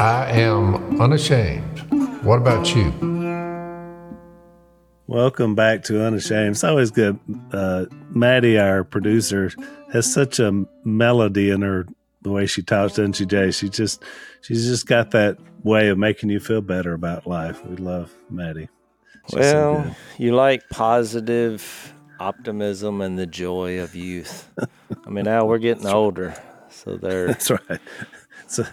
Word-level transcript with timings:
I 0.00 0.30
am 0.30 0.98
unashamed. 0.98 1.80
What 2.24 2.38
about 2.38 2.74
you? 2.74 2.90
Welcome 5.06 5.54
back 5.54 5.82
to 5.84 6.02
Unashamed. 6.02 6.52
It's 6.52 6.64
always 6.64 6.90
good. 6.90 7.18
Uh, 7.52 7.84
Maddie, 8.08 8.58
our 8.58 8.82
producer, 8.82 9.52
has 9.92 10.10
such 10.10 10.38
a 10.38 10.64
melody 10.84 11.50
in 11.50 11.60
her 11.60 11.86
the 12.22 12.30
way 12.30 12.46
she 12.46 12.62
talks, 12.62 12.94
doesn't 12.94 13.12
she, 13.12 13.26
Jay? 13.26 13.50
She 13.50 13.68
just 13.68 14.02
she's 14.40 14.64
just 14.64 14.86
got 14.86 15.10
that 15.10 15.36
way 15.64 15.88
of 15.88 15.98
making 15.98 16.30
you 16.30 16.40
feel 16.40 16.62
better 16.62 16.94
about 16.94 17.26
life. 17.26 17.62
We 17.66 17.76
love 17.76 18.10
Maddie. 18.30 18.70
She's 19.28 19.40
well, 19.40 19.84
so 19.84 19.96
you 20.16 20.34
like 20.34 20.66
positive 20.70 21.92
optimism 22.18 23.02
and 23.02 23.18
the 23.18 23.26
joy 23.26 23.80
of 23.80 23.94
youth. 23.94 24.50
I 25.06 25.10
mean, 25.10 25.26
now 25.26 25.44
we're 25.44 25.58
getting 25.58 25.86
older, 25.86 26.34
so 26.70 26.96
there. 26.96 27.26
That's 27.26 27.50
right. 27.50 27.80
So 28.46 28.64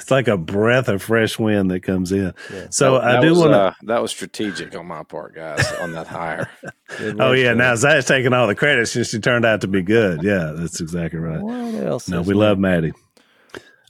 it's 0.00 0.10
like 0.10 0.28
a 0.28 0.36
breath 0.36 0.88
of 0.88 1.02
fresh 1.02 1.38
wind 1.38 1.70
that 1.70 1.82
comes 1.82 2.10
in. 2.10 2.32
Yeah. 2.52 2.66
So 2.70 2.94
that, 2.94 3.04
I 3.04 3.12
that 3.12 3.20
do 3.20 3.34
want 3.34 3.52
to. 3.52 3.58
Uh, 3.58 3.74
that 3.82 4.02
was 4.02 4.10
strategic 4.10 4.74
on 4.74 4.86
my 4.86 5.02
part, 5.02 5.34
guys, 5.34 5.70
on 5.74 5.92
that 5.92 6.06
hire. 6.06 6.50
oh 7.18 7.32
yeah, 7.32 7.52
now 7.52 7.74
Zach's 7.76 8.06
taking 8.06 8.32
all 8.32 8.46
the 8.46 8.54
credit 8.54 8.86
since 8.86 9.10
she 9.10 9.18
turned 9.18 9.44
out 9.44 9.60
to 9.60 9.68
be 9.68 9.82
good. 9.82 10.22
Yeah, 10.22 10.52
that's 10.56 10.80
exactly 10.80 11.18
right. 11.20 11.40
What 11.40 11.74
else? 11.74 12.08
No, 12.08 12.22
we 12.22 12.34
love 12.34 12.58
Maddie. 12.58 12.92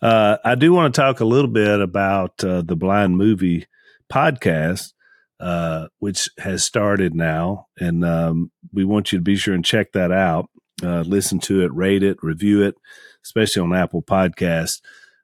Uh, 0.03 0.39
I 0.45 0.57
do 0.57 0.73
want 0.73 0.95
to 0.95 1.01
talk 1.01 1.21
a 1.21 1.25
little 1.25 1.51
bit 1.51 1.81
about 1.81 2.43
uh, 2.43 2.63
the 2.63 2.77
Blind 2.77 3.17
Movie 3.17 3.67
podcast, 4.13 4.93
uh, 5.39 5.89
which 6.01 6.29
has 6.39 6.65
started 6.65 7.15
now, 7.15 7.69
and 7.79 8.05
um, 8.05 8.51
we 8.73 8.85
want 8.85 9.13
you 9.13 9.19
to 9.19 9.23
be 9.23 9.37
sure 9.37 9.55
and 9.55 9.65
check 9.65 9.93
that 9.93 10.11
out. 10.11 10.51
Uh, 10.83 11.03
listen 11.03 11.39
to 11.41 11.63
it, 11.63 11.73
rate 11.73 12.03
it, 12.03 12.17
review 12.23 12.63
it, 12.63 12.75
especially 13.23 13.63
on 13.63 13.75
Apple 13.75 14.03
Podcasts. 14.03 14.81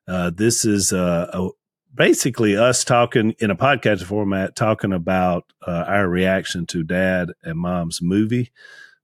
Uh, 0.08 0.30
this 0.30 0.64
is 0.64 0.92
uh, 0.92 1.28
a, 1.32 1.48
basically 1.94 2.56
us 2.56 2.84
talking 2.84 3.34
in 3.38 3.50
a 3.50 3.56
podcast 3.56 4.04
format, 4.04 4.54
talking 4.54 4.92
about 4.92 5.44
uh, 5.66 5.84
our 5.86 6.08
reaction 6.08 6.66
to 6.66 6.84
dad 6.84 7.30
and 7.42 7.58
mom's 7.58 8.00
movie 8.00 8.52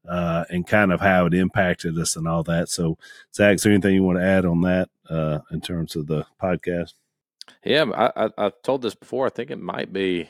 uh, 0.08 0.45
and 0.50 0.67
kind 0.67 0.92
of 0.92 1.00
how 1.00 1.27
it 1.27 1.34
impacted 1.34 1.98
us 1.98 2.17
and 2.17 2.28
all 2.28 2.42
that. 2.45 2.69
So, 2.69 2.98
Zach, 3.34 3.56
is 3.56 3.62
there 3.62 3.73
anything 3.73 3.95
you 3.95 4.03
want 4.03 4.19
to 4.19 4.25
add 4.25 4.45
on 4.45 4.61
that 4.62 4.89
uh, 5.08 5.41
in 5.50 5.61
terms 5.61 5.97
of 5.97 6.06
the 6.06 6.27
podcast? 6.41 6.95
Yeah, 7.64 7.84
I, 7.95 8.27
I, 8.27 8.30
I've 8.39 8.62
told 8.62 8.83
this 8.83 8.95
before. 8.95 9.27
I 9.27 9.30
think 9.30 9.50
it 9.50 9.61
might 9.61 9.92
be. 9.92 10.28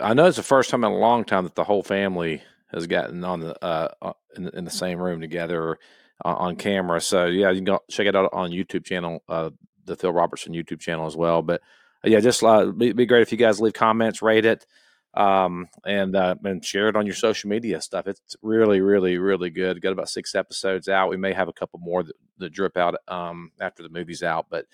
I 0.00 0.14
know 0.14 0.26
it's 0.26 0.36
the 0.36 0.42
first 0.42 0.70
time 0.70 0.84
in 0.84 0.92
a 0.92 0.96
long 0.96 1.24
time 1.24 1.44
that 1.44 1.54
the 1.54 1.64
whole 1.64 1.82
family 1.82 2.42
has 2.72 2.86
gotten 2.86 3.24
on 3.24 3.40
the 3.40 3.64
uh, 3.64 4.12
in, 4.36 4.48
in 4.48 4.64
the 4.64 4.70
same 4.70 5.00
room 5.00 5.20
together 5.20 5.78
uh, 6.24 6.34
on 6.34 6.56
camera. 6.56 7.00
So 7.00 7.26
yeah, 7.26 7.50
you 7.50 7.56
can 7.56 7.64
go 7.64 7.80
check 7.90 8.06
it 8.06 8.16
out 8.16 8.30
on 8.32 8.50
YouTube 8.50 8.84
channel, 8.84 9.22
uh, 9.28 9.50
the 9.84 9.96
Phil 9.96 10.12
Robertson 10.12 10.52
YouTube 10.52 10.80
channel 10.80 11.06
as 11.06 11.16
well. 11.16 11.42
But 11.42 11.62
uh, 12.04 12.10
yeah, 12.10 12.20
just 12.20 12.42
uh, 12.42 12.66
be, 12.66 12.92
be 12.92 13.06
great 13.06 13.22
if 13.22 13.32
you 13.32 13.38
guys 13.38 13.60
leave 13.60 13.72
comments, 13.72 14.22
rate 14.22 14.44
it, 14.44 14.66
um, 15.14 15.68
and 15.84 16.14
uh, 16.14 16.36
and 16.44 16.64
share 16.64 16.88
it 16.88 16.96
on 16.96 17.06
your 17.06 17.14
social 17.14 17.50
media 17.50 17.80
stuff. 17.80 18.06
It's 18.06 18.36
really, 18.42 18.80
really, 18.80 19.18
really 19.18 19.50
good. 19.50 19.80
Got 19.80 19.92
about 19.92 20.08
six 20.08 20.34
episodes 20.34 20.88
out. 20.88 21.10
We 21.10 21.16
may 21.16 21.32
have 21.32 21.48
a 21.48 21.52
couple 21.52 21.80
more 21.80 22.02
that, 22.02 22.16
that 22.38 22.52
drip 22.52 22.76
out 22.76 22.96
um, 23.08 23.52
after 23.60 23.82
the 23.82 23.88
movie's 23.88 24.22
out, 24.22 24.46
but 24.50 24.66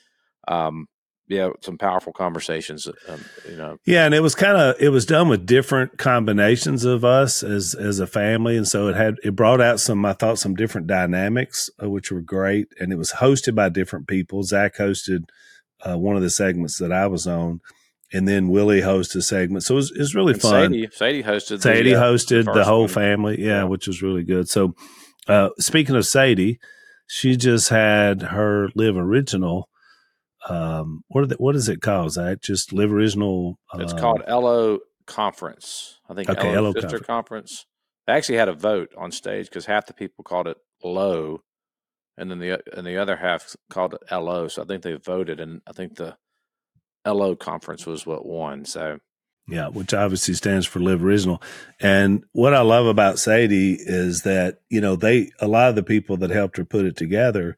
um, 0.49 0.89
yeah, 1.29 1.51
some 1.61 1.77
powerful 1.77 2.13
conversations. 2.13 2.87
Um, 3.09 3.25
you 3.49 3.57
know, 3.57 3.79
yeah, 3.85 4.05
and 4.05 4.15
it 4.15 4.21
was 4.21 4.35
kind 4.35 4.57
of 4.57 4.77
it 4.81 4.91
was 4.91 5.05
done 5.05 5.29
with 5.29 5.45
different 5.45 5.99
combinations 5.99 6.85
of 6.85 7.05
us 7.05 7.43
as 7.43 7.75
as 7.75 7.99
a 7.99 8.07
family, 8.07 8.57
and 8.57 8.67
so 8.67 8.89
it 8.89 8.97
had 8.97 9.17
it 9.25 9.35
brought 9.35 9.61
out 9.61 9.81
some 9.81 10.05
I 10.05 10.13
thought 10.13 10.39
some 10.39 10.55
different 10.55 10.87
dynamics, 10.87 11.69
uh, 11.83 11.91
which 11.91 12.13
were 12.13 12.21
great, 12.21 12.69
and 12.79 12.93
it 12.93 12.97
was 12.97 13.13
hosted 13.13 13.55
by 13.55 13.69
different 13.69 14.07
people. 14.07 14.45
Zach 14.45 14.77
hosted 14.77 15.29
uh, 15.85 15.99
one 15.99 16.17
of 16.17 16.23
the 16.23 16.31
segments 16.31 16.79
that 16.79 16.93
I 16.93 17.09
was 17.09 17.27
on, 17.27 17.61
and 18.13 18.29
then 18.29 18.49
Willie 18.49 18.83
hosted 18.83 19.17
a 19.17 19.23
segment, 19.23 19.65
so 19.65 19.75
it 19.75 19.77
was, 19.77 19.91
it 19.91 19.99
was 19.99 20.15
really 20.15 20.35
and 20.35 20.43
fun. 20.43 20.73
Sadie, 20.73 20.89
Sadie 20.93 21.23
hosted. 21.25 21.61
Sadie 21.61 21.91
the, 21.91 22.01
uh, 22.01 22.05
hosted 22.05 22.45
the, 22.45 22.53
the 22.53 22.65
whole 22.65 22.83
one. 22.83 22.89
family, 22.89 23.41
yeah, 23.41 23.47
yeah, 23.47 23.65
which 23.65 23.89
was 23.89 24.01
really 24.01 24.23
good. 24.23 24.49
So, 24.49 24.77
uh, 25.27 25.51
speaking 25.59 25.97
of 25.97 26.07
Sadie, 26.07 26.61
she 27.09 27.37
just 27.37 27.71
had 27.71 28.23
her 28.23 28.69
live 28.77 28.97
original 28.97 29.69
um, 30.49 31.03
what 31.09 31.29
the, 31.29 31.37
what 31.37 31.57
is 31.57 31.69
it 31.69 31.81
called? 31.81 32.09
Is 32.09 32.15
that 32.15 32.43
just 32.43 32.73
live 32.73 32.93
original? 32.93 33.59
Uh, 33.73 33.79
it's 33.79 33.93
called 33.93 34.23
LO 34.29 34.79
Conference. 35.07 35.99
I 36.09 36.15
think 36.15 36.29
okay, 36.31 36.57
LO, 36.57 36.73
Sister 36.73 36.89
Conference. 36.89 37.07
Conference. 37.07 37.67
They 38.07 38.13
actually 38.13 38.39
had 38.39 38.49
a 38.49 38.55
vote 38.55 38.93
on 38.97 39.11
stage 39.11 39.47
because 39.47 39.67
half 39.67 39.87
the 39.87 39.95
people 39.95 40.23
called 40.23 40.47
it 40.47 40.59
low, 40.83 41.41
and 42.17 42.31
then 42.31 42.39
the 42.39 42.61
and 42.77 42.87
the 42.87 42.97
other 42.97 43.17
half 43.17 43.57
called 43.71 43.95
it 43.95 44.03
LO. 44.13 44.49
So 44.49 44.63
I 44.63 44.67
think 44.67 44.83
they 44.83 44.95
voted, 44.95 45.41
and 45.41 45.63
I 45.67 45.73
think 45.73 45.97
the 45.97 46.17
LO 47.07 47.35
Conference 47.35 47.87
was 47.87 48.07
what 48.07 48.25
won. 48.25 48.65
So 48.65 48.99
yeah, 49.49 49.69
which 49.69 49.95
obviously 49.95 50.35
stands 50.35 50.67
for 50.67 50.81
Live 50.81 51.05
Original. 51.05 51.41
And 51.81 52.25
what 52.33 52.53
I 52.53 52.63
love 52.63 52.87
about 52.87 53.21
Sadie 53.21 53.79
is 53.79 54.23
that, 54.23 54.59
you 54.69 54.81
know, 54.81 54.97
they, 54.97 55.31
a 55.41 55.47
lot 55.47 55.69
of 55.69 55.77
the 55.77 55.85
people 55.85 56.17
that 56.17 56.31
helped 56.31 56.57
her 56.57 56.65
put 56.65 56.85
it 56.85 56.97
together 56.97 57.57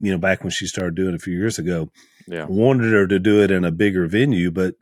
you 0.00 0.12
know, 0.12 0.18
back 0.18 0.42
when 0.42 0.50
she 0.50 0.66
started 0.66 0.94
doing 0.94 1.10
it 1.10 1.16
a 1.16 1.18
few 1.18 1.36
years 1.36 1.58
ago, 1.58 1.90
yeah. 2.28 2.46
wanted 2.48 2.92
her 2.92 3.06
to 3.06 3.18
do 3.18 3.42
it 3.42 3.50
in 3.50 3.64
a 3.64 3.72
bigger 3.72 4.06
venue, 4.06 4.50
but 4.50 4.74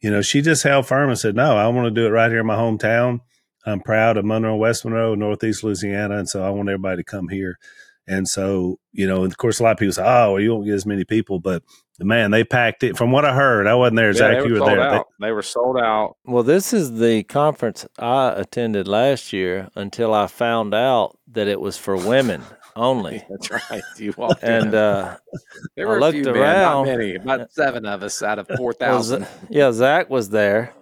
you 0.00 0.10
know, 0.10 0.22
she 0.22 0.42
just 0.42 0.62
held 0.62 0.86
firm 0.86 1.10
and 1.10 1.18
said, 1.18 1.34
"No, 1.34 1.56
I 1.56 1.66
want 1.68 1.86
to 1.86 2.00
do 2.00 2.06
it 2.06 2.10
right 2.10 2.30
here 2.30 2.40
in 2.40 2.46
my 2.46 2.56
hometown. 2.56 3.20
I'm 3.66 3.80
proud 3.80 4.16
of 4.16 4.24
Monroe, 4.24 4.56
West 4.56 4.84
Monroe, 4.84 5.14
Northeast 5.14 5.64
Louisiana, 5.64 6.18
and 6.18 6.28
so 6.28 6.42
I 6.44 6.50
want 6.50 6.68
everybody 6.68 6.98
to 6.98 7.04
come 7.04 7.28
here." 7.28 7.58
And 8.06 8.26
so, 8.26 8.78
you 8.92 9.06
know, 9.06 9.24
of 9.24 9.36
course, 9.36 9.60
a 9.60 9.64
lot 9.64 9.72
of 9.72 9.78
people 9.78 9.92
say, 9.92 10.02
"Oh, 10.02 10.32
well, 10.32 10.40
you 10.40 10.52
won't 10.52 10.66
get 10.66 10.74
as 10.74 10.86
many 10.86 11.04
people," 11.04 11.40
but 11.40 11.62
man, 11.98 12.30
they 12.30 12.44
packed 12.44 12.84
it. 12.84 12.96
From 12.96 13.10
what 13.10 13.24
I 13.24 13.34
heard, 13.34 13.66
I 13.66 13.74
wasn't 13.74 13.96
there. 13.96 14.12
Zach, 14.12 14.44
you 14.46 14.54
were 14.54 14.64
there. 14.64 14.90
They, 14.90 15.26
they, 15.26 15.32
were 15.32 15.42
sold 15.42 15.76
out. 15.76 16.16
Well, 16.24 16.44
this 16.44 16.72
is 16.72 16.98
the 16.98 17.24
conference 17.24 17.86
I 17.98 18.30
attended 18.30 18.86
last 18.86 19.32
year 19.32 19.68
until 19.74 20.14
I 20.14 20.28
found 20.28 20.74
out 20.74 21.18
that 21.32 21.48
it 21.48 21.60
was 21.60 21.76
for 21.76 21.96
women 21.96 22.42
only. 22.78 23.24
That's 23.30 23.50
right. 23.50 23.82
You 23.98 24.14
walked 24.16 24.42
and 24.42 24.74
uh, 24.74 25.16
there 25.76 25.86
were 25.86 25.96
I 25.96 26.00
looked 26.00 26.18
few, 26.18 26.28
around. 26.28 26.86
Man, 26.86 26.94
not 26.94 26.98
many, 26.98 27.14
about 27.14 27.52
seven 27.52 27.86
of 27.86 28.02
us 28.02 28.22
out 28.22 28.38
of 28.38 28.48
four 28.56 28.72
thousand. 28.72 29.26
Yeah, 29.50 29.72
Zach 29.72 30.08
was 30.08 30.30
there. 30.30 30.72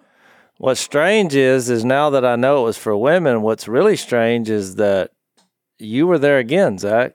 What's 0.58 0.80
strange 0.80 1.34
is, 1.34 1.68
is 1.68 1.84
now 1.84 2.10
that 2.10 2.24
I 2.24 2.36
know 2.36 2.62
it 2.62 2.64
was 2.64 2.78
for 2.78 2.96
women. 2.96 3.42
What's 3.42 3.68
really 3.68 3.96
strange 3.96 4.48
is 4.48 4.76
that 4.76 5.10
you 5.78 6.06
were 6.06 6.18
there 6.18 6.38
again, 6.38 6.78
Zach. 6.78 7.14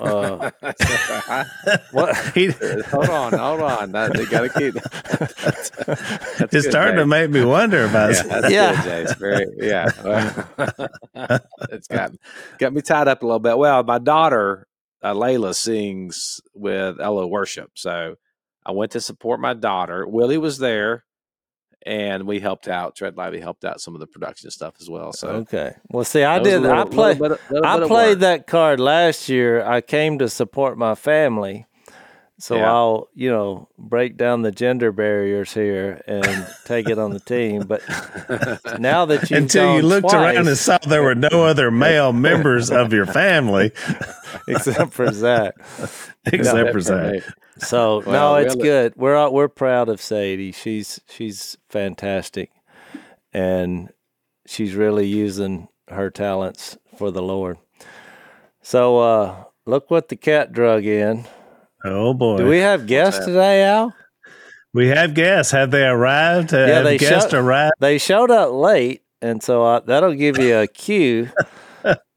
Uh, 0.00 0.50
what? 1.92 2.16
He, 2.34 2.48
hold 2.48 3.08
on, 3.08 3.32
hold 3.32 3.60
on. 3.60 3.92
That, 3.92 4.12
they 4.14 4.26
got 4.26 4.42
to 4.42 4.48
keep. 4.50 4.74
That's, 4.74 5.70
that's 5.70 6.54
it's 6.54 6.68
starting 6.68 6.94
Jay. 6.96 7.00
to 7.00 7.06
make 7.06 7.30
me 7.30 7.44
wonder 7.44 7.84
about. 7.84 8.12
Yeah, 8.14 8.22
that's 8.22 8.50
yeah. 8.52 8.82
Good, 8.84 9.02
It's 9.02 9.14
very, 9.14 9.46
yeah. 9.56 10.44
it's 11.70 11.88
got 11.88 12.12
got 12.58 12.72
me 12.72 12.82
tied 12.82 13.08
up 13.08 13.22
a 13.22 13.26
little 13.26 13.38
bit. 13.38 13.56
Well, 13.56 13.82
my 13.82 13.98
daughter 13.98 14.66
uh, 15.02 15.14
Layla 15.14 15.54
sings 15.54 16.40
with 16.54 17.00
Ella 17.00 17.26
Worship, 17.26 17.70
so 17.74 18.16
I 18.66 18.72
went 18.72 18.92
to 18.92 19.00
support 19.00 19.40
my 19.40 19.54
daughter. 19.54 20.06
Willie 20.06 20.38
was 20.38 20.58
there 20.58 21.04
and 21.86 22.26
we 22.26 22.40
helped 22.40 22.68
out. 22.68 22.96
Tread 22.96 23.16
Lively 23.16 23.40
helped 23.40 23.64
out 23.64 23.80
some 23.80 23.94
of 23.94 24.00
the 24.00 24.06
production 24.06 24.50
stuff 24.50 24.74
as 24.80 24.90
well. 24.90 25.12
So 25.12 25.28
okay, 25.28 25.74
well, 25.90 26.04
see, 26.04 26.24
I 26.24 26.38
did. 26.38 26.62
Little, 26.62 26.78
I 26.78 26.84
played. 26.84 27.22
I 27.64 27.86
played 27.86 28.20
that 28.20 28.46
card 28.46 28.80
last 28.80 29.28
year. 29.28 29.64
I 29.64 29.80
came 29.80 30.18
to 30.18 30.28
support 30.28 30.76
my 30.76 30.94
family, 30.94 31.66
so 32.38 32.56
yeah. 32.56 32.72
I'll 32.72 33.08
you 33.14 33.30
know 33.30 33.68
break 33.78 34.16
down 34.16 34.42
the 34.42 34.52
gender 34.52 34.92
barriers 34.92 35.52
here 35.52 36.02
and 36.06 36.46
take 36.64 36.88
it 36.88 36.98
on 36.98 37.10
the 37.10 37.20
team. 37.20 37.62
But 37.66 37.82
now 38.78 39.06
that 39.06 39.30
you 39.30 39.36
until 39.36 39.76
you 39.76 39.82
looked 39.82 40.10
twice, 40.10 40.36
around 40.36 40.48
and 40.48 40.56
saw 40.56 40.78
there 40.78 41.02
were 41.02 41.16
no 41.16 41.44
other 41.44 41.70
male 41.70 42.12
members 42.12 42.70
of 42.70 42.92
your 42.92 43.06
family 43.06 43.72
except 44.48 44.92
for 44.92 45.12
Zach. 45.12 45.54
except 46.26 46.66
no, 46.66 46.72
for 46.72 46.80
Zach. 46.80 47.22
So 47.58 48.02
well, 48.06 48.34
no, 48.34 48.36
it's 48.36 48.54
really. 48.54 48.68
good. 48.68 48.92
We're 48.96 49.30
we're 49.30 49.48
proud 49.48 49.88
of 49.88 50.00
Sadie. 50.00 50.52
She's 50.52 51.00
she's 51.08 51.56
fantastic, 51.68 52.50
and 53.32 53.90
she's 54.46 54.74
really 54.74 55.06
using 55.06 55.68
her 55.88 56.10
talents 56.10 56.78
for 56.96 57.10
the 57.10 57.22
Lord. 57.22 57.58
So 58.62 58.98
uh, 58.98 59.44
look 59.66 59.90
what 59.90 60.08
the 60.08 60.16
cat 60.16 60.52
drug 60.52 60.84
in. 60.84 61.26
Oh 61.84 62.14
boy! 62.14 62.38
Do 62.38 62.46
we 62.46 62.58
have 62.58 62.86
guests 62.86 63.24
today, 63.24 63.64
Al? 63.64 63.94
We 64.74 64.88
have 64.88 65.14
guests. 65.14 65.52
Have 65.52 65.70
they 65.70 65.84
arrived? 65.84 66.52
Yeah, 66.52 66.66
have 66.66 66.84
they 66.84 66.98
guests 66.98 67.30
showed, 67.30 67.38
arrived. 67.38 67.74
They 67.80 67.98
showed 67.98 68.30
up 68.30 68.52
late, 68.52 69.02
and 69.22 69.42
so 69.42 69.64
I, 69.64 69.80
that'll 69.80 70.14
give 70.14 70.38
you 70.38 70.56
a 70.56 70.66
cue 70.66 71.30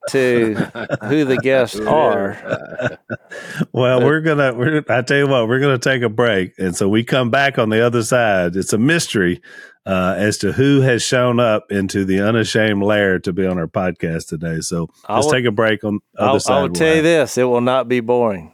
to 0.10 0.56
who 1.04 1.26
the 1.26 1.38
guests 1.38 1.80
are. 1.80 2.98
well, 3.72 4.02
we're 4.02 4.22
gonna. 4.22 4.54
We're, 4.54 4.84
I 4.90 5.02
tell 5.02 5.18
you 5.18 5.28
what, 5.28 5.48
we're 5.48 5.60
gonna 5.60 5.78
take 5.78 6.02
a 6.02 6.10
break, 6.10 6.58
and 6.58 6.76
so 6.76 6.90
we 6.90 7.04
come 7.04 7.30
back 7.30 7.58
on 7.58 7.70
the 7.70 7.86
other 7.86 8.04
side. 8.04 8.56
It's 8.56 8.74
a 8.74 8.78
mystery 8.78 9.42
uh, 9.86 10.16
as 10.18 10.38
to 10.40 10.52
who 10.52 10.82
has 10.82 11.02
shown 11.02 11.40
up 11.40 11.72
into 11.72 12.06
the 12.06 12.20
unashamed 12.20 12.84
lair 12.84 13.20
to 13.20 13.34
be 13.34 13.46
on 13.46 13.58
our 13.58 13.68
podcast 13.68 14.28
today. 14.28 14.62
So 14.62 14.90
let's 15.10 15.26
will, 15.26 15.34
take 15.34 15.46
a 15.46 15.52
break 15.52 15.84
on 15.84 16.00
the 16.14 16.22
other 16.22 16.32
I'll, 16.32 16.40
side. 16.40 16.54
I 16.54 16.62
will 16.64 16.70
tell 16.70 16.96
you 16.96 17.02
this: 17.02 17.38
it 17.38 17.44
will 17.44 17.62
not 17.62 17.88
be 17.88 18.00
boring. 18.00 18.54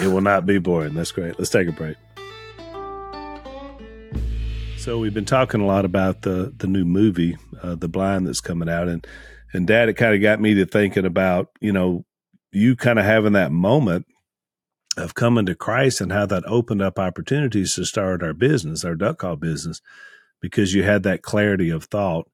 It 0.00 0.08
will 0.08 0.20
not 0.20 0.44
be 0.44 0.58
boring. 0.58 0.94
That's 0.94 1.12
great. 1.12 1.38
Let's 1.38 1.50
take 1.50 1.68
a 1.68 1.72
break. 1.72 1.96
So 4.76 4.98
we've 4.98 5.12
been 5.12 5.24
talking 5.24 5.60
a 5.60 5.66
lot 5.66 5.84
about 5.84 6.22
the 6.22 6.52
the 6.56 6.66
new 6.66 6.84
movie, 6.84 7.36
uh, 7.62 7.74
The 7.74 7.88
Blind, 7.88 8.26
that's 8.26 8.40
coming 8.40 8.68
out, 8.68 8.88
and 8.88 9.06
and 9.52 9.66
Dad, 9.66 9.88
it 9.88 9.94
kind 9.94 10.14
of 10.14 10.20
got 10.20 10.40
me 10.40 10.54
to 10.54 10.66
thinking 10.66 11.04
about 11.04 11.48
you 11.60 11.72
know 11.72 12.04
you 12.52 12.76
kind 12.76 12.98
of 12.98 13.04
having 13.04 13.34
that 13.34 13.52
moment 13.52 14.06
of 14.96 15.14
coming 15.14 15.46
to 15.46 15.54
Christ 15.54 16.00
and 16.00 16.12
how 16.12 16.26
that 16.26 16.44
opened 16.46 16.82
up 16.82 16.98
opportunities 16.98 17.74
to 17.74 17.84
start 17.84 18.22
our 18.22 18.34
business, 18.34 18.84
our 18.84 18.96
duck 18.96 19.18
call 19.18 19.36
business, 19.36 19.80
because 20.40 20.74
you 20.74 20.82
had 20.82 21.04
that 21.04 21.22
clarity 21.22 21.70
of 21.70 21.84
thought. 21.84 22.28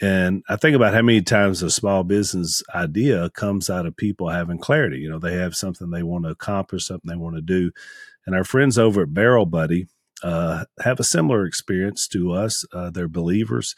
And 0.00 0.42
I 0.48 0.56
think 0.56 0.74
about 0.74 0.94
how 0.94 1.02
many 1.02 1.22
times 1.22 1.62
a 1.62 1.70
small 1.70 2.02
business 2.02 2.62
idea 2.74 3.30
comes 3.30 3.70
out 3.70 3.86
of 3.86 3.96
people 3.96 4.28
having 4.28 4.58
clarity. 4.58 4.98
You 4.98 5.08
know, 5.08 5.18
they 5.18 5.36
have 5.36 5.54
something 5.54 5.90
they 5.90 6.02
want 6.02 6.24
to 6.24 6.30
accomplish, 6.30 6.86
something 6.86 7.08
they 7.08 7.16
want 7.16 7.36
to 7.36 7.42
do. 7.42 7.70
And 8.26 8.34
our 8.34 8.44
friends 8.44 8.78
over 8.78 9.02
at 9.02 9.14
Barrel 9.14 9.46
Buddy 9.46 9.86
uh, 10.22 10.64
have 10.80 10.98
a 10.98 11.04
similar 11.04 11.46
experience 11.46 12.08
to 12.08 12.32
us. 12.32 12.64
Uh, 12.72 12.90
they're 12.90 13.08
believers. 13.08 13.74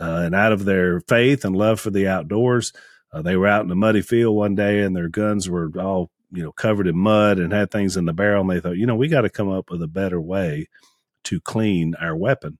Uh, 0.00 0.22
and 0.24 0.34
out 0.34 0.52
of 0.52 0.64
their 0.64 1.00
faith 1.00 1.44
and 1.44 1.56
love 1.56 1.80
for 1.80 1.90
the 1.90 2.06
outdoors, 2.06 2.72
uh, 3.12 3.22
they 3.22 3.36
were 3.36 3.46
out 3.46 3.64
in 3.64 3.70
a 3.70 3.74
muddy 3.74 4.02
field 4.02 4.36
one 4.36 4.54
day 4.54 4.80
and 4.80 4.94
their 4.94 5.08
guns 5.08 5.48
were 5.48 5.70
all 5.78 6.10
you 6.30 6.42
know 6.42 6.52
covered 6.52 6.86
in 6.86 6.96
mud 6.96 7.38
and 7.38 7.52
had 7.52 7.70
things 7.70 7.96
in 7.96 8.04
the 8.04 8.12
barrel 8.12 8.42
and 8.42 8.50
they 8.50 8.60
thought 8.60 8.76
you 8.76 8.84
know 8.86 8.94
we 8.94 9.08
got 9.08 9.22
to 9.22 9.30
come 9.30 9.48
up 9.48 9.70
with 9.70 9.82
a 9.82 9.88
better 9.88 10.20
way 10.20 10.66
to 11.24 11.40
clean 11.40 11.94
our 12.00 12.16
weapon. 12.16 12.58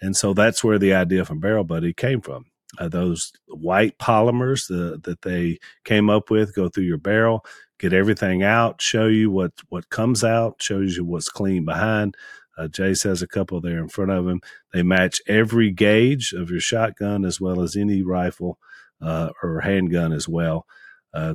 And 0.00 0.16
so 0.16 0.34
that's 0.34 0.62
where 0.62 0.78
the 0.78 0.94
idea 0.94 1.24
from 1.24 1.40
barrel 1.40 1.64
buddy 1.64 1.92
came 1.92 2.20
from. 2.20 2.44
Uh, 2.78 2.88
those 2.88 3.32
white 3.48 3.96
polymers 3.98 4.70
uh, 4.70 4.98
that 5.04 5.22
they 5.22 5.58
came 5.84 6.10
up 6.10 6.30
with 6.30 6.54
go 6.54 6.68
through 6.68 6.84
your 6.84 6.98
barrel 6.98 7.44
get 7.78 7.92
everything 7.92 8.42
out 8.42 8.80
show 8.80 9.06
you 9.06 9.30
what 9.30 9.52
what 9.68 9.88
comes 9.88 10.24
out 10.24 10.60
shows 10.60 10.96
you 10.96 11.04
what's 11.04 11.28
clean 11.28 11.64
behind 11.64 12.16
uh, 12.56 12.68
Jase 12.68 13.02
has 13.04 13.22
a 13.22 13.26
couple 13.26 13.60
there 13.60 13.78
in 13.78 13.88
front 13.88 14.10
of 14.10 14.26
him. 14.26 14.40
They 14.72 14.82
match 14.82 15.20
every 15.26 15.70
gauge 15.70 16.32
of 16.32 16.50
your 16.50 16.60
shotgun 16.60 17.24
as 17.24 17.40
well 17.40 17.60
as 17.60 17.76
any 17.76 18.02
rifle 18.02 18.58
uh, 19.00 19.30
or 19.42 19.60
handgun 19.60 20.12
as 20.12 20.28
well. 20.28 20.66
Uh, 21.12 21.34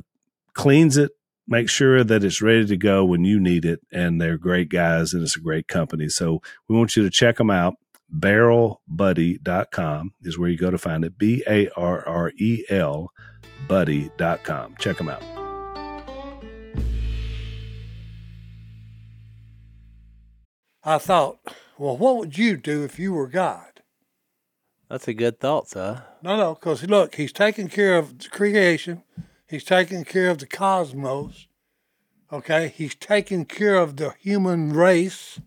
cleans 0.54 0.96
it, 0.96 1.12
make 1.46 1.68
sure 1.68 2.04
that 2.04 2.24
it's 2.24 2.42
ready 2.42 2.66
to 2.66 2.76
go 2.76 3.04
when 3.04 3.24
you 3.24 3.40
need 3.40 3.64
it. 3.64 3.80
And 3.92 4.20
they're 4.20 4.38
great 4.38 4.68
guys 4.68 5.14
and 5.14 5.22
it's 5.22 5.36
a 5.36 5.40
great 5.40 5.68
company. 5.68 6.08
So 6.08 6.40
we 6.68 6.76
want 6.76 6.96
you 6.96 7.02
to 7.02 7.10
check 7.10 7.36
them 7.36 7.50
out. 7.50 7.74
Barrelbuddy.com 8.14 10.14
is 10.22 10.38
where 10.38 10.50
you 10.50 10.58
go 10.58 10.70
to 10.70 10.78
find 10.78 11.04
it. 11.04 11.16
B 11.16 11.42
A 11.48 11.68
R 11.76 12.06
R 12.06 12.32
E 12.36 12.64
L 12.68 13.10
buddy.com. 13.68 14.74
Check 14.78 14.98
them 14.98 15.08
out. 15.08 15.41
I 20.84 20.98
thought, 20.98 21.38
well, 21.78 21.96
what 21.96 22.16
would 22.16 22.36
you 22.36 22.56
do 22.56 22.84
if 22.84 22.98
you 22.98 23.12
were 23.12 23.28
God? 23.28 23.82
That's 24.88 25.08
a 25.08 25.14
good 25.14 25.40
thought, 25.40 25.68
sir. 25.68 26.04
No, 26.22 26.36
no, 26.36 26.54
because 26.54 26.82
look, 26.84 27.14
he's 27.14 27.32
taking 27.32 27.68
care 27.68 27.96
of 27.96 28.18
the 28.18 28.28
creation. 28.28 29.02
He's 29.48 29.64
taking 29.64 30.04
care 30.04 30.28
of 30.28 30.38
the 30.38 30.46
cosmos. 30.46 31.46
Okay, 32.32 32.68
he's 32.68 32.94
taking 32.94 33.44
care 33.44 33.76
of 33.76 33.96
the 33.96 34.14
human 34.18 34.72
race. 34.72 35.40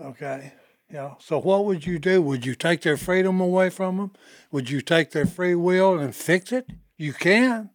Okay, 0.00 0.52
yeah. 0.90 1.14
So 1.18 1.40
what 1.40 1.64
would 1.64 1.86
you 1.86 1.98
do? 1.98 2.22
Would 2.22 2.46
you 2.46 2.54
take 2.54 2.82
their 2.82 2.96
freedom 2.96 3.40
away 3.40 3.70
from 3.70 3.96
them? 3.96 4.12
Would 4.50 4.70
you 4.70 4.80
take 4.80 5.10
their 5.10 5.26
free 5.26 5.54
will 5.54 5.98
and 5.98 6.14
fix 6.14 6.52
it? 6.52 6.66
You 6.96 7.12
can. 7.12 7.70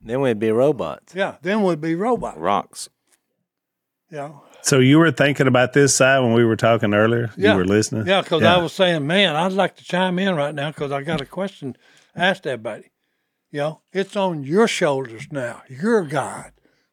Then 0.00 0.20
we'd 0.20 0.38
be 0.38 0.50
robots. 0.50 1.14
Yeah, 1.14 1.36
then 1.42 1.62
we'd 1.62 1.80
be 1.80 1.94
robots. 1.94 2.38
Rocks. 2.38 2.88
Yeah. 4.10 4.32
So 4.64 4.78
you 4.78 4.98
were 4.98 5.10
thinking 5.10 5.46
about 5.46 5.74
this 5.74 5.94
side 5.94 6.20
when 6.20 6.32
we 6.32 6.42
were 6.42 6.56
talking 6.56 6.94
earlier? 6.94 7.30
Yeah. 7.36 7.52
You 7.52 7.58
were 7.58 7.66
listening? 7.66 8.06
Yeah, 8.06 8.22
because 8.22 8.42
I 8.42 8.56
was 8.56 8.72
saying, 8.72 9.06
man, 9.06 9.36
I'd 9.36 9.52
like 9.52 9.76
to 9.76 9.84
chime 9.84 10.18
in 10.18 10.34
right 10.34 10.54
now 10.54 10.70
because 10.70 10.90
I 10.90 11.02
got 11.02 11.20
a 11.20 11.26
question 11.26 11.76
asked 12.16 12.46
everybody. 12.46 12.90
You 13.50 13.60
know, 13.60 13.80
it's 13.92 14.16
on 14.16 14.42
your 14.42 14.66
shoulders 14.66 15.28
now. 15.30 15.62
You're 15.68 16.02
God. 16.04 16.52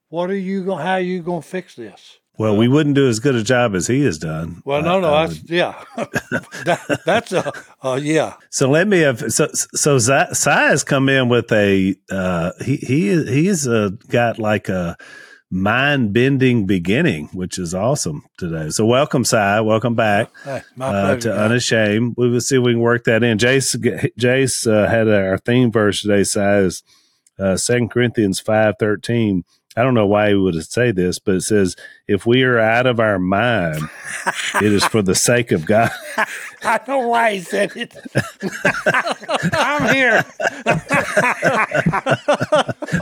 What 0.09 0.29
are 0.29 0.37
you 0.37 0.65
going? 0.65 0.79
To 0.79 0.83
how 0.83 0.93
are 0.93 0.99
you 0.99 1.21
going 1.21 1.41
to 1.41 1.47
fix 1.47 1.75
this? 1.75 2.19
Well, 2.37 2.57
we 2.57 2.67
wouldn't 2.67 2.95
do 2.95 3.07
as 3.07 3.19
good 3.19 3.35
a 3.35 3.43
job 3.43 3.73
as 3.73 3.87
he 3.87 4.03
has 4.03 4.17
done. 4.17 4.61
Well, 4.65 4.81
no, 4.81 4.99
no, 4.99 5.11
that's 5.11 5.41
yeah, 5.49 5.81
that, 5.95 7.01
that's 7.05 7.31
a 7.31 7.53
uh, 7.83 7.99
yeah. 8.01 8.35
So 8.49 8.69
let 8.69 8.87
me 8.87 8.99
have 8.99 9.31
so 9.31 9.47
so 9.53 9.97
Si 9.97 10.49
has 10.49 10.83
come 10.83 11.07
in 11.07 11.29
with 11.29 11.51
a 11.51 11.95
uh, 12.09 12.51
he 12.63 12.77
he 12.77 13.23
he's 13.25 13.67
uh, 13.67 13.91
got 14.09 14.39
like 14.39 14.69
a 14.69 14.97
mind 15.51 16.13
bending 16.13 16.65
beginning, 16.65 17.27
which 17.33 17.59
is 17.59 17.75
awesome 17.75 18.23
today. 18.37 18.69
So 18.69 18.85
welcome, 18.85 19.25
Si. 19.25 19.35
Welcome 19.35 19.95
back 19.95 20.31
Hey, 20.45 20.61
uh, 20.79 21.17
to. 21.17 21.33
Unashamed. 21.33 22.15
We 22.17 22.29
will 22.29 22.41
see 22.41 22.55
if 22.57 22.63
we 22.63 22.71
can 22.73 22.79
work 22.79 23.03
that 23.03 23.23
in. 23.23 23.37
Jase 23.37 23.75
Jase 24.17 24.65
uh, 24.65 24.87
had 24.87 25.07
our 25.09 25.37
theme 25.37 25.71
verse 25.71 26.01
today. 26.01 26.23
Si 26.23 26.39
is 26.39 26.83
uh, 27.37 27.57
Second 27.57 27.89
Corinthians 27.91 28.39
five 28.39 28.75
thirteen. 28.79 29.43
I 29.75 29.83
don't 29.83 29.93
know 29.93 30.07
why 30.07 30.29
he 30.29 30.35
would 30.35 30.61
say 30.65 30.91
this, 30.91 31.19
but 31.19 31.35
it 31.35 31.41
says, 31.41 31.75
"If 32.07 32.25
we 32.25 32.43
are 32.43 32.59
out 32.59 32.85
of 32.87 32.99
our 32.99 33.19
mind, 33.19 33.81
it 34.55 34.71
is 34.73 34.83
for 34.85 35.01
the 35.01 35.15
sake 35.15 35.51
of 35.51 35.65
God." 35.65 35.91
I 36.63 36.79
know 36.87 37.07
why 37.07 37.33
he 37.35 37.39
said 37.41 37.71
it. 37.75 37.95
I'm 39.53 39.93
here. 39.93 40.23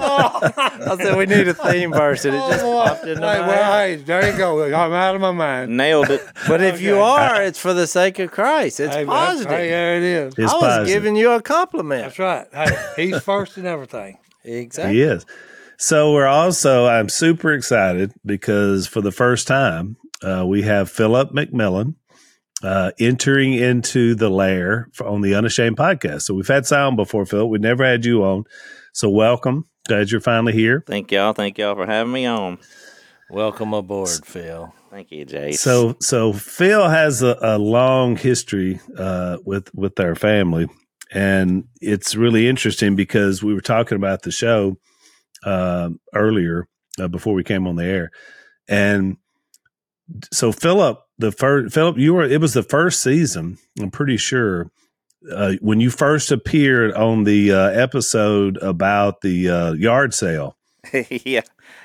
I 0.02 0.98
said 1.02 1.18
we 1.18 1.26
need 1.26 1.48
a 1.48 1.54
theme 1.54 1.92
verse, 1.92 2.26
and 2.26 2.36
it 2.36 2.40
just 2.40 2.64
popped 2.64 3.04
hey, 3.04 3.12
into 3.12 3.22
my 3.22 3.40
well, 3.40 3.74
head. 3.74 4.00
hey, 4.00 4.04
there 4.04 4.32
you 4.32 4.38
go. 4.38 4.64
I'm 4.66 4.94
out 4.94 5.16
of 5.16 5.22
my 5.22 5.32
mind. 5.32 5.76
Nailed 5.76 6.10
it. 6.10 6.26
But 6.48 6.62
if 6.62 6.82
you 6.82 6.98
are, 7.00 7.44
it's 7.44 7.60
for 7.60 7.74
the 7.74 7.86
sake 7.86 8.18
of 8.20 8.32
Christ. 8.32 8.80
It's 8.80 8.96
Hey, 8.96 9.06
positive. 9.06 9.52
Hey, 9.52 9.70
there 9.70 9.98
it 9.98 10.04
is. 10.04 10.34
It's 10.38 10.52
I 10.52 10.56
was 10.56 10.62
positive. 10.64 10.88
giving 10.88 11.16
you 11.16 11.32
a 11.32 11.42
compliment. 11.42 12.04
That's 12.16 12.20
right. 12.20 12.48
Hey, 12.96 13.08
he's 13.08 13.20
first 13.22 13.58
in 13.58 13.66
everything. 13.66 14.18
Exactly. 14.44 14.96
He 14.96 15.02
is. 15.02 15.26
So 15.78 16.12
we're 16.14 16.26
also, 16.28 16.88
I'm 16.88 17.08
super 17.10 17.52
excited 17.54 18.14
because 18.26 18.88
for 18.88 19.02
the 19.02 19.12
first 19.12 19.48
time, 19.48 19.98
uh, 20.24 20.44
we 20.48 20.64
have 20.64 20.90
Phillip 20.90 21.32
McMillan 21.32 21.96
uh, 22.64 22.92
entering 23.00 23.54
into 23.54 24.16
the 24.16 24.30
lair 24.30 24.90
for, 24.94 25.08
on 25.08 25.22
the 25.22 25.36
Unashamed 25.36 25.78
podcast. 25.78 26.24
So 26.24 26.34
we've 26.34 26.48
had 26.48 26.66
sound 26.66 26.98
before, 26.98 27.26
Phil. 27.26 27.50
We 27.50 27.60
never 27.60 27.86
had 27.86 28.06
you 28.06 28.24
on. 28.24 28.44
So 28.94 29.10
welcome. 29.10 29.66
Glad 29.88 30.12
you're 30.12 30.22
finally 30.22 30.54
here. 30.54 30.84
Thank 30.86 31.12
y'all. 31.12 31.34
Thank 31.34 31.58
y'all 31.58 31.76
for 31.76 31.86
having 31.86 32.12
me 32.12 32.26
on. 32.26 32.60
Welcome 33.30 33.74
aboard, 33.74 34.26
Phil. 34.26 34.74
Thank 34.90 35.12
you, 35.12 35.24
Jay. 35.24 35.51
So, 35.51 35.96
so 36.01 36.34
Phil 36.34 36.89
has 36.89 37.22
a, 37.22 37.38
a 37.42 37.58
long 37.60 38.16
history 38.16 38.80
uh, 38.98 39.38
with 39.46 39.74
with 39.75 40.00
our 40.00 40.16
family, 40.16 40.68
and 41.12 41.66
it's 41.80 42.16
really 42.16 42.48
interesting 42.48 42.96
because 42.96 43.44
we 43.44 43.54
were 43.54 43.62
talking 43.62 43.96
about 43.96 44.24
the 44.24 44.32
show 44.32 44.78
uh, 45.44 45.89
earlier 46.16 46.68
uh, 47.00 47.08
before 47.08 47.36
we 47.36 47.44
came 47.44 47.68
on 47.68 47.75
the 47.75 47.86
air, 47.86 48.12
and 48.68 49.18
so 50.34 50.51
Phillip, 50.51 51.00
the 51.20 51.32
first 51.32 51.74
Phillip, 51.74 51.98
you 51.98 52.14
were 52.14 52.24
it 52.24 52.42
was 52.42 52.54
the 52.54 52.64
first 52.64 53.04
season. 53.04 53.60
I'm 53.80 53.92
pretty 53.92 54.18
sure 54.18 54.72
uh, 55.32 55.54
when 55.62 55.80
you 55.80 55.92
first 55.92 56.32
appeared 56.32 56.94
on 56.94 57.26
the 57.26 57.52
uh, 57.52 57.70
episode 57.70 58.58
about 58.58 59.22
the 59.22 59.50
uh, 59.50 59.72
yard 59.74 60.14
sale. 60.14 60.58
yeah, 61.10 61.42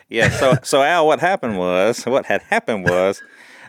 yeah. 0.09 0.31
So, 0.31 0.55
so 0.63 0.83
Al, 0.83 1.07
what 1.07 1.21
happened 1.21 1.59
was, 1.59 2.05
what 2.07 2.27
had 2.27 2.43
happened 2.43 2.89
was, 2.89 3.23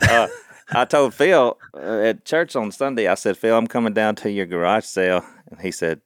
uh, 0.08 0.28
I 0.70 0.84
told 0.84 1.14
Phil 1.14 1.58
uh, 1.74 1.78
at 1.78 2.24
church 2.24 2.54
on 2.54 2.70
Sunday. 2.70 3.08
I 3.08 3.14
said, 3.14 3.36
Phil, 3.36 3.56
I'm 3.56 3.66
coming 3.66 3.92
down 3.92 4.14
to 4.16 4.30
your 4.30 4.46
garage 4.46 4.84
sale, 4.84 5.24
and 5.50 5.60
he 5.60 5.72
said, 5.72 6.00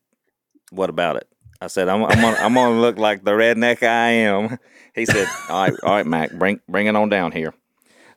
"What 0.71 0.90
about 0.90 1.17
it?" 1.17 1.29
I 1.61 1.67
said, 1.67 1.90
"I'm, 1.90 2.02
I'm 2.05 2.21
gonna, 2.21 2.37
I'm 2.38 2.55
gonna 2.55 2.81
look 2.81 2.99
like 2.99 3.25
the 3.25 3.33
redneck 3.33 3.83
I 3.83 4.11
am." 4.11 4.59
He 4.95 5.05
said, 5.05 5.29
"All 5.50 5.62
right, 5.62 5.75
all 5.83 5.90
right, 5.90 6.07
Mac, 6.07 6.33
bring, 6.33 6.61
bring 6.67 6.87
it 6.87 6.97
on 6.97 7.11
down 7.11 7.33
here." 7.33 7.52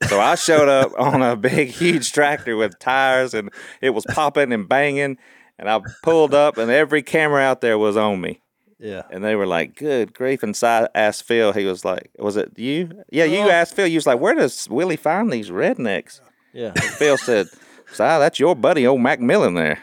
So 0.10 0.20
I 0.20 0.36
showed 0.36 0.70
up 0.70 0.92
on 1.00 1.22
a 1.22 1.36
big, 1.36 1.70
huge 1.70 2.12
tractor 2.12 2.56
with 2.56 2.78
tires, 2.80 3.34
and 3.34 3.50
it 3.82 3.92
was 3.92 4.06
popping 4.10 4.52
and 4.54 4.68
banging. 4.68 5.18
And 5.60 5.70
I 5.70 5.80
pulled 6.04 6.34
up, 6.34 6.58
and 6.58 6.70
every 6.72 7.02
camera 7.04 7.42
out 7.42 7.62
there 7.62 7.78
was 7.78 7.96
on 7.96 8.20
me. 8.22 8.42
Yeah. 8.80 9.04
And 9.12 9.24
they 9.24 9.36
were 9.36 9.46
like, 9.48 9.76
"Good 9.76 10.14
grief!" 10.14 10.44
And 10.44 10.56
Si 10.56 10.66
asked 10.66 11.24
Phil. 11.24 11.54
He 11.54 11.66
was 11.66 11.86
like, 11.86 12.10
"Was 12.20 12.36
it 12.38 12.52
you?" 12.58 13.04
Yeah, 13.12 13.24
you 13.26 13.40
Oh. 13.40 13.50
asked 13.50 13.76
Phil. 13.76 13.88
You 13.88 13.98
was 13.98 14.08
like, 14.08 14.20
"Where 14.20 14.34
does 14.36 14.68
Willie 14.70 14.98
find 14.98 15.32
these 15.32 15.50
rednecks?" 15.50 16.20
Yeah. 16.54 16.72
Phil 16.74 17.18
said, 17.18 17.48
"Si, 17.92 17.98
that's 17.98 18.40
your 18.40 18.56
buddy, 18.56 18.86
old 18.86 19.00
McMillan 19.02 19.56
there." 19.56 19.80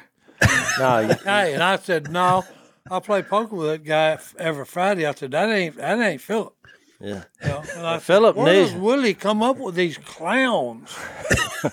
No, 0.78 0.98
you, 1.00 1.14
Hey, 1.24 1.54
and 1.54 1.62
I 1.62 1.76
said, 1.76 2.10
no, 2.10 2.44
I 2.90 3.00
play 3.00 3.22
poker 3.22 3.54
with 3.56 3.66
that 3.68 3.84
guy 3.84 4.18
every 4.38 4.64
Friday. 4.64 5.06
I 5.06 5.12
said, 5.14 5.30
that 5.32 5.48
ain't 5.50 5.76
that 5.76 5.98
ain't 5.98 6.20
Phillip. 6.20 6.54
Yeah. 7.00 7.25
Know? 7.42 7.62
And 7.76 7.87
I 7.87 7.99
Phillip 7.99 8.37
where 8.37 8.52
does 8.52 8.75
Willie 8.75 9.14
come 9.14 9.42
up 9.42 9.57
with 9.57 9.75
these 9.75 9.97
clowns? 9.99 10.95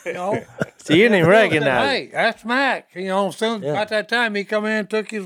you 0.05 0.13
know, 0.13 0.43
So 0.77 0.93
you 0.93 1.03
didn't 1.03 1.17
even 1.19 1.29
Phil 1.29 1.35
said, 1.35 1.51
recognize. 1.51 1.89
Hey, 1.89 2.09
that's 2.13 2.45
Mac. 2.45 2.89
You 2.95 3.07
know, 3.07 3.31
soon 3.31 3.61
Yeah. 3.61 3.71
about 3.71 3.89
that 3.89 4.07
time 4.07 4.35
he 4.35 4.43
come 4.45 4.65
in, 4.65 4.87
took 4.87 5.11
his, 5.11 5.25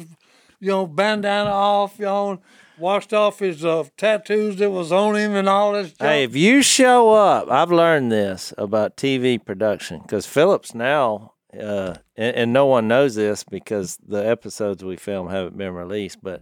you 0.59 0.69
know, 0.69 0.87
bandana 0.87 1.51
off, 1.51 1.99
you 1.99 2.05
know, 2.05 2.39
washed 2.79 3.13
off 3.13 3.37
his 3.39 3.63
uh, 3.63 3.83
tattoos 3.95 4.55
that 4.57 4.71
was 4.71 4.91
on 4.91 5.15
him 5.15 5.35
and 5.35 5.47
all 5.47 5.73
this. 5.73 5.89
Stuff. 5.91 6.07
Hey, 6.07 6.23
if 6.23 6.35
you 6.35 6.63
show 6.63 7.11
up, 7.11 7.51
I've 7.51 7.71
learned 7.71 8.11
this 8.11 8.55
about 8.57 8.97
TV 8.97 9.43
production 9.43 10.01
because 10.01 10.25
Phillips 10.25 10.73
now, 10.73 11.33
uh, 11.53 11.93
and, 12.17 12.35
and 12.35 12.53
no 12.53 12.65
one 12.65 12.87
knows 12.87 13.13
this 13.13 13.43
because 13.43 13.99
the 14.07 14.27
episodes 14.27 14.83
we 14.83 14.95
film 14.95 15.29
haven't 15.29 15.57
been 15.59 15.75
released, 15.75 16.23
but 16.23 16.41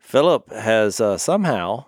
Phillip 0.00 0.50
has 0.50 1.00
uh, 1.00 1.16
somehow 1.18 1.84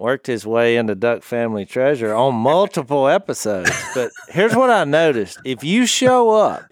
worked 0.00 0.26
his 0.26 0.46
way 0.46 0.76
into 0.76 0.94
Duck 0.94 1.22
Family 1.22 1.66
Treasure 1.66 2.14
on 2.14 2.34
multiple 2.34 3.06
episodes. 3.06 3.70
But 3.94 4.10
here's 4.28 4.56
what 4.56 4.70
I 4.70 4.84
noticed: 4.84 5.38
if 5.44 5.62
you 5.62 5.86
show 5.86 6.30
up 6.30 6.64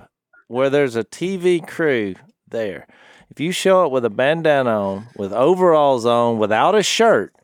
where 0.49 0.71
there's 0.71 0.97
a 0.97 1.05
TV 1.05 1.65
crew 1.65 2.15
there, 2.49 2.89
if 3.31 3.39
you 3.39 3.53
show 3.53 3.85
up 3.85 3.93
with 3.93 4.05
a 4.05 4.11
bandana 4.11 4.71
on, 4.71 5.09
with 5.17 5.33
overalls 5.33 6.07
on, 6.07 6.39
without 6.39 6.75
a 6.75 6.83
shirt, 6.83 7.35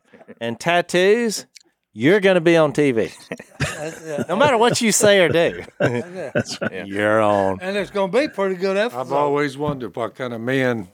and 0.41 0.59
tattoos, 0.59 1.45
you're 1.93 2.19
going 2.19 2.35
to 2.35 2.41
be 2.41 2.57
on 2.57 2.73
TV. 2.73 3.13
no 4.27 4.35
matter 4.35 4.57
what 4.57 4.81
you 4.81 4.91
say 4.91 5.19
or 5.23 5.29
do, 5.29 5.63
you're 6.85 7.21
on. 7.21 7.59
And 7.61 7.77
it's 7.77 7.91
going 7.91 8.11
to 8.11 8.19
be 8.19 8.27
pretty 8.27 8.55
good 8.55 8.75
episode. 8.75 8.99
I've 8.99 9.13
always 9.13 9.57
wondered 9.57 9.95
what 9.95 10.15
kind 10.15 10.33
of 10.33 10.41
men 10.41 10.89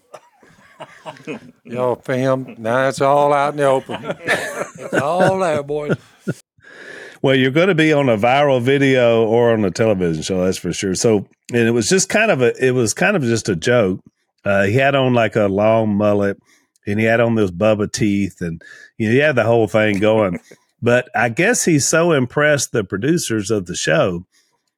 y'all 1.64 1.96
film. 1.96 2.56
Now 2.58 2.88
it's 2.88 3.02
all 3.02 3.34
out 3.34 3.54
in 3.54 3.58
the 3.58 3.64
open. 3.66 3.98
it's 4.04 4.94
all 4.94 5.40
there, 5.40 5.64
boys. 5.64 5.96
Well, 7.22 7.36
you're 7.36 7.52
going 7.52 7.68
to 7.68 7.76
be 7.76 7.94
on 7.94 8.10
a 8.10 8.18
viral 8.18 8.62
video 8.62 9.24
or 9.26 9.54
on 9.54 9.64
a 9.64 9.70
television 9.70 10.24
show, 10.24 10.44
that's 10.44 10.58
for 10.58 10.74
sure. 10.74 10.96
So, 10.96 11.28
and 11.54 11.68
it 11.68 11.72
was 11.72 11.88
just 11.88 12.10
kind 12.10 12.32
of 12.32 12.42
a, 12.42 12.66
it 12.66 12.72
was 12.72 12.96
kind 12.96 13.16
of 13.16 13.22
just 13.22 13.48
a 13.48 13.56
joke. 13.56 14.00
Uh, 14.44 14.64
he 14.64 14.74
had 14.74 14.96
on 14.96 15.14
like 15.14 15.36
a 15.36 15.46
long 15.46 15.96
mullet, 15.96 16.40
and 16.88 17.00
he 17.00 17.06
had 17.06 17.20
on 17.20 17.36
those 17.36 17.52
Bubba 17.52 17.92
teeth, 17.92 18.42
and 18.42 18.62
you 18.98 19.08
know, 19.08 19.14
he 19.14 19.20
had 19.20 19.36
the 19.36 19.44
whole 19.44 19.68
thing 19.68 20.00
going. 20.00 20.40
but 20.82 21.10
I 21.16 21.30
guess 21.30 21.66
he 21.66 21.78
so 21.78 22.12
impressed 22.12 22.72
the 22.72 22.84
producers 22.84 23.52
of 23.52 23.68
the 23.68 23.76
show 23.76 24.26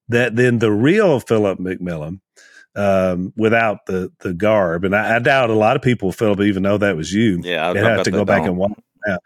that 0.10 0.36
then 0.36 0.60
the 0.60 0.72
real 0.72 1.22
Phillip 1.22 1.60
McMillan, 1.60 2.20
um, 2.76 3.34
without 3.36 3.86
the 3.86 4.12
the 4.20 4.34
garb, 4.34 4.84
and 4.84 4.96
I, 4.96 5.16
I, 5.16 5.20
doubt 5.20 5.50
a 5.50 5.56
lot 5.56 5.76
of 5.76 5.82
people, 5.82 6.12
Phillip, 6.12 6.42
even 6.42 6.64
know 6.64 6.78
that 6.78 6.98
was 6.98 7.14
you. 7.14 7.40
Yeah, 7.44 7.74
they 7.74 7.80
have 7.80 8.04
to 8.04 8.12
go 8.12 8.26
back 8.26 8.44
and 8.44 8.58
watch. 8.58 8.72
Out. 9.08 9.20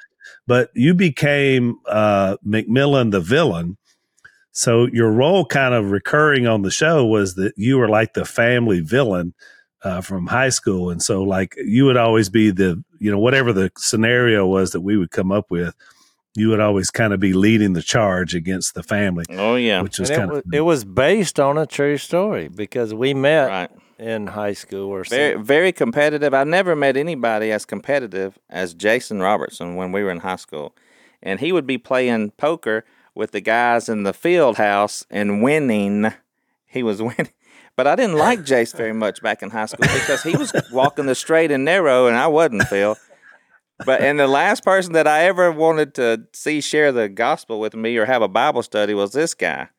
But 0.48 0.72
you 0.74 0.94
became 0.94 1.78
uh, 1.86 2.38
McMillan 2.46 3.12
the 3.12 3.22
villain. 3.22 3.78
So 4.52 4.88
your 4.88 5.12
role 5.12 5.46
kind 5.46 5.76
of 5.76 5.92
recurring 5.92 6.48
on 6.48 6.64
the 6.64 6.72
show 6.72 7.06
was 7.06 7.36
that 7.36 7.54
you 7.58 7.78
were 7.78 7.90
like 7.90 8.16
the 8.16 8.26
family 8.26 8.80
villain 8.80 9.36
uh, 9.84 10.02
from 10.02 10.28
high 10.28 10.50
school, 10.50 10.90
and 10.90 11.02
so 11.02 11.24
like 11.24 11.56
you 11.58 11.86
would 11.86 11.98
always 11.98 12.30
be 12.30 12.50
the 12.50 12.84
you 13.00 13.12
know 13.12 13.20
whatever 13.20 13.54
the 13.54 13.72
scenario 13.78 14.46
was 14.46 14.72
that 14.72 14.82
we 14.82 14.98
would 14.98 15.12
come 15.12 15.32
up 15.32 15.52
with, 15.52 15.76
you 16.38 16.50
would 16.50 16.60
always 16.60 16.92
kind 16.92 17.14
of 17.14 17.20
be 17.20 17.34
leading 17.34 17.74
the 17.74 17.82
charge 17.82 18.36
against 18.36 18.76
the 18.76 18.84
family. 18.84 19.26
Oh 19.32 19.56
yeah, 19.56 19.82
which 19.82 19.98
was 19.98 20.12
kind 20.12 20.32
of 20.32 20.44
it 20.54 20.62
was 20.62 20.86
based 20.86 21.40
on 21.40 21.58
a 21.58 21.66
true 21.66 21.98
story 21.98 22.48
because 22.48 22.94
we 22.94 23.16
met 23.16 23.48
right. 23.48 23.72
in 23.98 24.28
high 24.28 24.54
school 24.54 24.90
or 24.90 25.04
very 25.04 25.32
something. 25.32 25.46
very 25.46 25.72
competitive. 25.72 26.36
I 26.36 26.44
never 26.44 26.76
met 26.76 26.96
anybody 26.96 27.52
as 27.52 27.66
competitive 27.66 28.38
as 28.52 28.76
Jason 28.76 29.20
Robertson 29.20 29.76
when 29.76 29.92
we 29.92 30.04
were 30.04 30.12
in 30.12 30.20
high 30.20 30.36
school, 30.36 30.76
and 31.24 31.40
he 31.40 31.52
would 31.52 31.66
be 31.66 31.80
playing 31.80 32.32
poker 32.32 32.86
with 33.16 33.32
the 33.32 33.42
guys 33.42 33.90
in 33.90 34.04
the 34.04 34.14
field 34.14 34.58
house 34.58 35.08
and 35.10 35.42
winning. 35.42 36.14
He 36.68 36.84
was 36.84 37.02
winning. 37.02 37.30
But 37.76 37.88
I 37.88 37.96
didn't 37.96 38.18
like 38.18 38.44
Jase 38.44 38.74
very 38.74 38.94
much 38.94 39.22
back 39.22 39.42
in 39.42 39.50
high 39.52 39.68
school 39.68 39.88
because 39.94 40.24
he 40.24 40.36
was 40.36 40.52
walking 40.72 41.06
the 41.06 41.14
straight 41.14 41.52
and 41.52 41.66
narrow, 41.66 42.08
and 42.08 42.16
I 42.16 42.26
wasn't, 42.28 42.64
Phil. 42.64 42.96
But 43.86 44.02
and 44.02 44.20
the 44.20 44.28
last 44.28 44.64
person 44.64 44.94
that 44.94 45.08
I 45.08 45.26
ever 45.26 45.52
wanted 45.52 45.94
to 45.96 46.24
see 46.34 46.62
share 46.62 46.92
the 46.92 47.10
gospel 47.10 47.60
with 47.60 47.76
me 47.76 47.96
or 47.98 48.06
have 48.06 48.22
a 48.22 48.28
Bible 48.28 48.64
study 48.64 48.94
was 48.94 49.14
this 49.14 49.34
guy. 49.34 49.70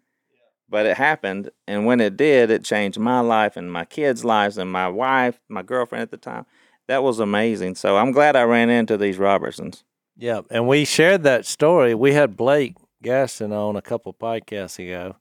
But 0.71 0.87
it 0.87 0.99
happened, 0.99 1.50
and 1.67 1.87
when 1.87 2.00
it 2.00 2.17
did, 2.17 2.50
it 2.50 2.62
changed 2.62 2.99
my 2.99 3.21
life 3.21 3.57
and 3.57 3.73
my 3.73 3.87
kids' 3.87 4.25
lives 4.25 4.59
and 4.59 4.71
my 4.71 4.87
wife, 4.88 5.40
my 5.49 5.62
girlfriend 5.62 6.02
at 6.02 6.11
the 6.11 6.19
time. 6.19 6.45
That 6.88 7.02
was 7.02 7.21
amazing. 7.21 7.76
So 7.76 7.97
I'm 7.97 8.12
glad 8.12 8.37
I 8.37 8.43
ran 8.43 8.69
into 8.69 8.97
these 8.99 9.17
Robertsons. 9.17 9.83
Yeah, 10.17 10.43
and 10.50 10.69
we 10.69 10.85
shared 10.85 11.23
that 11.23 11.47
story. 11.47 11.95
We 11.95 12.12
had 12.12 12.37
Blake 12.37 12.76
Gaston 13.02 13.52
on 13.52 13.76
a 13.76 13.83
couple 13.83 14.12
podcasts 14.12 14.78
ago, 14.78 15.17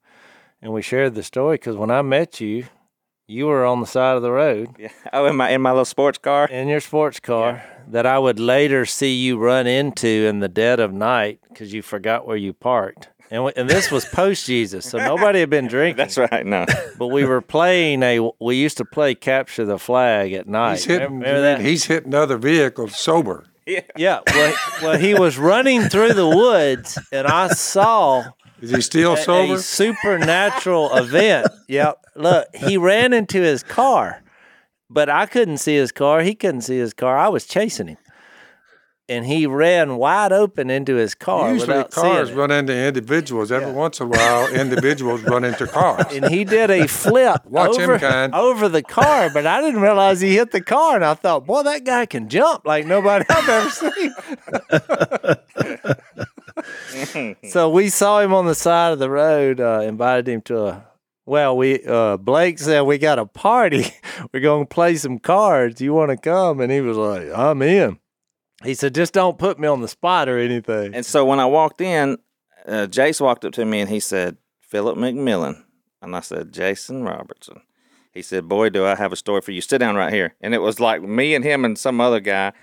and 0.62 0.74
we 0.74 0.81
shared 0.81 1.15
the 1.15 1.24
story 1.24 1.55
because 1.55 1.77
when 1.77 1.91
I 1.91 2.01
met 2.01 2.41
you, 2.41 2.65
you 3.27 3.46
were 3.46 3.65
on 3.65 3.79
the 3.79 3.88
side 3.88 4.15
of 4.15 4.22
the 4.22 4.31
road. 4.31 4.75
Yeah. 4.77 4.89
Oh, 5.13 5.25
in 5.25 5.36
my 5.36 5.50
in 5.50 5.62
my 5.62 5.72
little 5.72 5.86
sports 5.86 6.17
car. 6.17 6.48
In 6.48 6.67
your 6.67 6.79
sports 6.79 7.19
car 7.19 7.63
yeah. 7.63 7.76
That 7.88 8.06
I 8.06 8.20
would 8.20 8.39
later 8.39 8.86
see 8.86 9.15
you 9.15 9.38
run 9.38 9.67
into 9.67 10.08
in 10.08 10.39
the 10.39 10.48
dead 10.48 10.79
of 10.79 10.94
night 10.94 11.39
because 11.50 11.74
you 11.74 11.82
forgot 11.82 12.27
where 12.27 12.38
you 12.38 12.53
parked. 12.53 13.10
And 13.29 13.44
we, 13.46 13.51
and 13.58 13.70
this 13.70 13.91
was 13.91 14.06
post 14.06 14.46
Jesus, 14.46 14.89
so 14.89 14.98
nobody 14.98 15.41
had 15.41 15.50
been 15.50 15.67
drinking. 15.70 15.98
That's 15.98 16.17
right. 16.17 16.46
No, 16.46 16.65
but 16.98 17.08
we 17.08 17.25
were 17.25 17.41
playing 17.41 18.01
a. 18.01 18.29
We 18.39 18.56
used 18.56 18.77
to 18.77 18.86
play 18.86 19.15
capture 19.15 19.65
the 19.65 19.77
flag 19.77 20.32
at 20.32 20.48
night. 20.48 20.75
He's 20.75 20.86
hitting. 20.86 21.20
Remember 21.20 21.41
that? 21.41 21.60
He's 21.60 21.86
hitting 21.86 22.13
other 22.13 22.38
vehicles 22.38 22.98
sober. 22.98 23.46
Yeah. 23.65 23.82
Yeah. 23.98 24.22
Well, 24.27 24.53
well, 24.82 24.98
he 24.98 25.13
was 25.13 25.38
running 25.38 25.82
through 25.84 26.13
the 26.13 26.27
woods, 26.27 26.98
and 27.12 27.27
I 27.27 27.50
saw 27.50 28.24
is 28.62 28.72
he 28.72 28.82
still 28.82 29.13
a, 29.13 29.17
sober? 29.17 29.56
A 29.56 29.60
supernatural 29.60 30.96
event. 30.96 31.48
Yep. 31.67 32.06
Look, 32.15 32.56
he 32.56 32.77
ran 32.77 33.13
into 33.13 33.41
his 33.41 33.62
car, 33.62 34.22
but 34.89 35.10
I 35.10 35.25
couldn't 35.25 35.58
see 35.58 35.75
his 35.75 35.91
car. 35.91 36.22
He 36.22 36.36
couldn't 36.36 36.62
see 36.62 36.77
his 36.77 36.94
car. 36.94 37.17
I 37.17 37.27
was 37.29 37.46
chasing 37.46 37.88
him. 37.88 37.98
And 39.10 39.25
he 39.25 39.48
ran 39.48 39.96
wide 39.96 40.34
open 40.34 40.70
into 40.70 40.96
his 40.96 41.15
car. 41.15 41.53
Usually, 41.53 41.82
cars 41.86 42.34
run 42.34 42.51
into 42.51 42.75
individuals. 42.75 43.53
Every 43.53 43.70
yeah. 43.70 43.74
once 43.74 44.01
in 44.01 44.08
a 44.08 44.10
while, 44.10 44.53
individuals 44.53 45.24
run 45.24 45.46
into 45.46 45.65
cars. 45.65 46.13
And 46.13 46.27
he 46.27 46.44
did 46.44 46.70
a 46.70 46.88
flip 46.88 47.46
Watch 47.50 47.79
over, 47.79 47.94
him, 47.94 48.00
kind. 48.01 48.36
over 48.36 48.67
the 48.67 48.84
car, 48.84 49.29
but 49.29 49.48
I 49.48 49.62
didn't 49.62 49.79
realize 49.79 50.20
he 50.20 50.36
hit 50.36 50.51
the 50.51 50.60
car. 50.60 50.96
And 50.96 51.06
I 51.06 51.13
thought, 51.13 51.46
boy, 51.46 51.63
that 51.63 51.86
guy 51.86 52.06
can 52.06 52.27
jump 52.27 52.65
like 52.65 52.86
nobody 52.86 53.24
I've 53.29 53.48
ever 53.48 53.70
seen. 57.13 57.36
so 57.50 57.70
we 57.70 57.88
saw 57.88 58.20
him 58.20 58.34
on 58.34 58.46
the 58.46 58.56
side 58.56 58.91
of 58.91 59.00
the 59.00 59.10
road, 59.10 59.62
uh, 59.62 59.84
invited 59.86 60.27
him 60.27 60.41
to 60.41 60.65
a 60.65 60.86
well, 61.27 61.57
we 61.57 61.84
uh, 61.86 62.15
Blake 62.15 62.57
said 62.57 62.84
we 62.84 62.98
got 62.98 63.19
a 63.19 63.25
party. 63.25 63.86
We're 64.34 64.39
gonna 64.39 64.65
play 64.65 64.96
some 64.96 65.19
cards. 65.19 65.81
You 65.81 65.93
want 65.93 66.10
to 66.10 66.17
come? 66.17 66.62
And 66.62 66.72
he 66.72 66.79
was 66.79 66.96
like, 66.96 67.27
"I'm 67.36 67.62
in." 67.62 68.00
He 68.63 68.74
said, 68.74 68.96
"Just 68.96 69.13
don't 69.13 69.38
put 69.38 69.60
me 69.60 69.67
on 69.67 69.81
the 69.81 69.89
spot 69.89 70.29
or 70.29 70.39
anything." 70.39 70.96
And 70.96 71.05
so 71.05 71.25
when 71.25 71.41
I 71.41 71.46
walked 71.46 71.81
in, 71.81 72.17
uh, 72.65 72.88
Jase 72.88 73.19
walked 73.19 73.43
up 73.43 73.51
to 73.53 73.65
me 73.65 73.81
and 73.81 73.89
he 73.89 74.00
said, 74.00 74.38
"Phillip 74.62 74.98
McMillan," 74.98 75.62
and 76.01 76.15
I 76.15 76.22
said, 76.22 76.53
"Jason 76.53 77.03
Robertson." 77.03 77.60
He 78.13 78.22
said, 78.22 78.48
"Boy, 78.48 78.69
do 78.69 78.86
I 78.86 78.96
have 78.96 79.12
a 79.12 79.17
story 79.17 79.41
for 79.41 79.51
you. 79.51 79.60
Sit 79.60 79.79
down 79.79 79.98
right 79.98 80.13
here." 80.13 80.34
And 80.39 80.55
it 80.55 80.60
was 80.60 80.79
like 80.79 81.01
me 81.01 81.36
and 81.36 81.43
him 81.43 81.65
and 81.65 81.77
some 81.77 82.00
other 82.00 82.22
guy, 82.22 82.53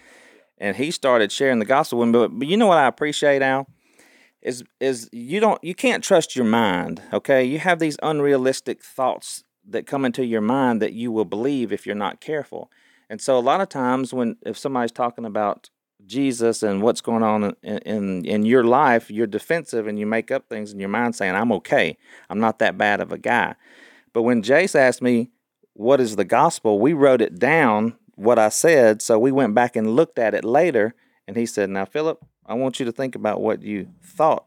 and 0.57 0.75
he 0.75 0.91
started 0.91 1.31
sharing 1.31 1.59
the 1.59 1.67
gospel 1.67 1.99
with 1.99 2.09
me. 2.09 2.13
But, 2.13 2.39
but 2.39 2.49
you 2.49 2.57
know 2.57 2.67
what 2.67 2.79
I 2.79 2.87
appreciate, 2.87 3.43
Al? 3.43 3.69
Is 4.45 4.63
is 4.79 5.09
you 5.11 5.41
don't 5.41 5.63
you 5.65 5.75
can't 5.75 6.05
trust 6.05 6.37
your 6.37 6.45
mind 6.45 7.03
okay? 7.13 7.43
You 7.45 7.59
have 7.59 7.79
these 7.79 7.97
unrealistic 8.03 8.83
thoughts 8.83 9.43
that 9.67 9.87
come 9.87 10.05
into 10.05 10.25
your 10.25 10.43
mind 10.43 10.83
that 10.83 10.93
you 10.93 11.11
will 11.11 11.25
believe 11.25 11.73
if 11.73 11.87
you're 11.87 11.95
not 11.95 12.21
careful. 12.21 12.71
And 13.09 13.21
so 13.21 13.39
a 13.39 13.41
lot 13.41 13.61
of 13.61 13.69
times 13.69 14.13
when 14.13 14.37
if 14.43 14.59
somebody's 14.59 14.93
talking 14.93 15.25
about 15.25 15.71
jesus 16.07 16.63
and 16.63 16.83
what's 16.83 17.01
going 17.01 17.23
on 17.23 17.55
in, 17.63 17.79
in 17.79 18.25
in 18.27 18.45
your 18.45 18.63
life 18.63 19.11
you're 19.11 19.27
defensive 19.27 19.87
and 19.87 19.99
you 19.99 20.05
make 20.05 20.31
up 20.31 20.47
things 20.49 20.71
in 20.71 20.79
your 20.79 20.89
mind 20.89 21.17
saying 21.17 21.35
i'm 21.35 21.53
okay. 21.53 21.97
I'm 22.29 22.41
not 22.41 22.59
that 22.59 22.77
bad 22.77 23.01
of 23.01 23.11
a 23.11 23.19
guy. 23.19 23.55
But 24.13 24.23
when 24.23 24.43
jase 24.43 24.75
asked 24.75 25.01
me 25.01 25.31
what 25.73 26.01
is 26.01 26.17
the 26.17 26.25
gospel? 26.25 26.79
we 26.79 26.93
wrote 26.93 27.23
it 27.23 27.39
down 27.39 27.97
what 28.17 28.39
i 28.39 28.49
said 28.49 29.01
so 29.01 29.19
we 29.19 29.33
went 29.33 29.55
back 29.55 29.77
and 29.77 29.97
looked 29.97 30.19
at 30.19 30.35
it 30.35 30.45
later 30.45 30.95
and 31.27 31.37
he 31.37 31.47
said 31.47 31.71
now 31.71 31.85
philip 31.85 32.23
I 32.47 32.55
want 32.55 32.79
you 32.79 32.87
to 32.87 32.93
think 32.93 33.15
about 33.15 33.41
what 33.41 33.63
you 33.63 33.89
thought 34.03 34.47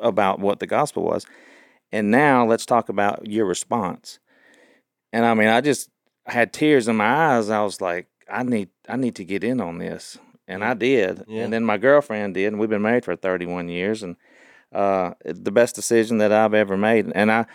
about 0.00 0.40
what 0.40 0.60
the 0.60 0.66
gospel 0.66 1.04
was. 1.04 1.26
And 1.92 2.10
now 2.10 2.46
let's 2.46 2.66
talk 2.66 2.88
about 2.88 3.30
your 3.30 3.46
response. 3.46 4.18
And 5.12 5.24
I 5.24 5.34
mean, 5.34 5.48
I 5.48 5.60
just 5.60 5.90
had 6.26 6.52
tears 6.52 6.88
in 6.88 6.96
my 6.96 7.36
eyes. 7.36 7.50
I 7.50 7.62
was 7.62 7.80
like, 7.80 8.08
I 8.30 8.42
need 8.42 8.70
I 8.88 8.96
need 8.96 9.14
to 9.16 9.24
get 9.24 9.44
in 9.44 9.60
on 9.60 9.78
this. 9.78 10.18
And 10.48 10.64
I 10.64 10.74
did. 10.74 11.24
Yeah. 11.28 11.44
And 11.44 11.52
then 11.52 11.64
my 11.64 11.78
girlfriend 11.78 12.34
did, 12.34 12.48
and 12.48 12.58
we've 12.58 12.68
been 12.68 12.82
married 12.82 13.04
for 13.04 13.16
31 13.16 13.68
years 13.68 14.02
and 14.02 14.16
uh, 14.72 15.12
the 15.24 15.52
best 15.52 15.74
decision 15.74 16.18
that 16.18 16.32
I've 16.32 16.52
ever 16.52 16.76
made. 16.76 17.10
And 17.14 17.30
I 17.30 17.46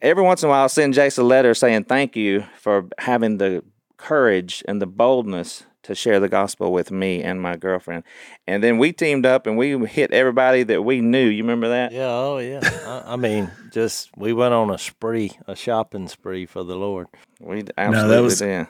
every 0.00 0.22
once 0.22 0.42
in 0.42 0.48
a 0.48 0.50
while 0.50 0.62
I'll 0.62 0.68
send 0.68 0.94
Jase 0.94 1.18
a 1.18 1.22
letter 1.22 1.54
saying 1.54 1.84
thank 1.84 2.16
you 2.16 2.44
for 2.58 2.88
having 2.98 3.38
the 3.38 3.64
courage 3.96 4.62
and 4.66 4.80
the 4.80 4.86
boldness 4.86 5.64
to 5.82 5.94
share 5.94 6.20
the 6.20 6.28
gospel 6.28 6.72
with 6.72 6.90
me 6.90 7.22
and 7.22 7.40
my 7.40 7.56
girlfriend. 7.56 8.04
And 8.46 8.62
then 8.62 8.78
we 8.78 8.92
teamed 8.92 9.26
up 9.26 9.46
and 9.46 9.56
we 9.56 9.78
hit 9.86 10.12
everybody 10.12 10.62
that 10.64 10.82
we 10.82 11.00
knew. 11.00 11.26
You 11.26 11.42
remember 11.42 11.68
that? 11.68 11.92
Yeah, 11.92 12.08
oh 12.08 12.38
yeah. 12.38 12.60
I, 12.62 13.14
I, 13.14 13.16
mean, 13.16 13.50
just 13.70 14.10
we 14.16 14.32
went 14.32 14.54
on 14.54 14.70
a 14.70 14.78
spree, 14.78 15.32
a 15.46 15.56
shopping 15.56 16.08
spree 16.08 16.46
for 16.46 16.64
the 16.64 16.76
Lord. 16.76 17.08
We 17.40 17.64
absolutely 17.76 18.08
no, 18.08 18.08
that 18.08 18.22
was, 18.22 18.38
did. 18.38 18.66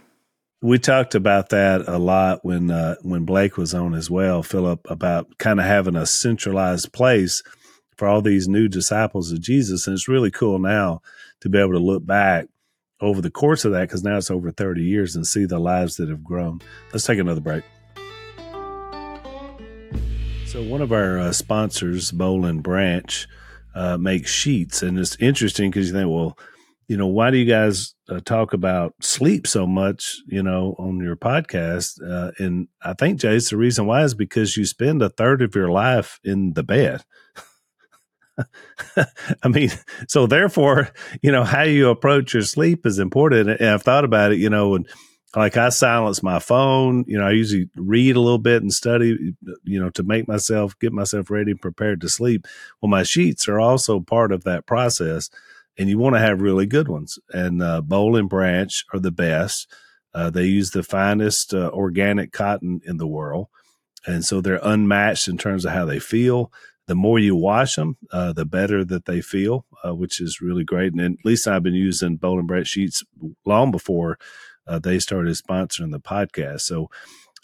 we 0.62 0.78
talked 0.78 1.14
about 1.14 1.48
that 1.50 1.88
a 1.88 1.98
lot 1.98 2.44
when 2.44 2.70
uh, 2.70 2.96
when 3.02 3.24
Blake 3.24 3.56
was 3.56 3.74
on 3.74 3.94
as 3.94 4.10
well, 4.10 4.42
Philip, 4.42 4.80
about 4.88 5.38
kind 5.38 5.58
of 5.58 5.66
having 5.66 5.96
a 5.96 6.06
centralized 6.06 6.92
place 6.92 7.42
for 7.96 8.08
all 8.08 8.22
these 8.22 8.48
new 8.48 8.68
disciples 8.68 9.32
of 9.32 9.40
Jesus, 9.40 9.86
and 9.86 9.94
it's 9.94 10.08
really 10.08 10.30
cool 10.30 10.58
now 10.58 11.02
to 11.40 11.48
be 11.48 11.58
able 11.58 11.72
to 11.72 11.78
look 11.78 12.06
back 12.06 12.46
over 13.00 13.20
the 13.20 13.30
course 13.30 13.64
of 13.64 13.72
that 13.72 13.82
because 13.82 14.04
now 14.04 14.16
it's 14.16 14.30
over 14.30 14.50
30 14.50 14.82
years 14.82 15.16
and 15.16 15.26
see 15.26 15.44
the 15.44 15.58
lives 15.58 15.96
that 15.96 16.08
have 16.08 16.24
grown. 16.24 16.60
Let's 16.92 17.06
take 17.06 17.18
another 17.18 17.40
break. 17.40 17.64
So, 20.46 20.62
one 20.62 20.82
of 20.82 20.92
our 20.92 21.18
uh, 21.18 21.32
sponsors, 21.32 22.10
Boll 22.10 22.44
and 22.44 22.62
Branch, 22.62 23.28
uh, 23.74 23.96
makes 23.96 24.32
sheets. 24.32 24.82
And 24.82 24.98
it's 24.98 25.16
interesting 25.20 25.70
because 25.70 25.88
you 25.88 25.94
think, 25.94 26.10
well, 26.10 26.36
you 26.88 26.96
know, 26.96 27.06
why 27.06 27.30
do 27.30 27.36
you 27.36 27.44
guys 27.44 27.94
uh, 28.08 28.18
talk 28.24 28.52
about 28.52 28.94
sleep 29.00 29.46
so 29.46 29.64
much, 29.64 30.16
you 30.26 30.42
know, 30.42 30.74
on 30.76 30.98
your 30.98 31.14
podcast? 31.14 32.02
Uh, 32.04 32.32
and 32.38 32.66
I 32.82 32.94
think, 32.94 33.20
Jase, 33.20 33.50
the 33.50 33.56
reason 33.56 33.86
why 33.86 34.02
is 34.02 34.14
because 34.14 34.56
you 34.56 34.64
spend 34.64 35.00
a 35.00 35.08
third 35.08 35.40
of 35.40 35.54
your 35.54 35.70
life 35.70 36.18
in 36.24 36.54
the 36.54 36.64
bed. 36.64 37.04
I 39.42 39.48
mean, 39.48 39.70
so 40.08 40.26
therefore, 40.26 40.90
you 41.22 41.32
know, 41.32 41.44
how 41.44 41.62
you 41.62 41.88
approach 41.88 42.34
your 42.34 42.42
sleep 42.42 42.86
is 42.86 42.98
important. 42.98 43.50
And 43.50 43.68
I've 43.68 43.82
thought 43.82 44.04
about 44.04 44.32
it, 44.32 44.38
you 44.38 44.50
know, 44.50 44.74
and 44.74 44.88
like 45.36 45.56
I 45.56 45.68
silence 45.68 46.22
my 46.22 46.40
phone, 46.40 47.04
you 47.06 47.16
know, 47.16 47.26
I 47.26 47.30
usually 47.30 47.68
read 47.76 48.16
a 48.16 48.20
little 48.20 48.38
bit 48.38 48.62
and 48.62 48.72
study, 48.72 49.34
you 49.62 49.80
know, 49.80 49.90
to 49.90 50.02
make 50.02 50.26
myself 50.26 50.76
get 50.80 50.92
myself 50.92 51.30
ready 51.30 51.52
and 51.52 51.60
prepared 51.60 52.00
to 52.00 52.08
sleep. 52.08 52.46
Well, 52.80 52.90
my 52.90 53.04
sheets 53.04 53.48
are 53.48 53.60
also 53.60 54.00
part 54.00 54.32
of 54.32 54.44
that 54.44 54.66
process, 54.66 55.30
and 55.78 55.88
you 55.88 55.98
want 55.98 56.16
to 56.16 56.20
have 56.20 56.40
really 56.40 56.66
good 56.66 56.88
ones. 56.88 57.18
And 57.32 57.62
uh, 57.62 57.80
Boll 57.80 58.16
and 58.16 58.28
Branch 58.28 58.84
are 58.92 58.98
the 58.98 59.12
best. 59.12 59.72
Uh, 60.12 60.30
they 60.30 60.44
use 60.44 60.72
the 60.72 60.82
finest 60.82 61.54
uh, 61.54 61.70
organic 61.72 62.32
cotton 62.32 62.80
in 62.84 62.96
the 62.96 63.06
world, 63.06 63.46
and 64.06 64.24
so 64.24 64.40
they're 64.40 64.60
unmatched 64.62 65.28
in 65.28 65.38
terms 65.38 65.64
of 65.64 65.72
how 65.72 65.84
they 65.84 66.00
feel 66.00 66.52
the 66.90 66.96
more 66.96 67.20
you 67.20 67.36
wash 67.36 67.76
them, 67.76 67.96
uh, 68.10 68.32
the 68.32 68.44
better 68.44 68.84
that 68.84 69.04
they 69.04 69.20
feel, 69.20 69.64
uh, 69.86 69.94
which 69.94 70.20
is 70.20 70.40
really 70.40 70.64
great. 70.64 70.92
And 70.92 71.00
at 71.00 71.24
least 71.24 71.46
I've 71.46 71.62
been 71.62 71.72
using 71.72 72.18
and 72.20 72.46
Branch 72.48 72.66
sheets 72.66 73.04
long 73.46 73.70
before 73.70 74.18
uh, 74.66 74.80
they 74.80 74.98
started 74.98 75.36
sponsoring 75.36 75.92
the 75.92 76.00
podcast. 76.00 76.62
So 76.62 76.90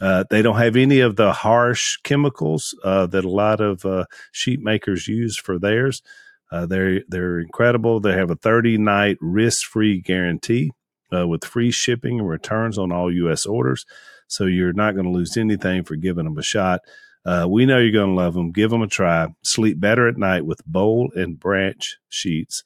uh, 0.00 0.24
they 0.30 0.42
don't 0.42 0.58
have 0.58 0.74
any 0.74 0.98
of 0.98 1.14
the 1.14 1.32
harsh 1.32 1.98
chemicals 1.98 2.74
uh, 2.82 3.06
that 3.06 3.24
a 3.24 3.30
lot 3.30 3.60
of 3.60 3.86
uh, 3.86 4.06
sheet 4.32 4.60
makers 4.60 5.06
use 5.06 5.36
for 5.36 5.60
theirs. 5.60 6.02
they're 6.50 7.02
they're 7.06 7.38
incredible. 7.38 8.00
They 8.00 8.14
have 8.14 8.32
a 8.32 8.36
30 8.36 8.78
night 8.78 9.16
risk 9.20 9.64
free 9.64 10.00
guarantee 10.00 10.72
with 11.12 11.44
free 11.44 11.70
shipping 11.70 12.18
and 12.18 12.28
returns 12.28 12.78
on 12.78 12.90
all 12.90 13.14
U.S. 13.14 13.46
orders. 13.46 13.86
So 14.26 14.46
you're 14.46 14.72
not 14.72 14.94
going 14.94 15.06
to 15.06 15.12
lose 15.12 15.36
anything 15.36 15.84
for 15.84 15.94
giving 15.94 16.24
them 16.24 16.36
a 16.36 16.42
shot. 16.42 16.80
Uh, 17.26 17.46
we 17.48 17.66
know 17.66 17.78
you're 17.78 17.90
going 17.90 18.10
to 18.10 18.14
love 18.14 18.34
them. 18.34 18.52
Give 18.52 18.70
them 18.70 18.82
a 18.82 18.86
try. 18.86 19.26
Sleep 19.42 19.80
better 19.80 20.06
at 20.06 20.16
night 20.16 20.46
with 20.46 20.64
Boll 20.64 21.10
and 21.16 21.38
Branch 21.38 21.98
sheets. 22.08 22.62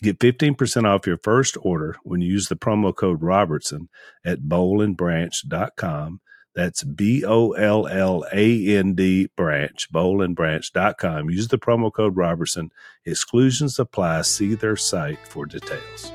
Get 0.00 0.20
15% 0.20 0.84
off 0.84 1.06
your 1.06 1.18
first 1.22 1.56
order 1.60 1.96
when 2.04 2.20
you 2.20 2.30
use 2.30 2.48
the 2.48 2.54
promo 2.54 2.94
code 2.94 3.22
Robertson 3.22 3.88
at 4.24 4.42
bollandbranch.com. 4.42 6.20
That's 6.54 6.84
B 6.84 7.24
O 7.24 7.52
L 7.52 7.86
L 7.86 8.24
A 8.32 8.76
N 8.78 8.94
D 8.94 9.28
branch, 9.36 9.92
bollandbranch.com. 9.92 11.28
Use 11.28 11.48
the 11.48 11.58
promo 11.58 11.92
code 11.92 12.16
Robertson. 12.16 12.70
Exclusions 13.04 13.78
apply. 13.78 14.22
See 14.22 14.54
their 14.54 14.76
site 14.76 15.18
for 15.28 15.44
details. 15.44 16.12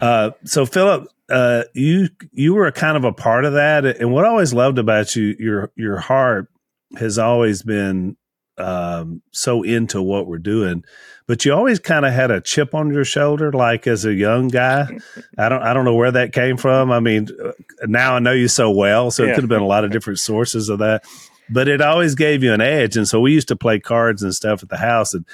Uh, 0.00 0.30
so 0.44 0.66
Phillip, 0.66 1.08
uh, 1.28 1.64
you 1.72 2.08
you 2.32 2.54
were 2.54 2.70
kind 2.72 2.96
of 2.96 3.04
a 3.04 3.12
part 3.12 3.44
of 3.44 3.54
that, 3.54 3.84
and 3.84 4.12
what 4.12 4.24
I 4.24 4.28
always 4.28 4.52
loved 4.52 4.78
about 4.78 5.16
you, 5.16 5.36
your 5.38 5.72
your 5.76 5.98
heart 5.98 6.48
has 6.96 7.18
always 7.18 7.62
been 7.62 8.16
um, 8.58 9.22
so 9.32 9.62
into 9.62 10.02
what 10.02 10.26
we're 10.26 10.38
doing, 10.38 10.84
but 11.26 11.44
you 11.44 11.52
always 11.52 11.78
kind 11.78 12.04
of 12.04 12.12
had 12.12 12.30
a 12.30 12.40
chip 12.40 12.74
on 12.74 12.92
your 12.92 13.04
shoulder, 13.04 13.52
like 13.52 13.86
as 13.86 14.04
a 14.04 14.12
young 14.12 14.48
guy. 14.48 14.98
I 15.38 15.48
don't 15.48 15.62
I 15.62 15.72
don't 15.72 15.84
know 15.84 15.94
where 15.94 16.12
that 16.12 16.32
came 16.32 16.56
from. 16.56 16.90
I 16.92 17.00
mean, 17.00 17.28
uh, 17.42 17.52
now 17.86 18.16
I 18.16 18.18
know 18.18 18.32
you 18.32 18.48
so 18.48 18.70
well, 18.70 19.10
so 19.10 19.24
yeah. 19.24 19.30
it 19.30 19.34
could 19.34 19.44
have 19.44 19.48
been 19.48 19.62
a 19.62 19.66
lot 19.66 19.84
of 19.84 19.90
different 19.90 20.18
sources 20.18 20.68
of 20.68 20.80
that 20.80 21.04
but 21.50 21.68
it 21.68 21.80
always 21.80 22.14
gave 22.14 22.42
you 22.42 22.52
an 22.52 22.60
edge. 22.60 22.96
And 22.96 23.06
so 23.06 23.20
we 23.20 23.32
used 23.32 23.48
to 23.48 23.56
play 23.56 23.78
cards 23.78 24.22
and 24.22 24.34
stuff 24.34 24.62
at 24.62 24.68
the 24.68 24.76
house. 24.76 25.14
And, 25.14 25.26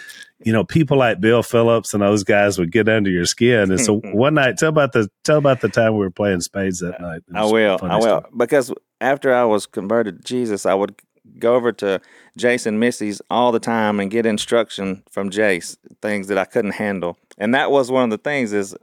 you 0.43 0.53
know, 0.53 0.65
people 0.65 0.97
like 0.97 1.21
Bill 1.21 1.43
Phillips 1.43 1.93
and 1.93 2.03
those 2.03 2.25
guys 2.25 2.59
would 2.59 2.73
get 2.73 2.89
under 2.89 3.11
your 3.11 3.27
skin. 3.27 3.71
And 3.71 3.81
so 3.81 3.99
one 4.05 4.35
night, 4.35 4.57
tell 4.57 4.71
about 4.71 4.93
the 4.93 5.09
tell 5.25 5.39
about 5.39 5.61
the 5.61 5.69
time 5.69 5.95
we 5.95 6.01
were 6.01 6.11
playing 6.11 6.41
spades 6.41 6.81
that 6.81 7.01
night. 7.01 7.23
I 7.35 7.45
will. 7.45 7.79
I 7.83 7.97
will. 7.97 8.03
Stuff. 8.03 8.25
Because 8.37 8.73
after 9.01 9.35
I 9.35 9.45
was 9.45 9.67
converted 9.67 10.19
to 10.19 10.23
Jesus, 10.23 10.67
I 10.67 10.75
would 10.75 10.95
go 11.39 11.55
over 11.55 11.73
to 11.73 12.01
Jason 12.37 12.79
Missy's 12.79 13.21
all 13.31 13.53
the 13.53 13.61
time 13.61 14.01
and 14.01 14.11
get 14.11 14.27
instruction 14.27 15.03
from 15.11 15.31
Jase, 15.31 15.77
things 16.03 16.29
that 16.29 16.39
I 16.39 16.45
couldn't 16.45 16.73
handle. 16.73 17.19
And 17.39 17.55
that 17.55 17.71
was 17.71 17.91
one 17.91 18.05
of 18.05 18.11
the 18.11 18.19
things 18.19 18.53
is 18.53 18.75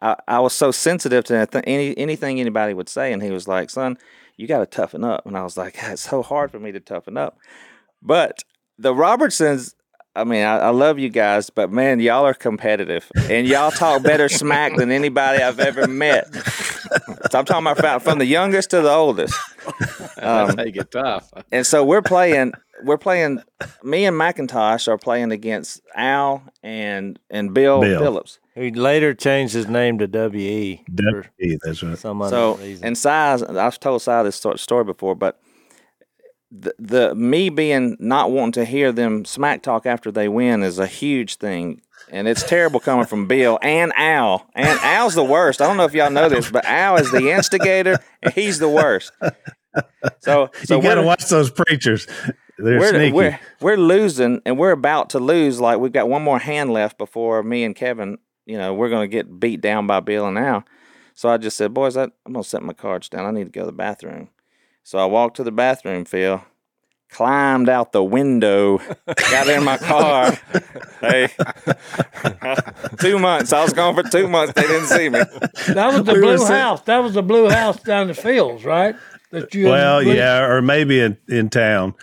I, 0.00 0.16
I 0.26 0.40
was 0.40 0.52
so 0.52 0.70
sensitive 0.70 1.24
to 1.24 1.62
any 1.64 1.96
anything 1.98 2.40
anybody 2.40 2.74
would 2.74 2.88
say. 2.88 3.12
And 3.12 3.22
he 3.22 3.30
was 3.30 3.46
like, 3.46 3.70
son, 3.70 3.98
you 4.36 4.46
got 4.46 4.58
to 4.58 4.66
toughen 4.66 5.04
up. 5.04 5.26
And 5.26 5.36
I 5.36 5.42
was 5.42 5.56
like, 5.56 5.76
it's 5.82 6.02
so 6.02 6.22
hard 6.22 6.50
for 6.50 6.58
me 6.58 6.72
to 6.72 6.80
toughen 6.80 7.16
up. 7.16 7.38
But 8.00 8.42
the 8.78 8.94
Robertsons, 8.94 9.74
I 10.14 10.24
mean, 10.24 10.44
I, 10.44 10.58
I, 10.58 10.68
love 10.70 10.98
you 10.98 11.08
guys, 11.08 11.48
but 11.48 11.70
man, 11.70 11.98
y'all 11.98 12.26
are 12.26 12.34
competitive 12.34 13.10
and 13.30 13.46
y'all 13.46 13.70
talk 13.70 14.02
better 14.02 14.28
smack 14.28 14.76
than 14.76 14.90
anybody 14.90 15.42
I've 15.42 15.58
ever 15.58 15.86
met. 15.86 16.26
So 17.30 17.38
I'm 17.38 17.46
talking 17.46 17.66
about 17.66 18.02
from 18.02 18.18
the 18.18 18.26
youngest 18.26 18.70
to 18.70 18.82
the 18.82 18.90
oldest. 18.90 19.34
Um, 20.22 20.46
That's 20.46 20.54
how 20.56 20.64
you 20.64 20.70
get 20.72 20.90
tough. 20.92 21.32
and 21.50 21.66
so 21.66 21.84
we're 21.84 22.02
playing. 22.02 22.52
We're 22.84 22.98
playing. 22.98 23.42
Me 23.82 24.04
and 24.04 24.16
McIntosh 24.16 24.86
are 24.86 24.98
playing 24.98 25.32
against 25.32 25.80
Al 25.96 26.44
and 26.62 27.18
and 27.28 27.52
Bill, 27.52 27.80
Bill. 27.80 27.98
Phillips. 27.98 28.38
He 28.54 28.70
later 28.70 29.14
changed 29.14 29.54
his 29.54 29.66
name 29.66 29.98
to 29.98 30.06
W.E. 30.06 30.84
W.E. 30.94 31.58
That's 31.64 31.82
right. 31.82 31.98
Some 31.98 32.28
so, 32.28 32.54
reason. 32.54 32.86
and 32.86 32.98
size, 32.98 33.42
I've 33.42 33.80
told 33.80 34.02
Si 34.02 34.22
this 34.22 34.44
story 34.56 34.84
before, 34.84 35.16
but 35.16 35.40
the, 36.52 36.74
the 36.78 37.14
me 37.14 37.48
being 37.48 37.96
not 37.98 38.30
wanting 38.30 38.52
to 38.52 38.64
hear 38.64 38.92
them 38.92 39.24
smack 39.24 39.62
talk 39.62 39.86
after 39.86 40.12
they 40.12 40.28
win 40.28 40.62
is 40.62 40.78
a 40.78 40.86
huge 40.86 41.36
thing. 41.36 41.80
And 42.10 42.28
it's 42.28 42.42
terrible 42.42 42.78
coming 42.78 43.06
from 43.06 43.26
Bill 43.26 43.58
and 43.62 43.92
Al. 43.96 44.46
And 44.54 44.78
Al's 44.80 45.14
the 45.14 45.24
worst. 45.24 45.62
I 45.62 45.66
don't 45.66 45.76
know 45.76 45.84
if 45.84 45.94
y'all 45.94 46.10
know 46.10 46.28
this, 46.28 46.50
but 46.50 46.64
Al 46.66 46.96
is 46.96 47.10
the 47.10 47.30
instigator, 47.30 47.98
and 48.22 48.34
he's 48.34 48.58
the 48.58 48.68
worst. 48.68 49.12
So, 50.20 50.50
so 50.64 50.76
you 50.76 50.82
got 50.82 50.96
to 50.96 51.02
watch 51.02 51.28
those 51.30 51.50
preachers. 51.50 52.06
They're 52.58 52.78
we're, 52.78 52.90
sneaky. 52.90 53.12
We're, 53.12 53.40
we're 53.60 53.76
losing, 53.78 54.42
and 54.44 54.58
we're 54.58 54.72
about 54.72 55.10
to 55.10 55.18
lose. 55.18 55.58
Like 55.58 55.78
we've 55.78 55.92
got 55.92 56.08
one 56.08 56.22
more 56.22 56.38
hand 56.38 56.70
left 56.70 56.98
before 56.98 57.42
me 57.42 57.64
and 57.64 57.74
Kevin 57.74 58.18
you 58.46 58.58
know, 58.58 58.74
we're 58.74 58.88
going 58.88 59.08
to 59.08 59.14
get 59.14 59.40
beat 59.40 59.60
down 59.60 59.86
by 59.86 60.00
Bill 60.00 60.26
and 60.26 60.38
Al. 60.38 60.64
So 61.14 61.28
I 61.28 61.36
just 61.36 61.56
said, 61.56 61.74
boys, 61.74 61.96
I, 61.96 62.04
am 62.04 62.32
going 62.32 62.42
to 62.42 62.48
set 62.48 62.62
my 62.62 62.72
cards 62.72 63.08
down. 63.08 63.26
I 63.26 63.30
need 63.30 63.44
to 63.44 63.50
go 63.50 63.60
to 63.60 63.66
the 63.66 63.72
bathroom. 63.72 64.30
So 64.82 64.98
I 64.98 65.04
walked 65.04 65.36
to 65.36 65.44
the 65.44 65.52
bathroom, 65.52 66.04
Phil, 66.04 66.44
climbed 67.10 67.68
out 67.68 67.92
the 67.92 68.02
window, 68.02 68.78
got 69.06 69.48
in 69.48 69.64
my 69.64 69.78
car. 69.78 70.32
hey, 71.00 71.28
two 73.00 73.18
months. 73.18 73.52
I 73.52 73.62
was 73.62 73.72
gone 73.72 73.94
for 73.94 74.02
two 74.02 74.28
months. 74.28 74.54
They 74.54 74.62
didn't 74.62 74.88
see 74.88 75.08
me. 75.08 75.20
That 75.74 75.92
was 75.92 76.04
the 76.04 76.14
we 76.14 76.20
blue 76.20 76.44
house. 76.44 76.82
That 76.82 76.98
was 76.98 77.14
the 77.14 77.22
blue 77.22 77.48
house 77.48 77.80
down 77.82 78.08
the 78.08 78.14
fields, 78.14 78.64
right? 78.64 78.96
That 79.30 79.54
you 79.54 79.68
well, 79.68 80.02
yeah, 80.02 80.44
or 80.44 80.60
maybe 80.60 81.00
in, 81.00 81.16
in 81.28 81.48
town. 81.48 81.94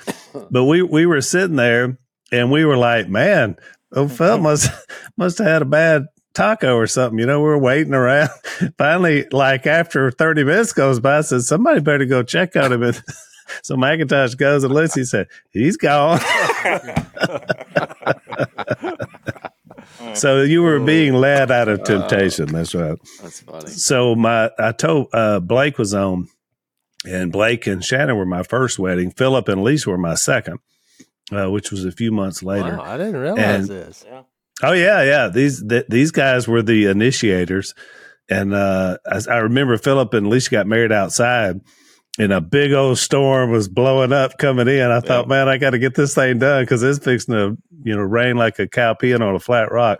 But 0.50 0.66
we, 0.66 0.82
we 0.82 1.06
were 1.06 1.22
sitting 1.22 1.58
there 1.58 1.98
and 2.32 2.52
we 2.52 2.66
were 2.66 2.78
like, 2.78 3.08
man, 3.08 3.58
Oh, 3.92 4.08
Phil 4.08 4.36
mm-hmm. 4.36 4.44
must 4.44 4.70
must 5.18 5.38
have 5.40 5.48
had 5.48 5.62
a 5.62 5.66
bad 5.66 6.06
taco 6.40 6.76
or 6.76 6.88
something. 6.88 7.20
You 7.20 7.26
know, 7.26 7.42
we 7.42 7.50
are 7.50 7.58
waiting 7.58 7.94
around. 7.94 8.30
Finally, 8.78 9.28
like 9.32 9.68
after 9.68 10.12
30 10.12 10.46
minutes 10.46 10.74
goes 10.74 11.00
by, 11.00 11.18
I 11.18 11.22
said, 11.22 11.42
somebody 11.42 11.82
better 11.82 12.06
go 12.06 12.24
check 12.24 12.56
on 12.56 12.72
him. 12.72 12.84
And 12.84 13.04
so 13.64 13.76
McIntosh 13.76 14.38
goes 14.38 14.64
and 14.64 14.74
looks, 14.74 14.96
he 14.96 15.04
said, 15.04 15.28
he's 15.52 15.76
gone. 15.76 16.20
so 20.14 20.42
you 20.42 20.64
were 20.64 20.80
being 20.80 21.14
led 21.14 21.52
out 21.52 21.68
of 21.68 21.84
temptation. 21.84 22.46
That's 22.48 22.74
right. 22.74 22.98
That's 23.22 23.42
funny. 23.42 23.68
So 23.68 24.16
my, 24.16 24.50
I 24.58 24.72
told, 24.72 25.08
uh, 25.14 25.42
Blake 25.42 25.78
was 25.78 25.94
on 25.94 26.30
and 27.06 27.32
Blake 27.32 27.68
and 27.68 27.84
Shannon 27.84 28.18
were 28.18 28.26
my 28.26 28.44
first 28.44 28.80
wedding. 28.80 29.12
Phillip 29.12 29.50
and 29.50 29.62
Lisa 29.62 29.90
were 29.90 29.98
my 29.98 30.16
second 30.16 30.60
uh, 31.32 31.50
which 31.50 31.72
was 31.72 31.86
a 31.86 31.92
few 31.92 32.12
months 32.12 32.44
later. 32.44 32.78
Wow, 32.78 32.84
I 32.84 32.98
didn't 32.98 33.18
realize 33.18 33.38
and, 33.38 33.68
this. 33.68 34.06
Yeah. 34.08 34.24
Oh 34.62 34.74
yeah, 34.74 35.04
yeah. 35.04 35.28
These 35.30 35.64
th- 35.68 35.86
these 35.88 36.12
guys 36.12 36.48
were 36.48 36.62
the 36.62 36.86
initiators, 36.88 37.74
and 38.30 38.54
uh, 38.54 38.98
I, 39.06 39.22
I 39.30 39.38
remember 39.38 39.78
Phillip 39.78 40.14
and 40.14 40.28
Alicia 40.28 40.52
got 40.52 40.68
married 40.68 40.92
outside, 40.92 41.62
and 42.18 42.34
a 42.34 42.42
big 42.42 42.74
old 42.74 42.98
storm 42.98 43.52
was 43.52 43.70
blowing 43.70 44.12
up 44.12 44.38
coming 44.38 44.68
in. 44.68 44.92
I 44.92 45.00
thought, 45.00 45.28
man, 45.28 45.48
I 45.48 45.58
got 45.58 45.72
to 45.72 45.80
get 45.80 45.96
this 45.96 46.14
thing 46.14 46.40
done 46.40 46.64
because 46.64 46.84
it's 46.84 47.04
fixing 47.04 47.36
to 47.36 47.58
you 47.84 47.96
know 47.96 48.02
rain 48.02 48.36
like 48.36 48.60
a 48.60 48.68
cow 48.68 48.94
peeing 48.94 49.22
on 49.22 49.36
a 49.36 49.40
flat 49.40 49.72
rock. 49.72 50.00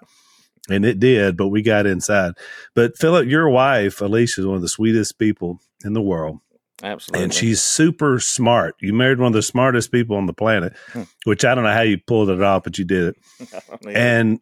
and 0.70 0.86
it 0.86 1.00
did, 1.00 1.38
but 1.38 1.48
we 1.48 1.62
got 1.62 1.86
inside. 1.86 2.34
But 2.76 2.98
Phillip, 2.98 3.28
your 3.28 3.50
wife 3.50 4.02
Alicia 4.02 4.42
is 4.42 4.48
one 4.48 4.58
of 4.58 4.62
the 4.62 4.68
sweetest 4.68 5.18
people 5.18 5.60
in 5.86 5.94
the 5.94 6.02
world. 6.02 6.40
Absolutely. 6.84 7.24
And 7.24 7.34
she's 7.34 7.62
super 7.62 8.20
smart. 8.20 8.76
You 8.80 8.94
married 8.94 9.20
one 9.20 9.28
of 9.28 9.34
the 9.34 9.42
smartest 9.42 9.92
people 9.92 10.16
on 10.16 10.28
the 10.28 10.34
planet, 10.34 10.74
hmm. 10.94 11.04
which 11.26 11.44
I 11.44 11.54
don't 11.54 11.64
know 11.64 11.74
how 11.74 11.82
you 11.82 11.98
pulled 11.98 12.30
it 12.30 12.42
off, 12.42 12.64
but 12.64 12.78
you 12.78 12.86
did 12.86 13.16
it. 13.16 13.54
and 13.88 14.40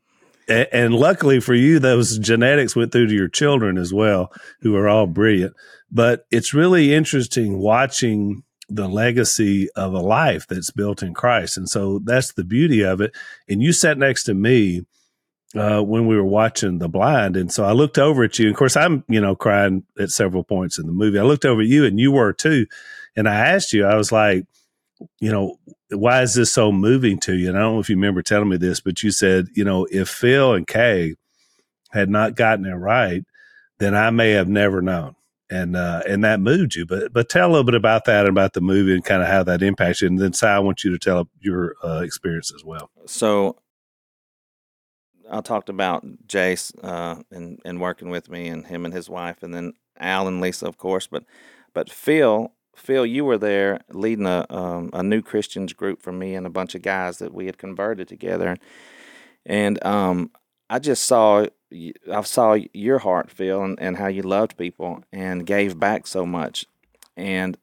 and 0.47 0.93
luckily 0.93 1.39
for 1.39 1.53
you, 1.53 1.79
those 1.79 2.17
genetics 2.17 2.75
went 2.75 2.91
through 2.91 3.07
to 3.07 3.13
your 3.13 3.27
children 3.27 3.77
as 3.77 3.93
well, 3.93 4.31
who 4.61 4.75
are 4.75 4.87
all 4.87 5.07
brilliant. 5.07 5.53
But 5.91 6.25
it's 6.31 6.53
really 6.53 6.93
interesting 6.93 7.59
watching 7.59 8.43
the 8.69 8.87
legacy 8.87 9.69
of 9.75 9.93
a 9.93 9.99
life 9.99 10.45
that's 10.47 10.71
built 10.71 11.01
in 11.01 11.13
Christ. 11.13 11.57
And 11.57 11.69
so 11.69 11.99
that's 12.03 12.33
the 12.33 12.43
beauty 12.43 12.81
of 12.83 13.01
it. 13.01 13.15
And 13.47 13.61
you 13.61 13.71
sat 13.71 13.97
next 13.97 14.23
to 14.25 14.33
me 14.33 14.85
uh, 15.55 15.81
when 15.81 16.07
we 16.07 16.15
were 16.15 16.25
watching 16.25 16.79
The 16.79 16.89
Blind. 16.89 17.37
And 17.37 17.51
so 17.51 17.63
I 17.63 17.71
looked 17.71 17.97
over 17.97 18.23
at 18.23 18.37
you. 18.37 18.49
Of 18.49 18.57
course, 18.57 18.75
I'm, 18.75 19.03
you 19.07 19.21
know, 19.21 19.35
crying 19.35 19.83
at 19.97 20.09
several 20.09 20.43
points 20.43 20.77
in 20.77 20.85
the 20.85 20.91
movie. 20.91 21.19
I 21.19 21.23
looked 21.23 21.45
over 21.45 21.61
at 21.61 21.67
you 21.67 21.85
and 21.85 21.99
you 21.99 22.11
were 22.11 22.33
too. 22.33 22.67
And 23.15 23.27
I 23.27 23.35
asked 23.35 23.71
you, 23.73 23.85
I 23.85 23.95
was 23.95 24.11
like, 24.11 24.45
you 25.19 25.31
know, 25.31 25.57
why 25.89 26.21
is 26.21 26.33
this 26.33 26.51
so 26.51 26.71
moving 26.71 27.19
to 27.19 27.35
you? 27.35 27.49
And 27.49 27.57
I 27.57 27.61
don't 27.61 27.75
know 27.75 27.79
if 27.79 27.89
you 27.89 27.95
remember 27.95 28.21
telling 28.21 28.49
me 28.49 28.57
this, 28.57 28.79
but 28.79 29.03
you 29.03 29.11
said, 29.11 29.47
you 29.53 29.63
know, 29.63 29.87
if 29.91 30.09
Phil 30.09 30.53
and 30.53 30.67
Kay 30.67 31.15
had 31.91 32.09
not 32.09 32.35
gotten 32.35 32.65
it 32.65 32.73
right, 32.73 33.23
then 33.79 33.95
I 33.95 34.09
may 34.09 34.31
have 34.31 34.47
never 34.47 34.81
known. 34.81 35.15
And 35.49 35.77
uh, 35.77 36.01
and 36.05 36.25
that 36.25 36.41
moved 36.41 36.75
you, 36.75 36.85
but 36.85 37.13
but 37.13 37.29
tell 37.29 37.47
a 37.47 37.51
little 37.51 37.63
bit 37.63 37.73
about 37.73 38.03
that 38.03 38.25
and 38.25 38.29
about 38.29 38.51
the 38.51 38.59
movie 38.59 38.93
and 38.93 39.05
kind 39.05 39.21
of 39.21 39.29
how 39.29 39.43
that 39.43 39.61
impacts 39.61 40.01
you. 40.01 40.09
And 40.09 40.19
then, 40.19 40.33
Si, 40.33 40.45
I 40.45 40.59
want 40.59 40.83
you 40.83 40.91
to 40.91 40.99
tell 40.99 41.29
your 41.39 41.75
uh, 41.81 42.01
experience 42.03 42.51
as 42.53 42.65
well. 42.65 42.89
So 43.05 43.55
I 45.31 45.39
talked 45.39 45.69
about 45.69 46.05
Jase 46.27 46.73
uh, 46.83 47.21
and 47.31 47.61
and 47.63 47.79
working 47.79 48.09
with 48.09 48.29
me 48.29 48.49
and 48.49 48.67
him 48.67 48.83
and 48.83 48.93
his 48.93 49.09
wife, 49.09 49.41
and 49.41 49.53
then 49.53 49.71
Al 49.97 50.27
and 50.27 50.41
Lisa, 50.41 50.67
of 50.67 50.77
course. 50.77 51.07
But 51.07 51.23
but 51.73 51.89
Phil, 51.89 52.51
Phil, 52.77 53.05
you 53.05 53.25
were 53.25 53.37
there 53.37 53.81
leading 53.89 54.25
a 54.25 54.45
um, 54.49 54.89
a 54.93 55.03
new 55.03 55.21
Christians 55.21 55.73
group 55.73 56.01
for 56.01 56.11
me 56.11 56.35
and 56.35 56.45
a 56.45 56.51
bunch 56.51 56.75
of 56.75 56.81
guys 56.81 57.17
that 57.17 57.33
we 57.33 57.47
had 57.47 57.57
converted 57.57 58.07
together, 58.07 58.57
and 59.45 59.83
um, 59.85 60.31
I 60.69 60.79
just 60.79 61.03
saw 61.03 61.45
I 62.11 62.21
saw 62.21 62.57
your 62.73 62.99
heart, 62.99 63.29
Phil, 63.29 63.63
and, 63.63 63.79
and 63.79 63.97
how 63.97 64.07
you 64.07 64.21
loved 64.21 64.57
people 64.57 65.03
and 65.11 65.45
gave 65.45 65.79
back 65.79 66.07
so 66.07 66.25
much, 66.25 66.65
and 67.17 67.57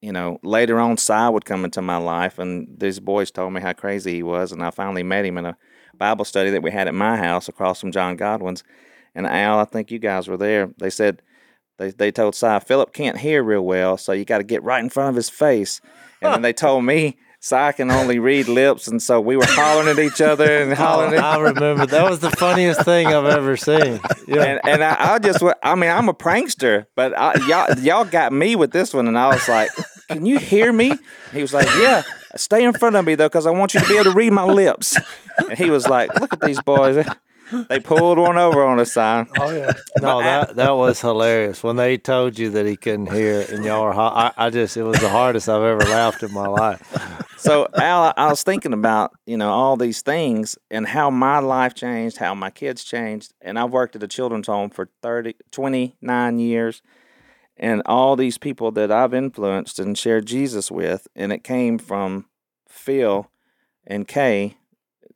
you 0.00 0.12
know, 0.12 0.38
later 0.42 0.78
on, 0.80 0.96
Si 0.96 1.12
would 1.12 1.44
come 1.44 1.64
into 1.64 1.82
my 1.82 1.98
life, 1.98 2.38
and 2.38 2.68
these 2.78 3.00
boys 3.00 3.30
told 3.30 3.52
me 3.52 3.60
how 3.60 3.72
crazy 3.72 4.14
he 4.14 4.22
was, 4.22 4.52
and 4.52 4.62
I 4.62 4.70
finally 4.70 5.02
met 5.02 5.24
him 5.24 5.36
in 5.36 5.46
a 5.46 5.56
Bible 5.94 6.24
study 6.24 6.50
that 6.50 6.62
we 6.62 6.70
had 6.70 6.88
at 6.88 6.94
my 6.94 7.16
house 7.16 7.48
across 7.48 7.80
from 7.80 7.92
John 7.92 8.16
Godwin's. 8.16 8.64
And 9.14 9.26
Al, 9.26 9.58
I 9.58 9.64
think 9.64 9.90
you 9.90 9.98
guys 9.98 10.28
were 10.28 10.36
there. 10.36 10.70
They 10.78 10.88
said 10.90 11.20
they 11.80 11.90
they 11.90 12.12
told 12.12 12.34
Si 12.34 12.58
Philip 12.60 12.92
can't 12.92 13.16
hear 13.16 13.42
real 13.42 13.62
well, 13.62 13.96
so 13.96 14.12
you 14.12 14.26
got 14.26 14.38
to 14.38 14.44
get 14.44 14.62
right 14.62 14.82
in 14.82 14.90
front 14.90 15.08
of 15.08 15.16
his 15.16 15.30
face. 15.30 15.80
And 16.20 16.34
then 16.34 16.42
they 16.42 16.52
told 16.66 16.84
me 16.84 17.16
Si 17.40 17.72
can 17.72 17.90
only 17.90 18.18
read 18.18 18.48
lips, 18.48 18.86
and 18.86 19.02
so 19.02 19.18
we 19.18 19.34
were 19.34 19.46
hollering 19.46 19.88
at 19.88 19.98
each 19.98 20.20
other 20.20 20.58
and 20.58 20.74
hollering. 20.76 21.14
Oh, 21.14 21.24
I 21.24 21.38
remember 21.38 21.86
that 21.86 22.08
was 22.10 22.20
the 22.20 22.30
funniest 22.32 22.84
thing 22.84 23.06
I've 23.06 23.24
ever 23.24 23.56
seen. 23.56 23.98
Yeah. 24.28 24.42
And, 24.42 24.60
and 24.62 24.84
I, 24.84 25.14
I, 25.14 25.18
just, 25.18 25.42
I 25.62 25.74
mean, 25.74 25.90
I'm 25.90 26.10
a 26.10 26.14
prankster, 26.14 26.84
but 26.94 27.16
I, 27.16 27.34
y'all, 27.46 27.78
y'all 27.78 28.04
got 28.04 28.34
me 28.34 28.56
with 28.56 28.72
this 28.72 28.92
one, 28.92 29.08
and 29.08 29.18
I 29.18 29.28
was 29.28 29.48
like, 29.48 29.70
"Can 30.08 30.26
you 30.26 30.38
hear 30.38 30.70
me?" 30.70 30.92
He 31.32 31.40
was 31.40 31.54
like, 31.54 31.66
"Yeah." 31.78 32.02
Stay 32.36 32.62
in 32.62 32.74
front 32.74 32.94
of 32.94 33.04
me 33.06 33.14
though, 33.14 33.28
because 33.28 33.46
I 33.46 33.50
want 33.50 33.72
you 33.72 33.80
to 33.80 33.88
be 33.88 33.94
able 33.94 34.04
to 34.04 34.12
read 34.12 34.32
my 34.32 34.44
lips. 34.44 34.96
And 35.38 35.58
he 35.58 35.70
was 35.70 35.88
like, 35.88 36.14
"Look 36.20 36.34
at 36.34 36.40
these 36.42 36.60
boys." 36.60 37.06
They 37.68 37.80
pulled 37.80 38.18
one 38.18 38.38
over 38.38 38.64
on 38.64 38.78
us, 38.80 38.92
sign. 38.92 39.28
Oh 39.36 39.50
yeah. 39.50 39.72
No, 40.00 40.22
that 40.22 40.56
that 40.56 40.70
was 40.70 41.00
hilarious 41.00 41.62
when 41.62 41.76
they 41.76 41.98
told 41.98 42.38
you 42.38 42.50
that 42.50 42.66
he 42.66 42.76
couldn't 42.76 43.12
hear 43.12 43.44
and 43.48 43.64
y'all 43.64 43.84
were. 43.84 43.94
I, 43.94 44.32
I 44.36 44.50
just 44.50 44.76
it 44.76 44.82
was 44.82 45.00
the 45.00 45.08
hardest 45.08 45.48
I've 45.48 45.62
ever 45.62 45.80
laughed 45.80 46.22
in 46.22 46.32
my 46.32 46.46
life. 46.46 47.26
So 47.36 47.68
Al, 47.74 48.12
I 48.16 48.28
was 48.28 48.42
thinking 48.42 48.72
about 48.72 49.12
you 49.26 49.36
know 49.36 49.50
all 49.50 49.76
these 49.76 50.02
things 50.02 50.56
and 50.70 50.86
how 50.86 51.10
my 51.10 51.38
life 51.38 51.74
changed, 51.74 52.18
how 52.18 52.34
my 52.34 52.50
kids 52.50 52.84
changed, 52.84 53.32
and 53.40 53.58
I've 53.58 53.70
worked 53.70 53.96
at 53.96 54.02
a 54.02 54.08
children's 54.08 54.46
home 54.46 54.70
for 54.70 54.88
30, 55.02 55.34
29 55.50 56.38
years 56.38 56.82
and 57.56 57.82
all 57.84 58.16
these 58.16 58.38
people 58.38 58.72
that 58.72 58.90
I've 58.90 59.12
influenced 59.12 59.78
and 59.78 59.96
shared 59.96 60.24
Jesus 60.26 60.70
with, 60.70 61.06
and 61.14 61.30
it 61.30 61.44
came 61.44 61.78
from 61.78 62.24
Phil 62.66 63.30
and 63.86 64.08
Kay 64.08 64.56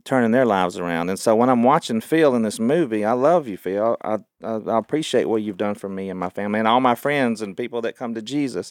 turning 0.05 0.33
their 0.33 0.45
lives 0.45 0.79
around. 0.79 1.09
And 1.09 1.19
so 1.19 1.35
when 1.35 1.49
I'm 1.49 1.63
watching 1.63 2.01
Phil 2.01 2.35
in 2.35 2.43
this 2.43 2.61
movie, 2.61 3.05
I 3.05 3.13
love 3.13 3.49
you, 3.49 3.57
Phil. 3.57 3.97
I, 4.03 4.19
I, 4.43 4.55
I 4.57 4.79
appreciate 4.79 5.27
what 5.27 5.43
you've 5.43 5.57
done 5.57 5.75
for 5.75 5.89
me 5.89 6.11
and 6.11 6.21
my 6.21 6.29
family 6.29 6.59
and 6.59 6.69
all 6.69 6.81
my 6.81 6.95
friends 6.95 7.41
and 7.41 7.57
people 7.57 7.81
that 7.83 7.97
come 7.97 8.15
to 8.15 8.23
Jesus. 8.23 8.71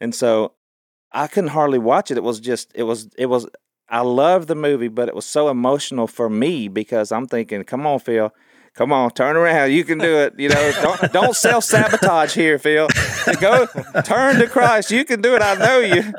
And 0.00 0.14
so 0.14 0.52
I 1.12 1.26
couldn't 1.26 1.50
hardly 1.50 1.78
watch 1.78 2.10
it. 2.10 2.16
It 2.16 2.22
was 2.22 2.40
just, 2.40 2.70
it 2.74 2.84
was, 2.84 3.08
it 3.18 3.26
was, 3.26 3.48
I 3.88 4.00
loved 4.00 4.48
the 4.48 4.54
movie, 4.54 4.88
but 4.88 5.08
it 5.08 5.14
was 5.14 5.26
so 5.26 5.48
emotional 5.48 6.06
for 6.06 6.30
me 6.30 6.68
because 6.68 7.10
I'm 7.10 7.26
thinking, 7.26 7.64
come 7.64 7.86
on, 7.86 7.98
Phil 7.98 8.32
come 8.74 8.92
on, 8.92 9.10
turn 9.12 9.36
around. 9.36 9.72
You 9.72 9.84
can 9.84 9.98
do 9.98 10.18
it. 10.18 10.34
You 10.38 10.48
know, 10.48 10.72
don't 10.82 11.12
don't 11.12 11.36
self 11.36 11.64
sabotage 11.64 12.34
here, 12.34 12.58
Phil. 12.58 12.88
Go 13.40 13.66
turn 14.04 14.38
to 14.40 14.48
Christ. 14.48 14.90
You 14.90 15.04
can 15.04 15.22
do 15.22 15.34
it. 15.34 15.42
I 15.42 15.54
know 15.54 15.78
you. 15.78 16.12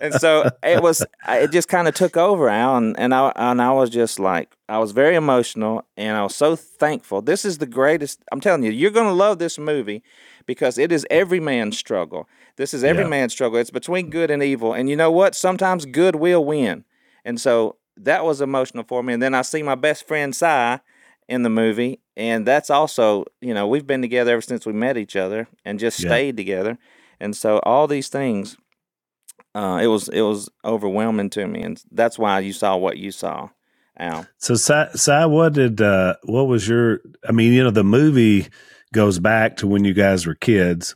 And 0.00 0.14
so 0.14 0.48
it 0.62 0.82
was. 0.82 1.04
It 1.28 1.50
just 1.50 1.68
kind 1.68 1.88
of 1.88 1.94
took 1.94 2.16
over, 2.16 2.48
Al, 2.48 2.76
and, 2.76 2.98
and 2.98 3.14
I 3.14 3.32
and 3.36 3.60
I 3.60 3.72
was 3.72 3.90
just 3.90 4.18
like, 4.18 4.54
I 4.68 4.78
was 4.78 4.92
very 4.92 5.16
emotional, 5.16 5.84
and 5.96 6.16
I 6.16 6.22
was 6.22 6.36
so 6.36 6.56
thankful. 6.56 7.22
This 7.22 7.44
is 7.44 7.58
the 7.58 7.66
greatest. 7.66 8.22
I'm 8.30 8.40
telling 8.40 8.62
you, 8.62 8.70
you're 8.70 8.90
going 8.90 9.08
to 9.08 9.12
love 9.12 9.38
this 9.38 9.58
movie 9.58 10.02
because 10.46 10.78
it 10.78 10.92
is 10.92 11.06
every 11.10 11.40
man's 11.40 11.76
struggle. 11.76 12.28
This 12.56 12.72
is 12.74 12.82
every 12.82 13.04
yeah. 13.04 13.10
man's 13.10 13.32
struggle. 13.32 13.58
It's 13.58 13.70
between 13.70 14.10
good 14.10 14.30
and 14.30 14.42
evil, 14.42 14.72
and 14.72 14.88
you 14.88 14.96
know 14.96 15.10
what? 15.10 15.34
Sometimes 15.34 15.84
good 15.86 16.16
will 16.16 16.44
win. 16.44 16.84
And 17.24 17.40
so 17.40 17.76
that 17.96 18.24
was 18.24 18.40
emotional 18.40 18.84
for 18.84 19.02
me. 19.02 19.12
And 19.12 19.22
then 19.22 19.34
I 19.34 19.42
see 19.42 19.62
my 19.62 19.74
best 19.74 20.06
friend 20.06 20.34
Si 20.34 20.78
in 21.28 21.42
the 21.42 21.50
movie, 21.50 22.00
and 22.16 22.46
that's 22.46 22.70
also 22.70 23.24
you 23.40 23.54
know 23.54 23.66
we've 23.66 23.86
been 23.86 24.02
together 24.02 24.32
ever 24.32 24.40
since 24.40 24.66
we 24.66 24.72
met 24.72 24.96
each 24.96 25.16
other 25.16 25.48
and 25.64 25.78
just 25.78 26.00
yeah. 26.00 26.08
stayed 26.08 26.36
together, 26.36 26.78
and 27.20 27.36
so 27.36 27.58
all 27.64 27.86
these 27.86 28.08
things, 28.08 28.56
uh, 29.54 29.80
it 29.82 29.88
was 29.88 30.08
it 30.08 30.22
was 30.22 30.48
overwhelming 30.64 31.30
to 31.30 31.46
me, 31.46 31.62
and 31.62 31.82
that's 31.90 32.18
why 32.18 32.40
you 32.40 32.52
saw 32.52 32.76
what 32.76 32.98
you 32.98 33.10
saw. 33.10 33.50
Al. 33.98 34.26
So, 34.38 34.54
Si, 34.54 35.10
what 35.26 35.54
did 35.54 35.80
uh, 35.80 36.14
what 36.24 36.44
was 36.44 36.68
your? 36.68 37.00
I 37.28 37.32
mean, 37.32 37.52
you 37.52 37.64
know, 37.64 37.70
the 37.70 37.84
movie 37.84 38.48
goes 38.94 39.18
back 39.18 39.56
to 39.58 39.66
when 39.66 39.84
you 39.84 39.92
guys 39.92 40.26
were 40.26 40.34
kids 40.34 40.94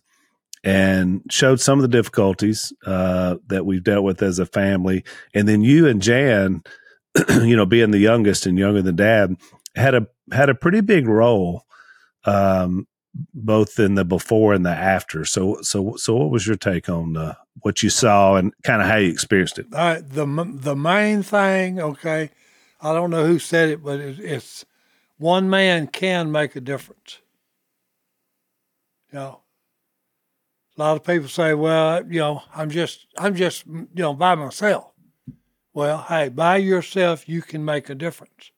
and 0.64 1.22
showed 1.28 1.60
some 1.60 1.78
of 1.78 1.82
the 1.82 1.88
difficulties 1.88 2.72
uh, 2.86 3.36
that 3.48 3.66
we've 3.66 3.82
dealt 3.82 4.04
with 4.04 4.22
as 4.22 4.38
a 4.38 4.46
family, 4.46 5.04
and 5.34 5.48
then 5.48 5.62
you 5.62 5.88
and 5.88 6.00
Jan, 6.00 6.62
you 7.28 7.56
know, 7.56 7.66
being 7.66 7.90
the 7.90 7.98
youngest 7.98 8.46
and 8.46 8.56
younger 8.56 8.82
than 8.82 8.96
Dad, 8.96 9.36
had 9.74 9.94
a 9.94 10.06
had 10.30 10.48
a 10.48 10.54
pretty 10.54 10.80
big 10.80 11.06
role, 11.06 11.64
um, 12.24 12.86
both 13.34 13.78
in 13.78 13.94
the 13.94 14.04
before 14.04 14.54
and 14.54 14.64
the 14.64 14.70
after. 14.70 15.24
So, 15.24 15.58
so, 15.62 15.96
so, 15.96 16.16
what 16.16 16.30
was 16.30 16.46
your 16.46 16.56
take 16.56 16.88
on 16.88 17.16
uh, 17.16 17.34
what 17.60 17.82
you 17.82 17.90
saw 17.90 18.36
and 18.36 18.52
kind 18.62 18.82
of 18.82 18.88
how 18.88 18.96
you 18.96 19.10
experienced 19.10 19.58
it? 19.58 19.66
Right, 19.70 20.06
the 20.06 20.26
the 20.54 20.76
main 20.76 21.22
thing, 21.22 21.80
okay, 21.80 22.30
I 22.80 22.92
don't 22.92 23.10
know 23.10 23.26
who 23.26 23.38
said 23.38 23.68
it, 23.68 23.82
but 23.82 24.00
it, 24.00 24.18
it's 24.18 24.64
one 25.18 25.48
man 25.48 25.86
can 25.86 26.32
make 26.32 26.56
a 26.56 26.60
difference. 26.60 27.18
You 29.12 29.18
know, 29.18 29.40
a 30.76 30.80
lot 30.80 30.96
of 30.96 31.04
people 31.04 31.28
say, 31.28 31.54
"Well, 31.54 32.06
you 32.06 32.20
know, 32.20 32.42
I'm 32.54 32.70
just, 32.70 33.06
I'm 33.18 33.34
just, 33.34 33.66
you 33.66 33.88
know, 33.94 34.14
by 34.14 34.34
myself." 34.34 34.92
Well, 35.74 36.04
hey, 36.08 36.28
by 36.28 36.58
yourself, 36.58 37.28
you 37.28 37.40
can 37.40 37.64
make 37.64 37.88
a 37.88 37.94
difference. 37.94 38.51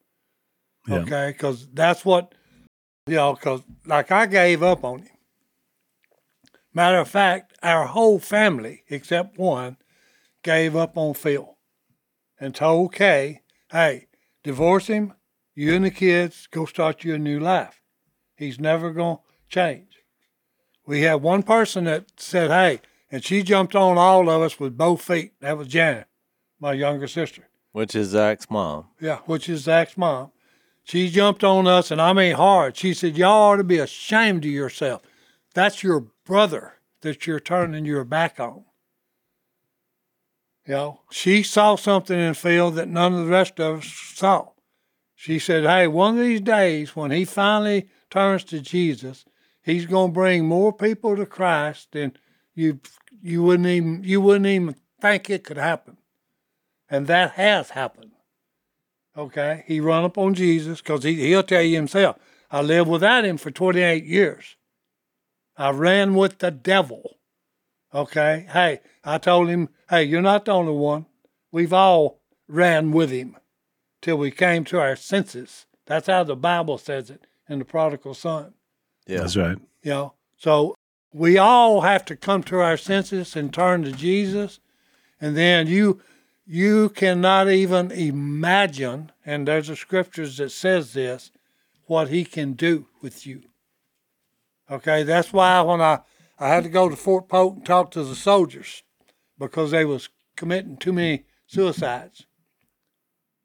Yeah. 0.86 0.96
Okay, 0.96 1.30
because 1.32 1.66
that's 1.72 2.04
what 2.04 2.34
you 3.06 3.16
know. 3.16 3.34
Because 3.34 3.62
like 3.86 4.10
I 4.10 4.26
gave 4.26 4.62
up 4.62 4.84
on 4.84 5.00
him. 5.00 5.08
Matter 6.72 6.98
of 6.98 7.08
fact, 7.08 7.56
our 7.62 7.86
whole 7.86 8.18
family 8.18 8.82
except 8.88 9.38
one 9.38 9.76
gave 10.42 10.76
up 10.76 10.98
on 10.98 11.14
Phil, 11.14 11.56
and 12.38 12.54
told 12.54 12.92
Kay, 12.92 13.42
"Hey, 13.70 14.08
divorce 14.42 14.88
him. 14.88 15.14
You 15.54 15.74
and 15.74 15.84
the 15.84 15.90
kids 15.90 16.48
go 16.50 16.66
start 16.66 17.04
you 17.04 17.14
a 17.14 17.18
new 17.18 17.38
life. 17.40 17.80
He's 18.36 18.60
never 18.60 18.92
gonna 18.92 19.20
change." 19.48 20.02
We 20.86 21.00
had 21.02 21.22
one 21.22 21.44
person 21.44 21.84
that 21.84 22.20
said, 22.20 22.50
"Hey," 22.50 22.80
and 23.10 23.24
she 23.24 23.42
jumped 23.42 23.74
on 23.74 23.96
all 23.96 24.28
of 24.28 24.42
us 24.42 24.60
with 24.60 24.76
both 24.76 25.00
feet. 25.00 25.32
That 25.40 25.56
was 25.56 25.68
Janet, 25.68 26.08
my 26.60 26.74
younger 26.74 27.06
sister. 27.06 27.48
Which 27.72 27.94
is 27.94 28.08
Zach's 28.08 28.50
mom. 28.50 28.90
Yeah, 29.00 29.20
which 29.20 29.48
is 29.48 29.62
Zach's 29.62 29.96
mom. 29.96 30.32
She 30.84 31.08
jumped 31.08 31.42
on 31.42 31.66
us, 31.66 31.90
and 31.90 32.00
I 32.00 32.12
mean 32.12 32.36
hard. 32.36 32.76
She 32.76 32.92
said, 32.92 33.16
Y'all 33.16 33.52
ought 33.52 33.56
to 33.56 33.64
be 33.64 33.78
ashamed 33.78 34.44
of 34.44 34.50
yourself. 34.50 35.02
That's 35.54 35.82
your 35.82 36.06
brother 36.24 36.74
that 37.00 37.26
you're 37.26 37.40
turning 37.40 37.86
your 37.86 38.04
back 38.04 38.38
on. 38.38 38.64
You 40.66 40.74
know, 40.74 41.00
she 41.10 41.42
saw 41.42 41.76
something 41.76 42.18
in 42.18 42.34
Phil 42.34 42.70
that 42.72 42.88
none 42.88 43.14
of 43.14 43.26
the 43.26 43.32
rest 43.32 43.58
of 43.60 43.80
us 43.80 43.86
saw. 43.86 44.48
She 45.14 45.38
said, 45.38 45.64
Hey, 45.64 45.86
one 45.86 46.18
of 46.18 46.20
these 46.20 46.40
days 46.40 46.94
when 46.94 47.10
he 47.10 47.24
finally 47.24 47.88
turns 48.10 48.44
to 48.44 48.60
Jesus, 48.60 49.24
he's 49.62 49.86
gonna 49.86 50.12
bring 50.12 50.46
more 50.46 50.72
people 50.72 51.16
to 51.16 51.26
Christ 51.26 51.92
than 51.92 52.16
you 52.54 52.80
you 53.22 53.42
wouldn't 53.42 53.68
even 53.68 54.04
you 54.04 54.20
wouldn't 54.20 54.46
even 54.46 54.76
think 55.00 55.30
it 55.30 55.44
could 55.44 55.56
happen. 55.56 55.96
And 56.90 57.06
that 57.06 57.32
has 57.32 57.70
happened. 57.70 58.13
Okay? 59.16 59.64
He 59.66 59.80
run 59.80 60.04
up 60.04 60.18
on 60.18 60.34
Jesus 60.34 60.80
because 60.80 61.04
he, 61.04 61.14
he'll 61.14 61.42
tell 61.42 61.62
you 61.62 61.76
himself, 61.76 62.16
I 62.50 62.60
lived 62.60 62.88
without 62.88 63.24
him 63.24 63.36
for 63.36 63.50
28 63.50 64.04
years. 64.04 64.56
I 65.56 65.70
ran 65.70 66.14
with 66.14 66.38
the 66.38 66.50
devil. 66.50 67.18
Okay? 67.94 68.46
Hey, 68.52 68.80
I 69.04 69.18
told 69.18 69.48
him, 69.48 69.68
hey, 69.88 70.04
you're 70.04 70.22
not 70.22 70.44
the 70.44 70.52
only 70.52 70.72
one. 70.72 71.06
We've 71.52 71.72
all 71.72 72.20
ran 72.48 72.90
with 72.90 73.10
him 73.10 73.36
till 74.02 74.18
we 74.18 74.30
came 74.30 74.64
to 74.64 74.80
our 74.80 74.96
senses. 74.96 75.66
That's 75.86 76.06
how 76.08 76.24
the 76.24 76.36
Bible 76.36 76.78
says 76.78 77.10
it 77.10 77.26
in 77.48 77.58
the 77.58 77.64
prodigal 77.64 78.14
son. 78.14 78.54
Yeah. 79.06 79.18
That's 79.18 79.36
right. 79.36 79.58
You 79.82 79.90
know, 79.90 80.14
so 80.36 80.74
we 81.12 81.38
all 81.38 81.82
have 81.82 82.04
to 82.06 82.16
come 82.16 82.42
to 82.44 82.58
our 82.58 82.76
senses 82.76 83.36
and 83.36 83.52
turn 83.52 83.84
to 83.84 83.92
Jesus. 83.92 84.60
And 85.20 85.36
then 85.36 85.66
you 85.66 86.00
you 86.46 86.90
cannot 86.90 87.48
even 87.48 87.90
imagine, 87.90 89.12
and 89.24 89.48
there's 89.48 89.68
a 89.68 89.76
scriptures 89.76 90.36
that 90.36 90.50
says 90.50 90.92
this, 90.92 91.30
what 91.86 92.08
he 92.08 92.24
can 92.24 92.52
do 92.52 92.86
with 93.00 93.26
you. 93.26 93.42
Okay, 94.70 95.02
that's 95.02 95.32
why 95.32 95.60
when 95.60 95.80
I, 95.80 96.00
I 96.38 96.48
had 96.48 96.64
to 96.64 96.70
go 96.70 96.88
to 96.88 96.96
Fort 96.96 97.28
Polk 97.28 97.56
and 97.56 97.66
talk 97.66 97.90
to 97.92 98.04
the 98.04 98.14
soldiers 98.14 98.82
because 99.38 99.70
they 99.70 99.84
was 99.84 100.08
committing 100.36 100.76
too 100.76 100.92
many 100.92 101.24
suicides. 101.46 102.26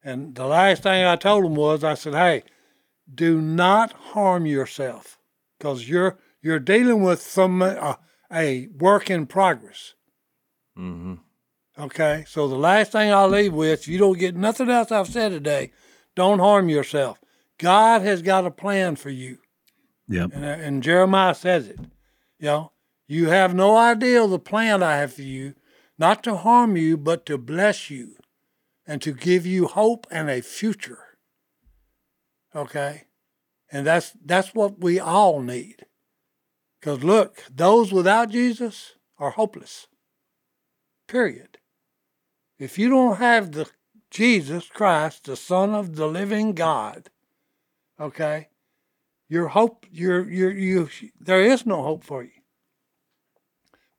And 0.04 0.36
the 0.36 0.46
last 0.46 0.84
thing 0.84 1.06
I 1.06 1.16
told 1.18 1.44
them 1.44 1.56
was, 1.56 1.84
I 1.84 1.94
said, 1.94 2.14
"Hey, 2.14 2.44
do 3.14 3.42
not 3.42 3.92
harm 3.92 4.46
yourself, 4.46 5.20
because 5.58 5.90
you're 5.90 6.18
you're 6.42 6.60
dealing 6.60 7.04
with 7.04 7.22
some 7.22 7.62
uh, 7.62 7.96
a 8.32 8.68
work 8.68 9.10
in 9.10 9.26
progress." 9.26 9.94
Mm-hmm. 10.78 11.16
Okay, 11.80 12.26
so 12.28 12.48
the 12.50 12.58
last 12.58 12.92
thing 12.92 13.12
I'll 13.12 13.30
leave 13.30 13.54
with, 13.54 13.88
you 13.88 13.98
don't 13.98 14.20
get 14.20 14.36
nothing 14.36 14.70
else 14.70 14.92
I've 14.92 15.08
said 15.08 15.30
today, 15.30 15.72
don't 16.14 16.40
harm 16.40 16.68
yourself. 16.68 17.20
God 17.58 18.02
has 18.02 18.22
got 18.22 18.46
a 18.46 18.52
plan 18.52 18.98
for 18.98 19.10
you. 19.10 19.38
Yep. 20.10 20.32
And, 20.34 20.44
uh, 20.44 20.48
and 20.48 20.84
Jeremiah 20.84 21.36
says 21.36 21.68
it. 21.68 21.80
You 22.38 22.46
know, 22.46 22.72
you 23.08 23.30
have 23.30 23.56
no 23.56 23.78
idea 23.78 24.28
the 24.28 24.40
plan 24.40 24.84
I 24.84 24.98
have 24.98 25.14
for 25.14 25.22
you, 25.22 25.56
not 25.98 26.22
to 26.24 26.36
harm 26.36 26.76
you, 26.76 26.98
but 26.98 27.26
to 27.28 27.38
bless 27.38 27.90
you 27.90 28.16
and 28.86 29.02
to 29.02 29.14
give 29.14 29.46
you 29.46 29.68
hope 29.68 30.06
and 30.12 30.30
a 30.30 30.42
future. 30.42 31.18
Okay? 32.56 33.04
And 33.72 33.86
that's 33.86 34.14
that's 34.24 34.54
what 34.54 34.80
we 34.80 35.00
all 35.00 35.42
need. 35.42 35.86
Because 36.80 37.04
look, 37.04 37.44
those 37.50 37.94
without 37.94 38.30
Jesus 38.30 38.94
are 39.18 39.32
hopeless. 39.32 39.88
Period. 41.08 41.49
If 42.60 42.78
you 42.78 42.90
don't 42.90 43.18
have 43.18 43.54
the 43.54 43.70
Jesus 44.12 44.68
Christ, 44.68 45.24
the 45.24 45.36
Son 45.36 45.74
of 45.74 45.96
the 45.96 46.08
living 46.08 46.54
God, 46.54 47.10
okay, 48.00 48.50
your 49.30 49.48
hope, 49.48 49.86
your 49.92 50.30
your 50.30 50.52
you 50.52 50.90
there 51.20 51.42
is 51.42 51.66
no 51.66 51.82
hope 51.84 52.04
for 52.04 52.24
you. 52.24 52.32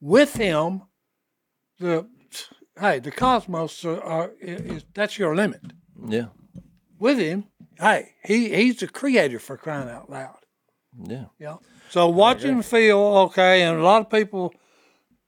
With 0.00 0.34
him, 0.34 0.82
the 1.78 2.06
hey, 2.78 2.98
the 2.98 3.10
cosmos 3.10 3.84
are, 3.84 4.02
are 4.02 4.32
is, 4.40 4.84
that's 4.94 5.18
your 5.18 5.34
limit. 5.34 5.62
Yeah. 6.06 6.26
With 6.98 7.18
him, 7.18 7.44
hey, 7.78 8.14
he 8.24 8.54
he's 8.54 8.76
the 8.76 8.88
creator 8.88 9.38
for 9.38 9.56
crying 9.56 9.88
out 9.88 10.10
loud. 10.10 10.36
Yeah. 11.02 11.26
Yeah. 11.38 11.56
So 11.88 12.08
watch 12.08 12.44
and 12.44 12.64
feel 12.64 12.98
okay, 12.98 13.62
and 13.62 13.78
a 13.78 13.82
lot 13.82 14.02
of 14.02 14.10
people 14.10 14.54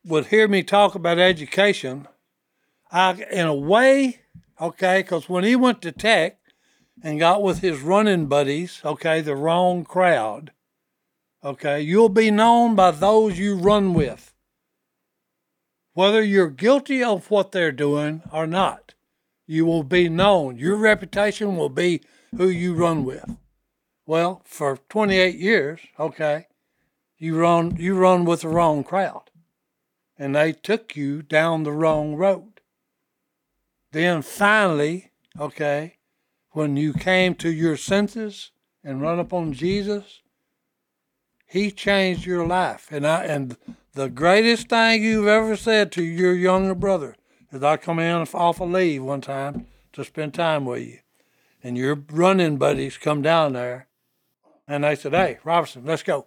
would 0.04 0.26
hear 0.26 0.48
me 0.48 0.62
talk 0.62 0.94
about 0.94 1.18
education. 1.18 2.08
I, 2.92 3.14
in 3.30 3.46
a 3.46 3.54
way, 3.54 4.20
okay, 4.60 5.00
because 5.00 5.28
when 5.28 5.44
he 5.44 5.56
went 5.56 5.82
to 5.82 5.92
tech 5.92 6.38
and 7.02 7.18
got 7.18 7.42
with 7.42 7.60
his 7.60 7.80
running 7.80 8.26
buddies, 8.26 8.80
okay, 8.84 9.20
the 9.22 9.34
wrong 9.34 9.84
crowd, 9.84 10.52
okay, 11.42 11.80
you'll 11.80 12.10
be 12.10 12.30
known 12.30 12.76
by 12.76 12.90
those 12.90 13.38
you 13.38 13.56
run 13.56 13.94
with 13.94 14.32
whether 15.94 16.22
you're 16.22 16.50
guilty 16.50 17.02
of 17.02 17.30
what 17.30 17.52
they're 17.52 17.72
doing 17.72 18.22
or 18.32 18.46
not, 18.46 18.94
you 19.46 19.66
will 19.66 19.82
be 19.82 20.08
known. 20.08 20.56
Your 20.56 20.76
reputation 20.76 21.56
will 21.56 21.68
be 21.68 22.00
who 22.36 22.48
you 22.48 22.74
run 22.74 23.04
with. 23.04 23.36
Well, 24.06 24.42
for 24.44 24.78
28 24.88 25.36
years, 25.36 25.80
okay, 25.98 26.46
you 27.18 27.38
run 27.38 27.76
you 27.76 27.94
run 27.94 28.24
with 28.24 28.40
the 28.40 28.48
wrong 28.48 28.82
crowd, 28.82 29.30
and 30.18 30.34
they 30.34 30.52
took 30.52 30.96
you 30.96 31.22
down 31.22 31.62
the 31.62 31.72
wrong 31.72 32.16
road. 32.16 32.51
Then 33.92 34.22
finally, 34.22 35.12
okay, 35.38 35.98
when 36.50 36.76
you 36.76 36.92
came 36.92 37.34
to 37.36 37.50
your 37.50 37.76
senses 37.76 38.50
and 38.82 39.00
run 39.00 39.18
upon 39.18 39.52
Jesus, 39.52 40.22
He 41.46 41.70
changed 41.70 42.26
your 42.26 42.46
life, 42.46 42.88
and 42.90 43.06
I 43.06 43.24
and 43.24 43.56
the 43.92 44.08
greatest 44.08 44.68
thing 44.68 45.02
you've 45.02 45.28
ever 45.28 45.56
said 45.56 45.92
to 45.92 46.02
your 46.02 46.34
younger 46.34 46.74
brother 46.74 47.14
is 47.52 47.62
I 47.62 47.76
come 47.76 47.98
in 47.98 48.26
off 48.32 48.60
a 48.60 48.64
leave 48.64 49.02
one 49.02 49.20
time 49.20 49.66
to 49.92 50.04
spend 50.04 50.32
time 50.32 50.64
with 50.64 50.82
you. 50.86 50.98
And 51.62 51.76
your 51.76 52.02
running 52.10 52.56
buddies 52.56 52.96
come 52.96 53.20
down 53.20 53.52
there 53.52 53.88
and 54.66 54.84
they 54.84 54.96
said, 54.96 55.12
Hey, 55.12 55.38
Robertson, 55.44 55.84
let's 55.84 56.02
go. 56.02 56.26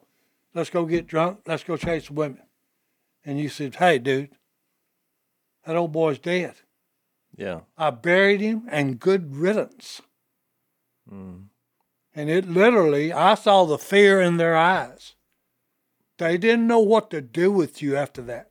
Let's 0.54 0.70
go 0.70 0.86
get 0.86 1.08
drunk. 1.08 1.40
Let's 1.48 1.64
go 1.64 1.76
chase 1.76 2.12
women. 2.12 2.44
And 3.26 3.40
you 3.40 3.50
said, 3.50 3.76
Hey, 3.76 3.98
dude, 3.98 4.30
that 5.66 5.76
old 5.76 5.92
boy's 5.92 6.20
dead. 6.20 6.54
Yeah. 7.38 7.62
I 7.78 7.90
buried 7.90 8.42
him 8.42 8.64
and 8.70 9.00
good 9.00 9.36
riddance. 9.36 10.02
Mm. 11.12 11.46
And 12.14 12.30
it 12.30 12.48
literally, 12.50 13.12
I 13.12 13.36
saw 13.36 13.66
the 13.66 13.78
fear 13.78 14.22
in 14.22 14.38
their 14.38 14.56
eyes. 14.56 15.16
They 16.18 16.38
didn't 16.38 16.68
know 16.68 16.80
what 16.80 17.10
to 17.12 17.22
do 17.22 17.52
with 17.52 17.82
you 17.82 17.98
after 17.98 18.22
that. 18.24 18.50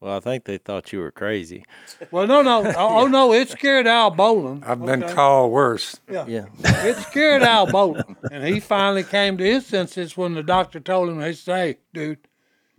Well, 0.00 0.16
I 0.16 0.18
think 0.18 0.44
they 0.44 0.58
thought 0.58 0.92
you 0.92 0.98
were 0.98 1.12
crazy. 1.12 1.64
Well, 2.10 2.26
no, 2.26 2.42
no. 2.42 2.64
Oh, 2.76 3.02
oh 3.02 3.06
no, 3.06 3.32
it 3.32 3.48
scared 3.48 3.86
Al 3.86 4.10
Bolin. 4.10 4.64
I've 4.66 4.84
been 4.84 5.02
called 5.02 5.52
worse. 5.52 6.00
Yeah. 6.10 6.26
Yeah. 6.26 6.46
It 6.84 6.96
scared 6.96 7.42
Al 7.42 7.68
Bolin. 7.68 8.16
And 8.30 8.44
he 8.44 8.58
finally 8.58 9.04
came 9.04 9.38
to 9.38 9.44
his 9.44 9.64
senses 9.64 10.16
when 10.16 10.34
the 10.34 10.42
doctor 10.42 10.80
told 10.80 11.08
him, 11.08 11.22
he 11.22 11.32
said, 11.32 11.56
hey, 11.56 11.78
dude, 11.94 12.28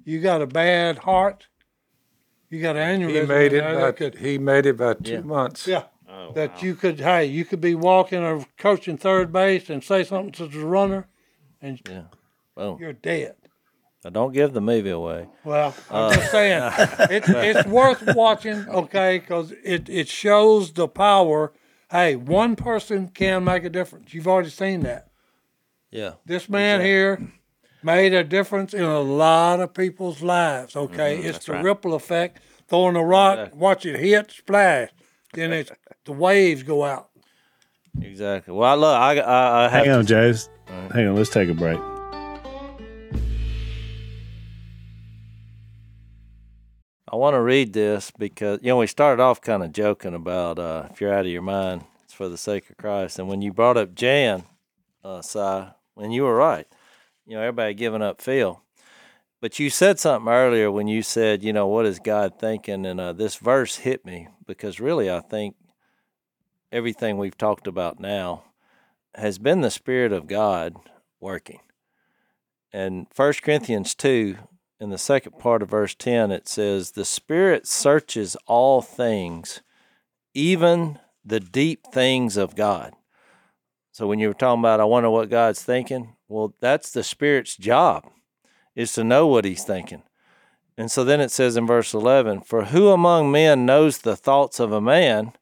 you 0.03 0.19
got 0.19 0.41
a 0.41 0.47
bad 0.47 0.99
heart. 0.99 1.47
You 2.53 2.61
got 2.61 2.75
an 2.75 3.01
aneurysm. 3.01 3.21
He 3.21 3.25
made 3.25 3.53
in 3.53 3.59
it 3.59 3.61
there 3.61 3.73
that 3.73 3.77
about, 3.79 3.95
could- 3.97 4.15
he 4.19 4.37
made 4.37 4.65
it 4.67 4.69
about 4.69 5.03
two 5.03 5.13
Yeah. 5.13 5.19
months. 5.21 5.65
yeah. 5.67 5.83
Oh, 6.07 6.31
that 6.33 6.51
wow. 6.53 6.61
you 6.61 6.75
could, 6.75 6.99
hey, 6.99 7.25
you 7.25 7.43
could 7.45 7.59
be 7.59 7.73
walking 7.73 8.19
or 8.19 8.45
coaching 8.59 8.95
third 8.97 9.33
base 9.33 9.71
and 9.71 9.83
say 9.83 10.03
something 10.03 10.31
to 10.33 10.45
the 10.45 10.59
runner 10.63 11.07
and 11.59 11.81
Yeah. 11.89 12.03
Well, 12.55 12.77
you're 12.79 12.93
dead. 12.93 13.33
now 14.03 14.11
don't 14.11 14.33
give 14.33 14.53
the 14.53 14.61
movie 14.61 14.91
away. 14.91 15.29
Well, 15.43 15.73
I'm 15.89 16.11
uh, 16.11 16.13
just 16.13 16.29
saying, 16.29 16.61
it's 17.09 17.27
it's 17.27 17.67
worth 17.67 18.03
watching, 18.15 18.69
okay, 18.69 19.17
because 19.17 19.51
it, 19.63 19.89
it 19.89 20.07
shows 20.07 20.73
the 20.73 20.87
power. 20.87 21.51
Hey, 21.89 22.15
one 22.15 22.55
person 22.55 23.07
can 23.07 23.43
make 23.43 23.63
a 23.63 23.69
difference. 23.71 24.13
You've 24.13 24.27
already 24.27 24.51
seen 24.51 24.81
that. 24.81 25.07
Yeah. 25.89 26.13
This 26.23 26.47
man 26.47 26.81
here 26.81 27.31
made 27.83 28.13
a 28.13 28.23
difference 28.23 28.73
in 28.73 28.83
a 28.83 28.99
lot 28.99 29.59
of 29.59 29.73
people's 29.73 30.21
lives, 30.21 30.75
okay? 30.75 31.17
it's 31.17 31.45
the 31.45 31.61
ripple 31.61 31.93
effect. 31.93 32.39
Throwing 32.67 32.95
a 32.95 33.03
rock, 33.03 33.53
watch 33.55 33.85
it 33.85 33.99
hit, 33.99 34.31
splash. 34.31 34.89
Then 35.33 35.51
it's, 35.51 35.71
the 36.05 36.13
waves 36.13 36.63
go 36.63 36.83
out. 36.85 37.09
Exactly. 38.01 38.53
Well, 38.53 38.77
look, 38.77 38.95
I 38.95 39.19
I, 39.19 39.65
I 39.65 39.69
have 39.69 39.85
Hang 39.85 39.95
on, 39.95 40.05
to, 40.05 40.07
James. 40.07 40.49
Hang 40.67 41.07
on. 41.07 41.15
Let's 41.15 41.29
take 41.29 41.49
a 41.49 41.53
break. 41.53 41.79
I 47.13 47.15
want 47.15 47.35
to 47.35 47.41
read 47.41 47.73
this 47.73 48.11
because 48.17 48.59
you 48.63 48.69
know 48.69 48.77
we 48.77 48.87
started 48.87 49.21
off 49.21 49.39
kind 49.39 49.61
of 49.61 49.71
joking 49.71 50.15
about 50.15 50.57
uh, 50.57 50.87
if 50.89 50.99
you're 50.99 51.13
out 51.13 51.27
of 51.27 51.31
your 51.31 51.43
mind, 51.43 51.83
it's 52.03 52.13
for 52.13 52.27
the 52.27 52.37
sake 52.37 52.67
of 52.71 52.77
Christ. 52.77 53.19
And 53.19 53.27
when 53.27 53.43
you 53.43 53.53
brought 53.53 53.77
up 53.77 53.93
Jan, 53.93 54.43
uh, 55.03 55.21
Si, 55.21 55.39
and 55.97 56.11
you 56.11 56.23
were 56.23 56.35
right, 56.35 56.65
you 57.25 57.35
know 57.35 57.41
everybody 57.41 57.73
giving 57.73 58.01
up 58.01 58.21
Phil, 58.21 58.61
but 59.41 59.59
you 59.59 59.69
said 59.69 59.99
something 59.99 60.31
earlier 60.31 60.71
when 60.71 60.87
you 60.87 61.01
said, 61.01 61.43
you 61.43 61.53
know, 61.53 61.67
what 61.67 61.85
is 61.85 61.99
God 61.99 62.39
thinking? 62.39 62.85
And 62.85 62.99
uh, 62.99 63.13
this 63.13 63.35
verse 63.35 63.77
hit 63.77 64.05
me 64.05 64.29
because 64.45 64.79
really 64.79 65.11
I 65.11 65.19
think 65.19 65.55
everything 66.71 67.17
we've 67.17 67.37
talked 67.37 67.67
about 67.67 67.99
now 67.99 68.43
has 69.15 69.37
been 69.37 69.61
the 69.61 69.71
Spirit 69.71 70.11
of 70.11 70.27
God 70.27 70.75
working. 71.19 71.59
And 72.71 73.07
First 73.13 73.43
Corinthians 73.43 73.93
two 73.93 74.37
in 74.83 74.89
the 74.89 74.97
second 74.97 75.39
part 75.39 75.61
of 75.61 75.69
verse 75.69 75.95
10, 75.95 76.31
it 76.31 76.45
says, 76.45 76.91
The 76.91 77.05
Spirit 77.05 77.65
searches 77.65 78.35
all 78.47 78.81
things, 78.81 79.61
even 80.33 80.99
the 81.23 81.39
deep 81.39 81.87
things 81.87 82.35
of 82.35 82.55
God. 82.55 82.93
So 83.93 84.07
when 84.07 84.17
you 84.17 84.27
were 84.27 84.33
talking 84.33 84.59
about, 84.59 84.79
I 84.79 84.85
wonder 84.85 85.11
what 85.11 85.29
God's 85.29 85.61
thinking. 85.61 86.15
Well, 86.27 86.55
that's 86.59 86.91
the 86.91 87.03
Spirit's 87.03 87.55
job, 87.55 88.09
is 88.75 88.91
to 88.93 89.03
know 89.03 89.27
what 89.27 89.45
He's 89.45 89.63
thinking. 89.63 90.01
And 90.75 90.89
so 90.91 91.03
then 91.03 91.21
it 91.21 91.29
says 91.29 91.55
in 91.55 91.67
verse 91.67 91.93
11, 91.93 92.41
For 92.41 92.65
who 92.65 92.89
among 92.89 93.31
men 93.31 93.67
knows 93.67 93.99
the 93.99 94.15
thoughts 94.15 94.59
of 94.59 94.71
a 94.71 94.81
man 94.81 95.33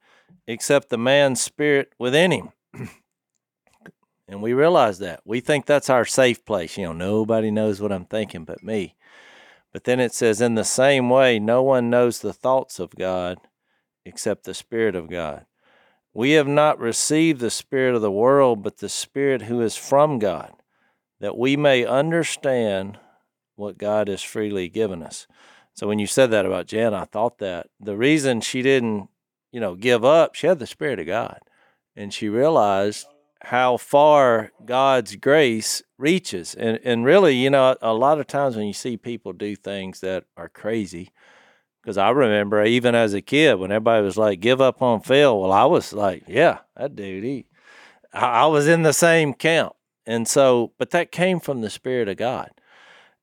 except 0.45 0.89
the 0.89 0.97
man's 0.97 1.39
spirit 1.39 1.93
within 1.97 2.31
him? 2.31 2.49
and 4.27 4.41
we 4.41 4.51
realize 4.51 4.99
that. 4.99 5.21
We 5.23 5.39
think 5.39 5.65
that's 5.65 5.89
our 5.89 6.03
safe 6.03 6.43
place. 6.43 6.77
You 6.77 6.87
know, 6.87 6.93
nobody 6.93 7.51
knows 7.51 7.79
what 7.79 7.93
I'm 7.93 8.03
thinking 8.03 8.43
but 8.43 8.63
me. 8.63 8.95
But 9.71 9.85
then 9.85 10.01
it 10.01 10.13
says, 10.13 10.41
In 10.41 10.55
the 10.55 10.65
same 10.65 11.09
way, 11.09 11.39
no 11.39 11.63
one 11.63 11.89
knows 11.89 12.19
the 12.19 12.33
thoughts 12.33 12.79
of 12.79 12.95
God 12.95 13.37
except 14.05 14.43
the 14.43 14.53
Spirit 14.53 14.95
of 14.95 15.09
God. 15.09 15.45
We 16.13 16.31
have 16.31 16.47
not 16.47 16.79
received 16.79 17.39
the 17.39 17.49
Spirit 17.49 17.95
of 17.95 18.01
the 18.01 18.11
world, 18.11 18.63
but 18.63 18.77
the 18.77 18.89
Spirit 18.89 19.43
who 19.43 19.61
is 19.61 19.77
from 19.77 20.19
God, 20.19 20.51
that 21.19 21.37
we 21.37 21.55
may 21.55 21.85
understand 21.85 22.99
what 23.55 23.77
God 23.77 24.07
has 24.07 24.21
freely 24.21 24.67
given 24.67 25.01
us. 25.01 25.27
So 25.73 25.87
when 25.87 25.99
you 25.99 26.07
said 26.07 26.31
that 26.31 26.45
about 26.45 26.67
Jan, 26.67 26.93
I 26.93 27.05
thought 27.05 27.37
that 27.37 27.67
the 27.79 27.95
reason 27.95 28.41
she 28.41 28.61
didn't, 28.61 29.07
you 29.51 29.59
know, 29.59 29.75
give 29.75 30.03
up, 30.03 30.35
she 30.35 30.47
had 30.47 30.59
the 30.59 30.67
Spirit 30.67 30.99
of 30.99 31.07
God. 31.07 31.39
And 31.95 32.13
she 32.13 32.29
realized 32.29 33.07
how 33.43 33.77
far 33.77 34.51
God's 34.65 35.15
grace 35.15 35.81
reaches. 35.97 36.55
And 36.55 36.79
and 36.83 37.05
really, 37.05 37.35
you 37.35 37.49
know, 37.49 37.75
a 37.81 37.93
lot 37.93 38.19
of 38.19 38.27
times 38.27 38.55
when 38.55 38.67
you 38.67 38.73
see 38.73 38.97
people 38.97 39.33
do 39.33 39.55
things 39.55 39.99
that 40.01 40.25
are 40.37 40.49
crazy, 40.49 41.11
because 41.81 41.97
I 41.97 42.09
remember 42.09 42.63
even 42.63 42.95
as 42.95 43.13
a 43.13 43.21
kid 43.21 43.55
when 43.55 43.71
everybody 43.71 44.03
was 44.03 44.17
like, 44.17 44.39
"Give 44.39 44.61
up 44.61 44.81
on 44.81 45.01
Phil," 45.01 45.39
well, 45.39 45.51
I 45.51 45.65
was 45.65 45.93
like, 45.93 46.23
"Yeah, 46.27 46.59
that 46.75 46.95
dude, 46.95 47.23
he." 47.23 47.45
I 48.13 48.45
was 48.47 48.67
in 48.67 48.83
the 48.83 48.93
same 48.93 49.33
camp, 49.33 49.73
and 50.05 50.27
so, 50.27 50.73
but 50.77 50.91
that 50.91 51.11
came 51.11 51.39
from 51.39 51.61
the 51.61 51.69
Spirit 51.69 52.09
of 52.09 52.17
God. 52.17 52.51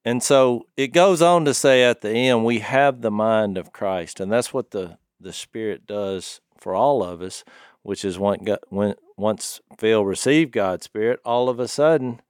And 0.05 0.23
so 0.23 0.66
it 0.75 0.88
goes 0.88 1.21
on 1.21 1.44
to 1.44 1.53
say 1.53 1.85
at 1.85 2.01
the 2.01 2.11
end, 2.11 2.44
we 2.44 2.61
have 2.61 3.03
the 3.03 3.11
mind 3.11 3.59
of 3.59 3.73
Christ. 3.73 4.21
And 4.21 4.33
that's 4.33 4.55
what 4.55 4.71
the, 4.71 4.97
the 5.21 5.35
Spirit 5.35 5.87
does 5.87 6.40
for 6.57 6.75
all 6.75 7.03
of 7.03 7.21
us, 7.21 7.44
which 7.83 8.07
is 8.07 8.18
when, 8.18 8.38
when 8.68 8.94
once 9.18 9.61
Phil 9.77 10.05
received 10.05 10.53
God's 10.53 10.87
Spirit, 10.87 11.21
all 11.27 11.51
of 11.51 11.61
a 11.61 11.68
sudden 11.68 12.23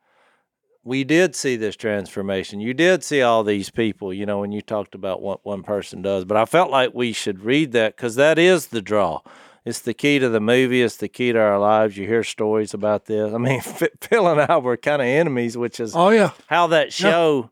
we 0.89 1.05
did 1.05 1.37
see 1.37 1.57
this 1.57 1.77
transformation. 1.77 2.61
You 2.61 2.73
did 2.73 3.05
see 3.05 3.21
all 3.21 3.45
these 3.45 3.69
people, 3.69 4.11
you 4.11 4.25
know, 4.25 4.39
when 4.39 4.53
you 4.53 4.63
talked 4.63 4.95
about 4.95 5.21
what 5.21 5.45
one 5.45 5.63
person 5.63 6.01
does. 6.01 6.25
But 6.25 6.39
I 6.39 6.47
felt 6.47 6.71
like 6.71 6.95
we 6.95 7.13
should 7.13 7.45
read 7.45 7.73
that 7.73 7.95
because 7.95 8.15
that 8.15 8.39
is 8.39 8.69
the 8.69 8.81
draw. 8.81 9.21
It's 9.67 9.81
the 9.81 9.93
key 9.93 10.19
to 10.19 10.31
the 10.31 10.41
movie. 10.41 10.81
It's 10.81 10.97
the 10.97 11.09
key 11.09 11.31
to 11.33 11.39
our 11.39 11.59
lives. 11.59 11.99
You 11.99 12.07
hear 12.07 12.25
stories 12.25 12.73
about 12.73 13.05
this. 13.05 13.35
I 13.35 13.37
mean, 13.37 13.61
Phil 14.01 14.29
and 14.29 14.41
I 14.41 14.57
were 14.57 14.79
kind 14.79 15.03
of 15.03 15.09
enemies, 15.09 15.59
which 15.59 15.79
is 15.79 15.95
oh 15.95 16.09
yeah 16.09 16.31
how 16.47 16.69
that 16.69 16.91
show 16.91 17.51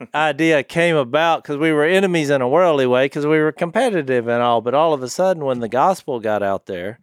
yeah. 0.00 0.06
idea 0.12 0.64
came 0.64 0.96
about 0.96 1.44
because 1.44 1.58
we 1.58 1.70
were 1.70 1.84
enemies 1.84 2.28
in 2.28 2.42
a 2.42 2.48
worldly 2.48 2.88
way 2.88 3.04
because 3.04 3.24
we 3.24 3.38
were 3.38 3.52
competitive 3.52 4.26
and 4.26 4.42
all. 4.42 4.60
But 4.60 4.74
all 4.74 4.92
of 4.92 5.00
a 5.00 5.08
sudden, 5.08 5.44
when 5.44 5.60
the 5.60 5.68
gospel 5.68 6.18
got 6.18 6.42
out 6.42 6.66
there 6.66 6.98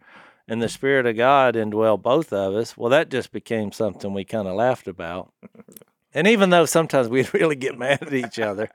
and 0.52 0.60
the 0.60 0.68
Spirit 0.68 1.06
of 1.06 1.16
God 1.16 1.54
indwell 1.54 2.00
both 2.00 2.30
of 2.30 2.54
us, 2.54 2.76
well, 2.76 2.90
that 2.90 3.08
just 3.08 3.32
became 3.32 3.72
something 3.72 4.12
we 4.12 4.22
kind 4.22 4.46
of 4.46 4.54
laughed 4.54 4.86
about. 4.86 5.32
And 6.14 6.28
even 6.28 6.50
though 6.50 6.66
sometimes 6.66 7.08
we'd 7.08 7.32
really 7.40 7.56
get 7.56 7.78
mad 7.78 8.02
at 8.02 8.12
each 8.12 8.38
other, 8.38 8.68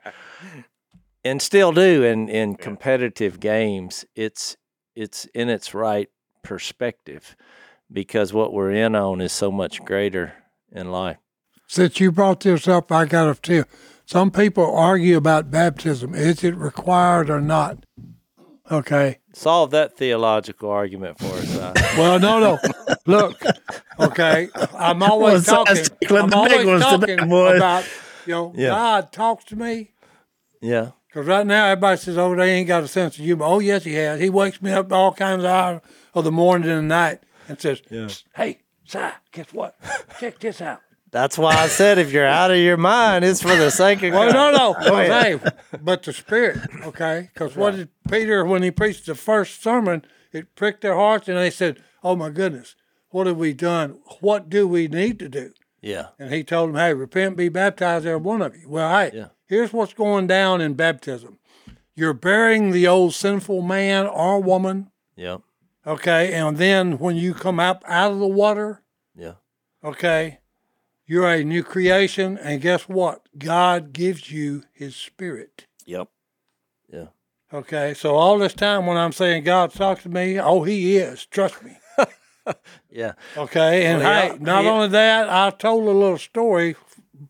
and 1.24 1.40
still 1.40 1.70
do 1.70 2.02
in 2.02 2.28
in 2.28 2.56
competitive 2.56 3.38
games, 3.38 4.04
it's 4.16 4.56
it's 4.96 5.26
in 5.26 5.48
its 5.48 5.72
right 5.72 6.10
perspective 6.42 7.36
because 7.92 8.32
what 8.32 8.52
we're 8.52 8.72
in 8.72 8.96
on 8.96 9.20
is 9.20 9.30
so 9.30 9.52
much 9.52 9.84
greater 9.84 10.32
in 10.72 10.90
life. 10.90 11.18
Since 11.68 12.00
you 12.00 12.10
brought 12.10 12.40
this 12.40 12.66
up, 12.66 12.90
I 12.90 13.04
got 13.04 13.32
to 13.32 13.40
tell. 13.40 13.64
Some 14.04 14.32
people 14.32 14.76
argue 14.76 15.16
about 15.16 15.52
baptism. 15.52 16.16
Is 16.16 16.42
it 16.42 16.56
required 16.56 17.30
or 17.30 17.40
not? 17.40 17.84
Okay. 18.70 19.18
Solve 19.32 19.70
that 19.70 19.96
theological 19.96 20.70
argument 20.70 21.18
for 21.18 21.26
us. 21.26 21.54
well, 21.98 22.18
no, 22.18 22.38
no. 22.38 22.58
Look, 23.06 23.42
okay. 23.98 24.48
I'm 24.74 25.02
always 25.02 25.46
well, 25.46 25.64
talking. 25.64 25.84
I'm 26.10 26.34
always 26.34 26.82
talking 26.82 27.16
today, 27.16 27.56
about, 27.56 27.84
you 28.26 28.32
know, 28.34 28.52
yeah. 28.56 28.68
God 28.68 29.12
talks 29.12 29.44
to 29.46 29.56
me. 29.56 29.92
Yeah. 30.60 30.90
Because 31.06 31.26
right 31.26 31.46
now 31.46 31.66
everybody 31.66 31.96
says, 31.96 32.18
"Oh, 32.18 32.34
they 32.34 32.52
ain't 32.52 32.68
got 32.68 32.82
a 32.82 32.88
sense 32.88 33.18
of 33.18 33.24
humor." 33.24 33.44
Oh, 33.46 33.60
yes, 33.60 33.84
he 33.84 33.94
has. 33.94 34.20
He 34.20 34.28
wakes 34.28 34.60
me 34.60 34.72
up 34.72 34.92
all 34.92 35.12
kinds 35.12 35.44
of 35.44 35.50
hours 35.50 35.80
of 36.14 36.24
the 36.24 36.32
morning 36.32 36.68
and 36.68 36.78
the 36.78 36.82
night 36.94 37.20
and 37.48 37.58
says, 37.58 37.80
yeah. 37.90 38.08
"Hey, 38.34 38.60
Si, 38.84 38.98
guess 39.32 39.52
what? 39.52 39.74
Check 40.20 40.38
this 40.38 40.60
out." 40.60 40.80
That's 41.10 41.38
why 41.38 41.54
I 41.54 41.68
said 41.68 41.98
if 41.98 42.12
you're 42.12 42.26
out 42.26 42.50
of 42.50 42.58
your 42.58 42.76
mind, 42.76 43.24
it's 43.24 43.42
for 43.42 43.56
the 43.56 43.70
sake 43.70 44.02
of 44.02 44.14
oh, 44.14 44.18
well, 44.18 44.32
God. 44.32 44.82
no, 44.82 44.90
no. 44.90 44.96
hey, 44.96 45.40
but 45.80 46.02
the 46.02 46.12
Spirit, 46.12 46.58
okay? 46.84 47.30
Because 47.32 47.56
what 47.56 47.76
did 47.76 47.88
Peter, 48.10 48.44
when 48.44 48.62
he 48.62 48.70
preached 48.70 49.06
the 49.06 49.14
first 49.14 49.62
sermon, 49.62 50.04
it 50.32 50.54
pricked 50.54 50.82
their 50.82 50.94
hearts 50.94 51.28
and 51.28 51.38
they 51.38 51.50
said, 51.50 51.82
"Oh 52.02 52.14
my 52.14 52.30
goodness, 52.30 52.76
what 53.10 53.26
have 53.26 53.38
we 53.38 53.54
done? 53.54 53.98
What 54.20 54.50
do 54.50 54.68
we 54.68 54.88
need 54.88 55.18
to 55.20 55.28
do?" 55.28 55.52
Yeah. 55.80 56.08
And 56.18 56.32
he 56.32 56.44
told 56.44 56.70
them, 56.70 56.76
"Hey, 56.76 56.92
repent, 56.92 57.36
be 57.36 57.48
baptized, 57.48 58.06
every 58.06 58.20
one 58.20 58.42
of 58.42 58.54
you." 58.54 58.68
Well, 58.68 58.90
hey, 58.90 59.10
yeah 59.14 59.28
here's 59.48 59.72
what's 59.72 59.94
going 59.94 60.26
down 60.26 60.60
in 60.60 60.74
baptism 60.74 61.38
you're 61.98 62.14
burying 62.14 62.70
the 62.70 62.86
old 62.86 63.12
sinful 63.12 63.60
man 63.60 64.06
or 64.06 64.40
woman. 64.40 64.88
Yeah. 65.16 65.38
Okay. 65.84 66.32
And 66.32 66.56
then 66.56 66.98
when 66.98 67.16
you 67.16 67.34
come 67.34 67.58
up 67.58 67.82
out 67.88 68.12
of 68.12 68.20
the 68.20 68.26
water, 68.28 68.84
yeah. 69.16 69.32
Okay. 69.82 70.38
You're 71.08 71.26
a 71.26 71.42
new 71.42 71.64
creation. 71.64 72.36
And 72.38 72.60
guess 72.60 72.82
what? 72.82 73.22
God 73.36 73.92
gives 73.94 74.30
you 74.30 74.62
his 74.72 74.94
spirit. 74.94 75.66
Yep. 75.86 76.08
Yeah. 76.92 77.06
Okay. 77.52 77.94
So 77.94 78.14
all 78.14 78.38
this 78.38 78.52
time 78.52 78.86
when 78.86 78.98
I'm 78.98 79.12
saying 79.12 79.44
God 79.44 79.72
talks 79.72 80.02
to 80.02 80.10
me, 80.10 80.38
oh, 80.38 80.62
he 80.62 80.98
is. 80.98 81.24
Trust 81.26 81.64
me. 81.64 81.78
yeah. 82.90 83.14
Okay. 83.38 83.86
And 83.86 84.02
well, 84.02 84.32
hey, 84.32 84.38
not 84.38 84.66
only 84.66 84.88
that, 84.88 85.30
I 85.30 85.50
told 85.50 85.84
a 85.84 85.90
little 85.90 86.18
story 86.18 86.76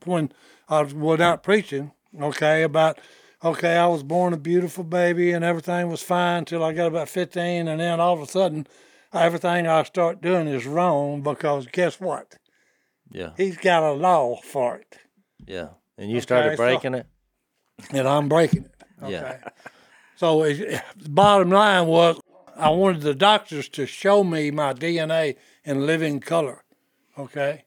when 0.04 0.32
I 0.68 0.82
was 0.82 0.92
without 0.92 1.44
preaching 1.44 1.92
okay, 2.20 2.64
about, 2.64 2.98
okay, 3.44 3.76
I 3.76 3.86
was 3.86 4.02
born 4.02 4.32
a 4.32 4.38
beautiful 4.38 4.82
baby 4.82 5.30
and 5.30 5.44
everything 5.44 5.88
was 5.88 6.02
fine 6.02 6.38
until 6.38 6.64
I 6.64 6.72
got 6.72 6.88
about 6.88 7.08
15. 7.08 7.68
And 7.68 7.80
then 7.80 8.00
all 8.00 8.14
of 8.14 8.20
a 8.20 8.26
sudden, 8.26 8.66
everything 9.12 9.68
I 9.68 9.84
start 9.84 10.20
doing 10.20 10.48
is 10.48 10.66
wrong 10.66 11.22
because 11.22 11.66
guess 11.66 12.00
what? 12.00 12.38
Yeah. 13.11 13.31
He's 13.37 13.57
got 13.57 13.83
a 13.83 13.92
law 13.92 14.40
for 14.42 14.77
it. 14.77 14.99
Yeah. 15.47 15.68
And 15.97 16.11
you 16.11 16.18
okay, 16.18 16.23
started 16.23 16.57
breaking 16.57 16.92
so, 16.92 16.99
it? 16.99 17.07
And 17.92 18.09
I'm 18.09 18.29
breaking 18.29 18.64
it. 18.64 18.75
Okay. 19.03 19.12
Yeah. 19.12 19.49
So 20.16 20.42
it, 20.42 20.83
the 20.97 21.09
bottom 21.09 21.51
line 21.51 21.87
was 21.87 22.21
I 22.57 22.71
wanted 22.71 23.03
the 23.03 23.14
doctors 23.14 23.68
to 23.71 23.87
show 23.87 24.25
me 24.25 24.51
my 24.51 24.75
DNA 24.75 25.37
in 25.64 25.87
living 25.87 26.21
color. 26.21 26.64
Okay 27.16 27.64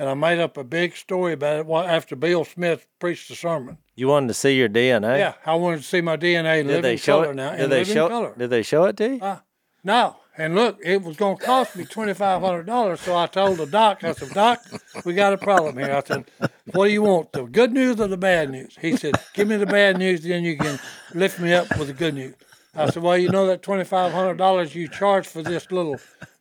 and 0.00 0.08
I 0.08 0.14
made 0.14 0.38
up 0.38 0.56
a 0.56 0.64
big 0.64 0.96
story 0.96 1.34
about 1.34 1.66
it 1.66 1.70
after 1.70 2.16
Bill 2.16 2.46
Smith 2.46 2.86
preached 2.98 3.28
the 3.28 3.34
sermon. 3.34 3.76
You 3.94 4.08
wanted 4.08 4.28
to 4.28 4.34
see 4.34 4.56
your 4.56 4.70
DNA? 4.70 5.18
Yeah, 5.18 5.34
I 5.44 5.54
wanted 5.56 5.76
to 5.76 5.82
see 5.82 6.00
my 6.00 6.16
DNA 6.16 6.60
in 6.60 6.68
did 6.68 6.82
living 6.82 6.98
color 6.98 7.32
it? 7.32 7.34
now. 7.34 7.54
Did 7.54 7.68
they 7.68 7.84
show? 7.84 8.08
Color. 8.08 8.34
Did 8.38 8.48
they 8.48 8.62
show 8.62 8.84
it 8.84 8.96
to 8.96 9.16
you? 9.16 9.20
Uh, 9.20 9.40
no. 9.84 10.16
And 10.38 10.54
look, 10.54 10.78
it 10.82 11.02
was 11.02 11.16
going 11.16 11.36
to 11.36 11.44
cost 11.44 11.76
me 11.76 11.84
twenty 11.84 12.14
five 12.14 12.40
hundred 12.40 12.64
dollars. 12.64 13.00
So 13.00 13.16
I 13.16 13.26
told 13.26 13.58
the 13.58 13.66
doc, 13.66 14.04
I 14.04 14.12
said, 14.12 14.30
"Doc, 14.30 14.64
we 15.04 15.12
got 15.14 15.32
a 15.32 15.38
problem 15.38 15.76
here." 15.76 15.92
I 15.92 16.02
said, 16.06 16.24
"What 16.72 16.86
do 16.86 16.92
you 16.92 17.02
want? 17.02 17.32
The 17.32 17.44
good 17.44 17.72
news 17.72 18.00
or 18.00 18.06
the 18.06 18.16
bad 18.16 18.50
news?" 18.50 18.76
He 18.80 18.96
said, 18.96 19.14
"Give 19.34 19.48
me 19.48 19.56
the 19.56 19.66
bad 19.66 19.98
news, 19.98 20.22
then 20.22 20.44
you 20.44 20.56
can 20.56 20.78
lift 21.14 21.40
me 21.40 21.52
up 21.52 21.76
with 21.78 21.88
the 21.88 21.94
good 21.94 22.14
news." 22.14 22.34
I 22.74 22.88
said, 22.88 23.02
"Well, 23.02 23.18
you 23.18 23.28
know 23.28 23.46
that 23.48 23.62
twenty 23.62 23.84
five 23.84 24.12
hundred 24.12 24.38
dollars 24.38 24.74
you 24.74 24.88
charge 24.88 25.26
for 25.26 25.42
this 25.42 25.70
little 25.70 25.98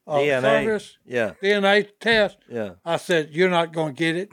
uh, 0.09 0.17
DNA. 0.17 0.41
service, 0.41 0.97
yeah, 1.05 1.33
DNA 1.41 1.87
test. 1.99 2.37
Yeah. 2.49 2.71
I 2.83 2.97
said, 2.97 3.29
you're 3.31 3.49
not 3.49 3.71
going 3.71 3.93
to 3.93 3.97
get 3.97 4.15
it. 4.15 4.29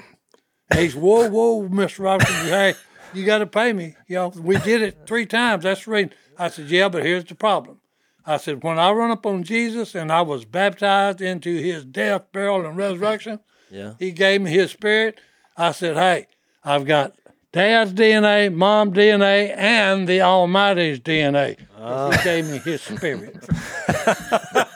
And 0.71 0.81
he's, 0.81 0.97
whoa, 0.97 1.29
whoa, 1.29 1.69
Mr. 1.69 2.01
Robertson, 2.01 2.35
hey, 2.47 2.75
you 3.15 3.25
got 3.25 3.39
to 3.39 3.47
pay 3.47 3.73
me. 3.73 3.95
You 4.09 4.17
know, 4.17 4.29
we 4.29 4.59
did 4.59 4.83
it 4.83 5.01
three 5.07 5.27
times. 5.27 5.65
That's 5.65 5.85
the 5.85 5.91
reason. 5.91 6.13
I 6.39 6.49
said, 6.49 6.69
yeah, 6.71 6.89
but 6.89 7.05
here's 7.05 7.25
the 7.25 7.35
problem. 7.35 7.81
I 8.27 8.39
said, 8.39 8.63
when 8.63 8.79
I 8.79 8.91
run 8.91 9.11
up 9.11 9.25
on 9.25 9.45
Jesus 9.45 9.95
and 9.95 10.11
I 10.11 10.23
was 10.23 10.45
baptized 10.45 11.21
into 11.21 11.57
his 11.57 11.85
death, 11.85 12.33
burial, 12.33 12.67
and 12.67 12.77
resurrection, 12.77 13.41
yeah. 13.71 13.95
he 13.99 14.11
gave 14.11 14.43
me 14.43 14.51
his 14.51 14.73
spirit. 14.73 15.21
I 15.57 15.73
said, 15.73 15.97
hey, 15.97 16.27
I've 16.65 16.85
got 16.85 17.15
dad's 17.53 17.93
DNA, 17.93 18.53
mom 18.53 18.93
DNA, 18.93 19.57
and 19.57 20.09
the 20.09 20.23
Almighty's 20.23 21.01
DNA. 21.01 21.59
Uh. 21.79 22.11
He 22.11 22.25
gave 22.25 22.51
me 22.51 22.59
his 22.59 22.83
spirit. 22.83 23.47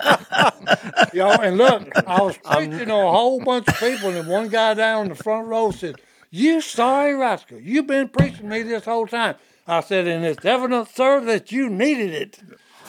know, 1.21 1.31
and 1.31 1.57
look, 1.57 1.89
I 2.07 2.23
was 2.23 2.37
preaching 2.39 2.87
to 2.87 2.95
a 2.95 3.11
whole 3.11 3.41
bunch 3.41 3.69
of 3.69 3.79
people, 3.79 4.11
and 4.11 4.29
one 4.29 4.49
guy 4.49 4.75
down 4.75 5.05
in 5.05 5.09
the 5.11 5.23
front 5.23 5.47
row 5.47 5.71
said, 5.71 5.97
You 6.31 6.61
sorry 6.61 7.15
rascal, 7.15 7.61
you've 7.61 7.87
been 7.87 8.09
preaching 8.09 8.43
to 8.43 8.45
me 8.45 8.63
this 8.63 8.85
whole 8.85 9.07
time. 9.07 9.37
I 9.67 9.81
said, 9.81 10.07
And 10.07 10.25
it's 10.25 10.45
evident, 10.45 10.89
sir, 10.89 11.21
that 11.27 11.53
you 11.53 11.69
needed 11.69 12.11
it. 12.11 12.41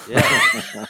Yeah. 0.09 0.85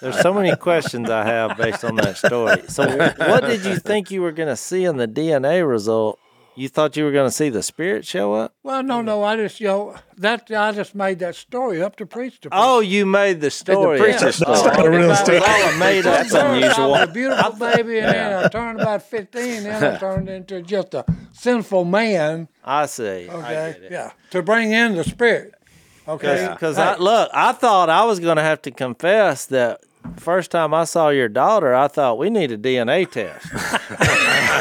There's 0.00 0.20
so 0.20 0.32
many 0.34 0.54
questions 0.56 1.08
I 1.10 1.24
have 1.24 1.56
based 1.56 1.84
on 1.84 1.96
that 1.96 2.16
story. 2.16 2.62
So, 2.68 2.84
what 3.16 3.40
did 3.44 3.64
you 3.64 3.76
think 3.76 4.10
you 4.10 4.22
were 4.22 4.32
going 4.32 4.48
to 4.48 4.56
see 4.56 4.84
in 4.84 4.96
the 4.96 5.08
DNA 5.08 5.68
result? 5.68 6.18
You 6.56 6.68
thought 6.68 6.96
you 6.96 7.04
were 7.04 7.12
going 7.12 7.28
to 7.28 7.34
see 7.34 7.48
the 7.48 7.62
spirit 7.62 8.04
show 8.04 8.34
up? 8.34 8.54
Well, 8.64 8.82
no, 8.82 9.00
no. 9.00 9.22
I 9.22 9.36
just, 9.36 9.60
you 9.60 9.68
know, 9.68 9.94
that 10.18 10.50
I 10.50 10.72
just 10.72 10.94
made 10.94 11.20
that 11.20 11.36
story 11.36 11.80
up 11.80 11.96
to 11.96 12.06
preach 12.06 12.40
to. 12.40 12.48
Oh, 12.52 12.80
you 12.80 13.06
made 13.06 13.40
the 13.40 13.50
story. 13.50 13.98
preacher 13.98 14.26
up. 14.28 14.34
story. 14.34 14.54
That's 14.56 14.76
not 14.76 14.84
a 14.86 14.90
real 14.90 15.04
About- 15.04 15.24
story. 15.24 15.38
all 15.38 15.78
made 15.78 15.98
up. 16.06 16.28
That's 16.28 16.34
unusual. 16.34 16.94
I 16.94 17.00
was 17.00 17.08
a 17.08 17.12
beautiful 17.12 17.52
baby, 17.58 17.98
and 18.00 18.12
then 18.14 18.44
I 18.44 18.48
turned 18.48 18.80
about 18.80 19.02
fifteen, 19.02 19.64
and 19.64 19.84
I 19.84 19.96
turned 19.98 20.28
into 20.28 20.60
just 20.60 20.92
a 20.92 21.04
sinful 21.32 21.84
man. 21.86 22.48
I 22.64 22.86
see. 22.86 23.28
Okay, 23.30 23.88
yeah, 23.90 24.10
to 24.30 24.42
bring 24.42 24.72
in 24.72 24.96
the 24.96 25.04
spirit. 25.04 25.54
Okay, 26.08 26.48
Because 26.52 26.78
I 26.78 26.96
look, 26.96 27.30
I 27.32 27.52
thought 27.52 27.88
I 27.90 28.04
was 28.04 28.20
going 28.20 28.36
to 28.36 28.42
have 28.42 28.62
to 28.62 28.70
confess 28.70 29.46
that 29.46 29.80
first 30.16 30.50
time 30.50 30.72
I 30.74 30.84
saw 30.84 31.10
your 31.10 31.28
daughter, 31.28 31.74
I 31.74 31.88
thought 31.88 32.18
we 32.18 32.30
need 32.30 32.50
a 32.52 32.58
DNA 32.58 33.10
test. 33.10 33.46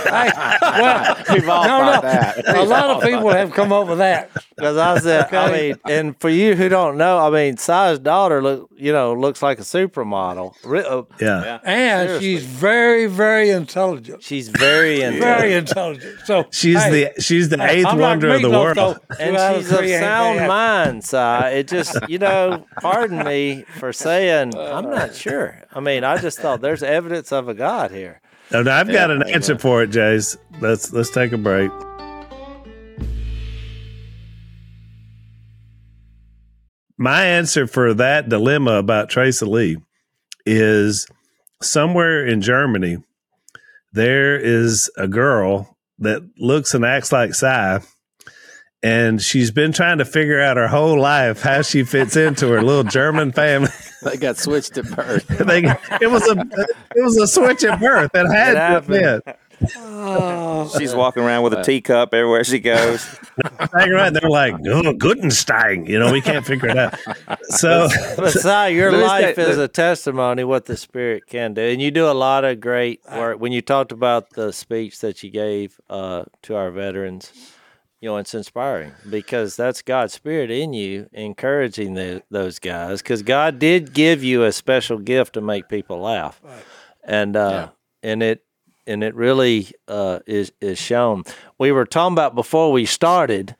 Hey, 0.10 0.32
well, 0.62 1.24
We've 1.34 1.50
all 1.50 1.64
no, 1.66 1.94
no. 1.94 2.02
that. 2.02 2.58
A 2.58 2.64
lot 2.64 2.90
of 2.90 3.04
people 3.04 3.30
have 3.30 3.52
come 3.52 3.72
up 3.72 3.88
with 3.88 4.00
that. 4.00 4.32
Because 4.60 4.78
I 4.78 5.00
said, 5.00 5.34
I 5.34 5.52
mean, 5.52 5.76
and 5.88 6.20
for 6.20 6.30
you 6.30 6.56
who 6.56 6.70
don't 6.70 6.98
know, 6.98 7.18
I 7.20 7.30
mean, 7.30 7.58
Si's 7.58 8.00
daughter 8.00 8.42
look, 8.42 8.70
you 8.76 8.92
know, 8.92 9.14
looks 9.14 9.42
like 9.42 9.60
a 9.60 9.64
supermodel. 9.64 10.54
Re- 10.64 10.84
uh, 10.86 11.04
Yeah. 11.20 11.60
And 11.64 12.10
Seriously. 12.10 12.28
she's 12.36 12.44
very, 12.46 13.06
very 13.08 13.50
intelligent. 13.50 14.24
She's 14.24 14.50
very 14.50 15.02
in 15.02 15.20
Very 15.20 15.54
intelligent. 15.54 16.20
So 16.26 16.46
She's 16.52 16.82
hey, 16.84 17.12
the 17.16 17.22
she's 17.22 17.50
the 17.50 17.58
hey, 17.58 17.80
eighth 17.80 17.88
I'm 17.88 17.98
like 17.98 18.10
wonder 18.22 18.30
of 18.30 18.42
the 18.42 18.50
world. 18.50 18.76
though. 18.78 18.98
And 19.20 19.58
she's 19.58 19.72
of 19.72 19.78
three 19.80 19.94
ain't 19.94 20.02
sound 20.04 20.48
mind, 20.48 21.04
Si. 21.04 21.18
It 21.18 21.68
just, 21.68 21.98
you 22.10 22.18
know, 22.20 22.66
pardon 22.82 23.24
me 23.26 23.64
for 23.80 23.92
saying 23.94 24.56
I'm 24.58 24.90
not 24.90 25.16
sure. 25.16 25.62
I 25.74 25.80
mean, 25.80 26.04
I 26.04 26.18
just 26.18 26.40
thought 26.40 26.62
there's 26.62 26.84
evidence 26.84 27.32
of 27.32 27.48
a 27.48 27.54
God 27.54 27.92
here. 27.92 28.22
No, 28.52 28.64
no, 28.64 28.72
I've 28.72 28.92
got 28.92 29.12
an 29.12 29.22
answer 29.30 29.58
for 29.60 29.84
it, 29.84 29.88
Jase. 29.92 30.36
Let's 30.60 30.92
let's 30.92 31.12
take 31.12 31.32
a 31.34 31.38
break. 31.38 31.72
My 37.02 37.26
answer 37.26 37.66
for 37.66 37.94
that 37.94 38.28
dilemma 38.28 38.74
about 38.74 39.10
Trasie 39.10 39.48
Lee 39.48 39.78
is 40.46 41.08
somewhere 41.62 42.26
in 42.26 42.42
Germany, 42.42 42.98
there 43.94 44.38
is 44.38 44.92
a 44.98 45.08
girl 45.08 45.78
that 46.00 46.22
looks 46.38 46.74
and 46.74 46.84
acts 46.84 47.14
like 47.14 47.34
Si, 47.34 47.78
and 48.84 49.22
she's 49.22 49.50
been 49.50 49.72
trying 49.72 50.00
to 50.00 50.06
figure 50.06 50.42
out 50.42 50.58
her 50.58 50.68
whole 50.68 51.00
life 51.00 51.42
how 51.42 51.62
she 51.62 51.84
fits 51.86 52.18
into 52.18 52.50
her 52.50 52.62
little 52.62 52.84
German 52.84 53.32
family. 53.32 53.70
They 54.02 54.16
got 54.16 54.38
switched 54.38 54.78
at 54.78 54.86
birth. 54.96 55.28
they, 55.28 55.66
it 56.00 56.10
was 56.10 56.26
a 56.26 56.32
it 56.96 57.04
was 57.04 57.18
a 57.18 57.28
switch 57.28 57.66
at 57.66 57.82
birth. 57.82 58.12
It 58.14 58.28
had 58.28 58.52
It 58.52 58.54
to 58.54 58.60
have 58.60 59.40
happened. 59.62 60.70
been. 60.70 60.80
She's 60.80 60.96
walking 60.96 61.24
around 61.24 61.44
with 61.44 61.54
a 61.54 61.64
teacup 61.64 62.14
everywhere 62.14 62.44
she 62.44 62.60
goes. 62.60 63.06
Hang 63.74 63.92
around. 63.92 64.14
They're 64.16 64.30
like, 64.30 64.54
oh, 64.54 64.94
Gutenstein. 64.94 65.88
You 65.88 66.00
know, 66.00 66.12
we 66.12 66.22
can't 66.22 66.46
figure 66.46 66.70
it 66.70 66.78
out. 66.78 66.98
So, 67.44 67.88
But 68.18 68.32
Si, 68.34 68.70
your 68.76 68.92
life 68.92 69.36
say- 69.36 69.50
is 69.50 69.58
a 69.58 69.68
testimony 69.68 70.44
what 70.44 70.66
the 70.66 70.78
Spirit 70.78 71.28
can 71.28 71.54
do, 71.54 71.62
and 71.62 71.82
you 71.82 71.92
do 71.92 72.08
a 72.08 72.14
lot 72.14 72.44
of 72.46 72.60
great 72.60 73.02
work. 73.12 73.40
When 73.40 73.52
you 73.52 73.62
talked 73.62 73.92
about 73.92 74.32
the 74.32 74.52
speech 74.52 75.00
that 75.00 75.24
you 75.24 75.30
gave 75.30 75.80
uh, 75.90 76.26
to 76.44 76.56
our 76.56 76.72
veterans, 76.72 77.32
you 78.02 78.10
know, 78.10 78.18
it's 78.18 78.34
inspiring 78.34 78.94
because 79.10 79.56
that's 79.56 79.82
God's 79.82 80.14
Spirit 80.14 80.50
in 80.52 80.74
you, 80.74 81.10
encouraging 81.12 81.96
the, 81.96 82.24
those 82.32 82.60
guys. 82.60 83.02
Because 83.02 83.24
God 83.24 83.60
did 83.60 83.94
give 83.94 84.24
you 84.24 84.44
a 84.44 84.52
special 84.52 84.98
gift 84.98 85.34
to 85.34 85.42
make 85.42 85.68
people 85.68 86.00
laugh, 86.00 86.42
and 87.04 87.36
uh, 87.36 87.70
and 88.02 88.24
it 88.24 88.44
and 88.88 89.04
it 89.04 89.16
really 89.16 89.68
uh, 89.88 90.20
is 90.28 90.52
is 90.62 90.78
shown. 90.78 91.24
We 91.58 91.72
were 91.72 91.86
talking 91.86 92.14
about 92.14 92.36
before 92.36 92.72
we 92.72 92.86
started 92.86 93.56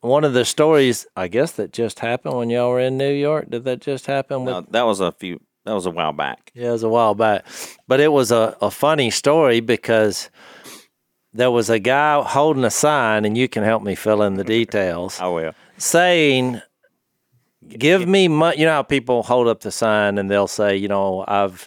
one 0.00 0.24
of 0.24 0.34
the 0.34 0.44
stories, 0.44 1.06
I 1.16 1.28
guess, 1.28 1.52
that 1.52 1.72
just 1.72 2.00
happened 2.00 2.36
when 2.36 2.50
y'all 2.50 2.70
were 2.70 2.80
in 2.80 2.98
New 2.98 3.12
York. 3.12 3.48
Did 3.50 3.64
that 3.64 3.80
just 3.80 4.06
happen? 4.06 4.44
With, 4.44 4.54
No, 4.54 4.66
that 4.70 4.82
was 4.82 5.00
a 5.00 5.12
few. 5.12 5.40
That 5.64 5.72
was 5.72 5.86
a 5.86 5.90
while 5.90 6.12
back. 6.12 6.50
yeah, 6.54 6.68
it 6.68 6.72
was 6.72 6.82
a 6.82 6.88
while 6.90 7.14
back, 7.14 7.46
but 7.88 7.98
it 8.00 8.12
was 8.12 8.30
a, 8.30 8.54
a 8.60 8.70
funny 8.70 9.10
story 9.10 9.60
because 9.60 10.28
there 11.32 11.50
was 11.50 11.70
a 11.70 11.78
guy 11.78 12.22
holding 12.22 12.64
a 12.64 12.70
sign, 12.70 13.24
and 13.24 13.36
you 13.38 13.48
can 13.48 13.64
help 13.64 13.82
me 13.82 13.94
fill 13.94 14.22
in 14.22 14.34
the 14.34 14.44
details, 14.44 15.18
I 15.20 15.28
will. 15.28 15.52
saying, 15.78 16.60
"Give 17.66 18.06
me 18.06 18.28
money." 18.28 18.58
You 18.58 18.66
know 18.66 18.72
how 18.72 18.82
people 18.82 19.22
hold 19.22 19.48
up 19.48 19.60
the 19.60 19.70
sign 19.72 20.18
and 20.18 20.30
they'll 20.30 20.46
say, 20.48 20.76
"You 20.76 20.88
know, 20.88 21.24
I've." 21.26 21.66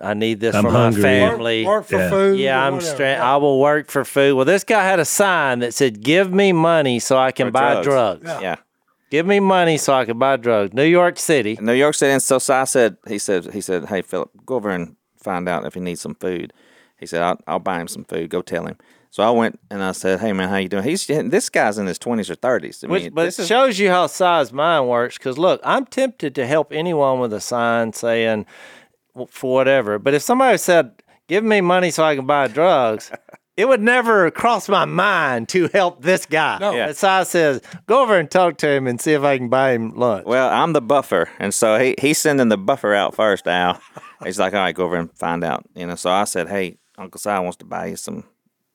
I 0.00 0.14
need 0.14 0.40
this 0.40 0.54
I'm 0.54 0.64
for 0.64 0.70
hungry. 0.70 1.02
my 1.02 1.08
family. 1.08 1.64
work 1.64 1.86
for 1.86 1.96
Yeah. 1.98 2.10
food. 2.10 2.38
Yeah, 2.38 2.66
I'm 2.66 2.74
whatever. 2.74 2.94
straight. 2.94 3.14
I 3.16 3.36
will 3.36 3.60
work 3.60 3.90
for 3.90 4.04
food. 4.04 4.34
Well, 4.34 4.44
this 4.44 4.64
guy 4.64 4.82
had 4.84 4.98
a 5.00 5.04
sign 5.04 5.60
that 5.60 5.72
said, 5.74 6.02
"Give 6.02 6.32
me 6.32 6.52
money 6.52 6.98
so 6.98 7.16
I 7.16 7.30
can 7.32 7.48
For 7.48 7.52
buy 7.52 7.72
drugs. 7.82 7.86
drugs. 7.86 8.24
Yeah. 8.26 8.40
Yeah. 8.40 8.56
Give 9.10 9.26
me 9.26 9.38
money 9.38 9.78
so 9.78 9.92
I 9.94 10.04
can 10.04 10.18
buy 10.18 10.36
drugs." 10.36 10.72
New 10.74 10.84
York 10.84 11.18
City. 11.18 11.56
New 11.60 11.72
York 11.74 11.94
City. 11.94 12.12
And 12.12 12.22
so 12.22 12.38
Si 12.38 12.66
said, 12.66 12.96
he 13.06 13.18
said, 13.18 13.52
he 13.52 13.60
said, 13.60 13.86
hey 13.86 14.02
Phillip, 14.02 14.30
go 14.44 14.56
over 14.56 14.70
and 14.70 14.96
find 15.22 15.48
out 15.48 15.64
if 15.64 15.74
he 15.74 15.80
needs 15.80 16.00
some 16.00 16.16
food. 16.16 16.52
He 16.98 17.06
said, 17.06 17.22
I'll, 17.22 17.38
I'll 17.46 17.58
buy 17.60 17.80
him 17.80 17.88
some 17.88 18.04
food. 18.04 18.30
Go 18.30 18.42
tell 18.42 18.66
him. 18.66 18.76
So 19.10 19.22
I 19.22 19.30
went 19.30 19.60
and 19.70 19.80
I 19.82 19.92
said, 19.92 20.18
hey 20.18 20.32
man, 20.32 20.48
how 20.48 20.56
you 20.56 20.68
doing? 20.68 20.82
He's 20.82 21.06
this 21.06 21.48
guy's 21.48 21.78
in 21.78 21.86
his 21.86 22.00
twenties 22.00 22.28
or 22.30 22.34
thirties. 22.34 22.82
I 22.82 22.88
Which, 22.88 23.02
mean, 23.04 23.12
but 23.14 23.24
this 23.26 23.38
it 23.38 23.42
is 23.42 23.48
shows 23.48 23.78
you 23.78 23.88
how 23.90 24.08
Si's 24.08 24.52
mind 24.52 24.88
works. 24.88 25.16
Because 25.18 25.38
look, 25.38 25.60
I'm 25.62 25.86
tempted 25.86 26.34
to 26.34 26.46
help 26.48 26.72
anyone 26.72 27.20
with 27.20 27.32
a 27.32 27.40
sign 27.40 27.92
saying 27.92 28.38
w- 28.38 28.46
for 29.28 29.52
whatever. 29.54 29.98
But 29.98 30.14
if 30.14 30.22
somebody 30.22 30.58
said, 30.58 30.92
"Give 31.28 31.44
me 31.44 31.60
money 31.60 31.90
so 31.90 32.04
I 32.04 32.16
can 32.16 32.26
buy 32.26 32.48
drugs," 32.48 33.10
it 33.56 33.66
would 33.66 33.80
never 33.80 34.30
cross 34.30 34.68
my 34.68 34.84
mind 34.84 35.48
to 35.50 35.68
help 35.68 36.02
this 36.02 36.26
guy. 36.26 36.58
No. 36.58 36.72
Yeah. 36.74 36.86
But 36.86 36.96
size 36.96 37.28
says, 37.28 37.60
"Go 37.86 38.02
over 38.02 38.18
and 38.18 38.30
talk 38.30 38.58
to 38.58 38.68
him 38.68 38.86
and 38.86 39.00
see 39.00 39.12
if 39.12 39.22
I 39.22 39.38
can 39.38 39.48
buy 39.48 39.72
him 39.72 39.96
lunch." 39.96 40.26
Well, 40.26 40.48
I'm 40.50 40.72
the 40.72 40.82
buffer, 40.82 41.28
and 41.38 41.52
so 41.54 41.78
he 41.78 41.94
he's 41.98 42.18
sending 42.18 42.48
the 42.48 42.58
buffer 42.58 42.94
out 42.94 43.14
first. 43.14 43.46
Al, 43.46 43.80
he's 44.24 44.38
like, 44.38 44.52
all 44.54 44.60
right, 44.60 44.74
go 44.74 44.84
over 44.84 44.96
and 44.96 45.12
find 45.16 45.44
out. 45.44 45.64
You 45.74 45.86
know, 45.86 45.94
so 45.94 46.10
I 46.10 46.24
said, 46.24 46.48
hey, 46.48 46.78
Uncle 46.98 47.18
Si 47.18 47.28
wants 47.30 47.56
to 47.58 47.64
buy 47.64 47.86
you 47.86 47.96
some, 47.96 48.24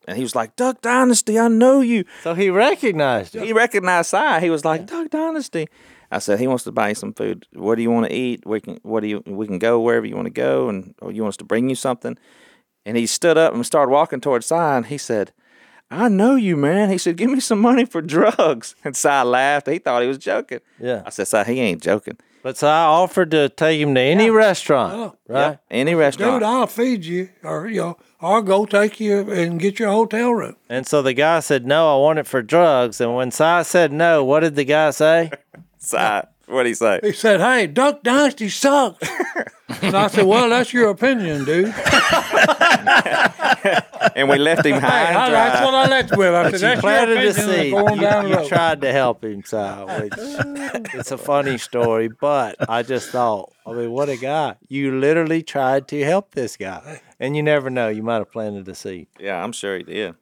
and 0.07 0.15
he 0.17 0.23
was 0.23 0.35
like, 0.35 0.55
Duck 0.55 0.81
Dynasty, 0.81 1.37
I 1.39 1.47
know 1.49 1.81
you. 1.81 2.05
so 2.23 2.33
he 2.33 2.49
recognized 2.49 3.35
it. 3.35 3.43
He 3.43 3.53
recognized 3.53 4.09
Si. 4.11 4.39
He 4.41 4.49
was 4.49 4.63
like, 4.65 4.85
Duck 4.85 5.09
Dynasty. 5.09 5.67
I 6.12 6.20
said, 6.20 6.39
he 6.39 6.47
wants 6.47 6.64
to 6.64 6.72
buy 6.72 6.89
you 6.89 6.95
some 6.95 7.14
food. 7.14 7.45
What 7.53 7.76
do 7.76 7.82
you 7.82 7.91
want 7.91 8.07
to 8.07 8.14
eat? 8.14 8.45
We 8.45 8.60
can, 8.62 8.80
what 8.84 9.01
do 9.01 9.07
you, 9.07 9.24
we 9.26 9.45
can 9.45 9.60
go 9.60 9.80
wherever 9.80 10.05
you 10.05 10.16
want 10.16 10.26
to 10.26 10.32
go, 10.32 10.70
and 10.70 10.95
or 11.01 11.12
you 11.12 11.22
want 11.22 11.34
us 11.34 11.38
to 11.38 11.43
bring 11.45 11.70
you 11.70 11.76
something. 11.76 12.18
And 12.86 12.97
he 12.97 13.05
stood 13.05 13.38
up 13.38 13.53
and 13.53 13.66
started 13.66 13.91
walking 13.91 14.22
towards 14.22 14.47
Si, 14.47 14.55
and 14.55 14.86
he 14.88 14.97
said, 14.97 15.32
I 15.91 16.07
know 16.07 16.36
you, 16.36 16.55
man. 16.55 16.89
He 16.89 16.97
said, 16.97 17.18
give 17.18 17.32
me 17.32 17.39
some 17.39 17.60
money 17.60 17.86
for 17.86 18.01
drugs. 18.01 18.76
And 18.84 18.95
Si 18.95 19.10
laughed. 19.10 19.68
He 19.68 19.80
thought 19.80 20.01
he 20.01 20.07
was 20.07 20.18
joking. 20.20 20.60
Yeah. 20.80 21.03
I 21.05 21.10
said, 21.10 21.28
Si, 21.28 21.43
he 21.51 21.60
ain't 21.60 21.82
joking. 21.82 22.18
But 22.41 22.57
so 22.57 22.68
I 22.68 22.86
offered 22.86 23.32
to 23.32 23.49
take 23.49 23.82
him 23.82 23.93
to 23.95 24.01
any 24.01 24.30
restaurant, 24.30 24.93
oh, 24.93 25.16
right? 25.28 25.60
Any 25.70 25.93
restaurant. 25.93 26.36
Dude, 26.36 26.43
I'll 26.43 26.68
feed 26.68 27.03
you, 27.03 27.30
or 27.43 27.68
you 27.68 27.82
know, 27.82 27.97
I'll 28.22 28.41
go 28.41 28.66
take 28.66 28.99
you 28.99 29.30
and 29.30 29.60
get 29.60 29.78
your 29.78 29.89
hotel 29.89 30.32
room. 30.32 30.55
And 30.70 30.88
so 30.88 31.01
the 31.01 31.14
guy 31.14 31.41
said, 31.41 31.66
"No, 31.66 31.97
I 31.97 31.99
want 31.99 32.18
it 32.20 32.28
for 32.28 32.41
drugs." 32.41 33.01
And 33.01 33.14
when 33.14 33.32
Si 33.32 33.64
said 33.64 33.91
no, 33.91 34.24
what 34.24 34.39
did 34.39 34.55
the 34.55 34.64
guy 34.64 34.91
say? 34.91 35.32
Si, 35.80 35.97
what'd 36.47 36.67
he 36.67 36.73
say? 36.73 36.99
He 37.01 37.13
said, 37.13 37.39
"Hey, 37.39 37.65
Duck 37.67 38.03
Dynasty 38.03 38.49
sucks." 38.49 39.07
and 39.82 39.95
I 39.95 40.07
said, 40.07 40.25
"Well, 40.25 40.49
that's 40.49 40.71
your 40.73 40.89
opinion, 40.89 41.45
dude." 41.45 41.73
And 44.15 44.30
we 44.30 44.38
left 44.38 44.65
him 44.65 44.80
high 44.80 45.05
Hey, 45.05 45.09
and 45.09 45.17
I, 45.17 45.30
that's 45.30 45.61
what 45.65 45.73
I 45.73 45.88
left 45.88 46.17
with. 46.17 46.34
I 46.34 46.51
said, 46.51 46.53
You 46.53 46.59
"That's 46.59 46.73
your 46.75 46.82
planted 46.82 47.17
a 47.17 47.30
opinion." 47.32 47.34
seed. 47.57 47.73
and 47.73 47.88
Going 47.88 47.99
down 47.99 48.27
You, 48.30 48.36
the 48.38 48.45
tried 48.47 48.82
to 48.82 48.91
help 48.91 49.23
him, 49.23 49.43
Si. 49.43 49.57
Which 49.57 50.13
it's 50.95 51.11
a 51.11 51.17
funny 51.17 51.57
story, 51.57 52.07
but 52.09 52.55
I 52.69 52.82
just 52.84 53.09
thought, 53.09 53.51
I 53.65 53.73
mean, 53.73 53.91
what 53.91 54.09
a 54.09 54.17
guy! 54.17 54.55
You 54.67 54.97
literally 54.99 55.43
tried 55.43 55.88
to 55.89 56.03
help 56.03 56.34
this 56.34 56.55
guy, 56.57 57.01
and 57.19 57.36
you 57.36 57.43
never 57.43 57.69
know. 57.69 57.89
You 57.89 58.03
might 58.03 58.15
have 58.17 58.32
planted 58.32 58.67
a 58.67 58.75
seed. 58.75 59.07
Yeah, 59.19 59.43
I'm 59.43 59.51
sure 59.51 59.77
he 59.77 59.84
did. 59.84 60.15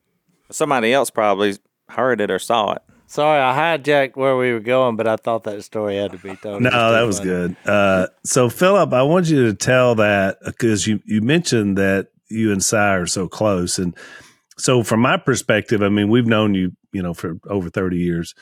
Somebody 0.51 0.91
else 0.93 1.09
probably 1.09 1.57
heard 1.89 2.19
it 2.19 2.31
or 2.31 2.39
saw 2.39 2.73
it. 2.73 2.81
Sorry, 3.09 3.41
I 3.41 3.77
hijacked 3.77 4.17
where 4.17 4.35
we 4.35 4.51
were 4.51 4.59
going, 4.59 4.97
but 4.97 5.07
I 5.07 5.15
thought 5.15 5.45
that 5.45 5.63
story 5.63 5.95
had 5.95 6.11
to 6.11 6.17
be 6.17 6.35
told. 6.35 6.61
No, 6.61 6.91
that 6.91 7.03
was 7.03 7.19
funny. 7.19 7.29
good. 7.29 7.57
Uh, 7.65 8.07
so, 8.25 8.49
Phillip, 8.49 8.91
I 8.91 9.03
want 9.03 9.27
you 9.27 9.45
to 9.45 9.53
tell 9.53 9.95
that 9.95 10.37
because 10.45 10.85
you, 10.85 10.99
you 11.05 11.21
mentioned 11.21 11.77
that 11.77 12.09
you 12.29 12.51
and 12.51 12.61
Si 12.61 12.75
are 12.75 13.07
so 13.07 13.29
close. 13.29 13.79
And 13.79 13.95
so, 14.57 14.83
from 14.83 14.99
my 14.99 15.15
perspective, 15.15 15.81
I 15.81 15.87
mean, 15.87 16.09
we've 16.09 16.27
known 16.27 16.53
you, 16.53 16.73
you 16.91 17.01
know, 17.01 17.13
for 17.13 17.37
over 17.49 17.69
30 17.69 17.97
years. 17.97 18.35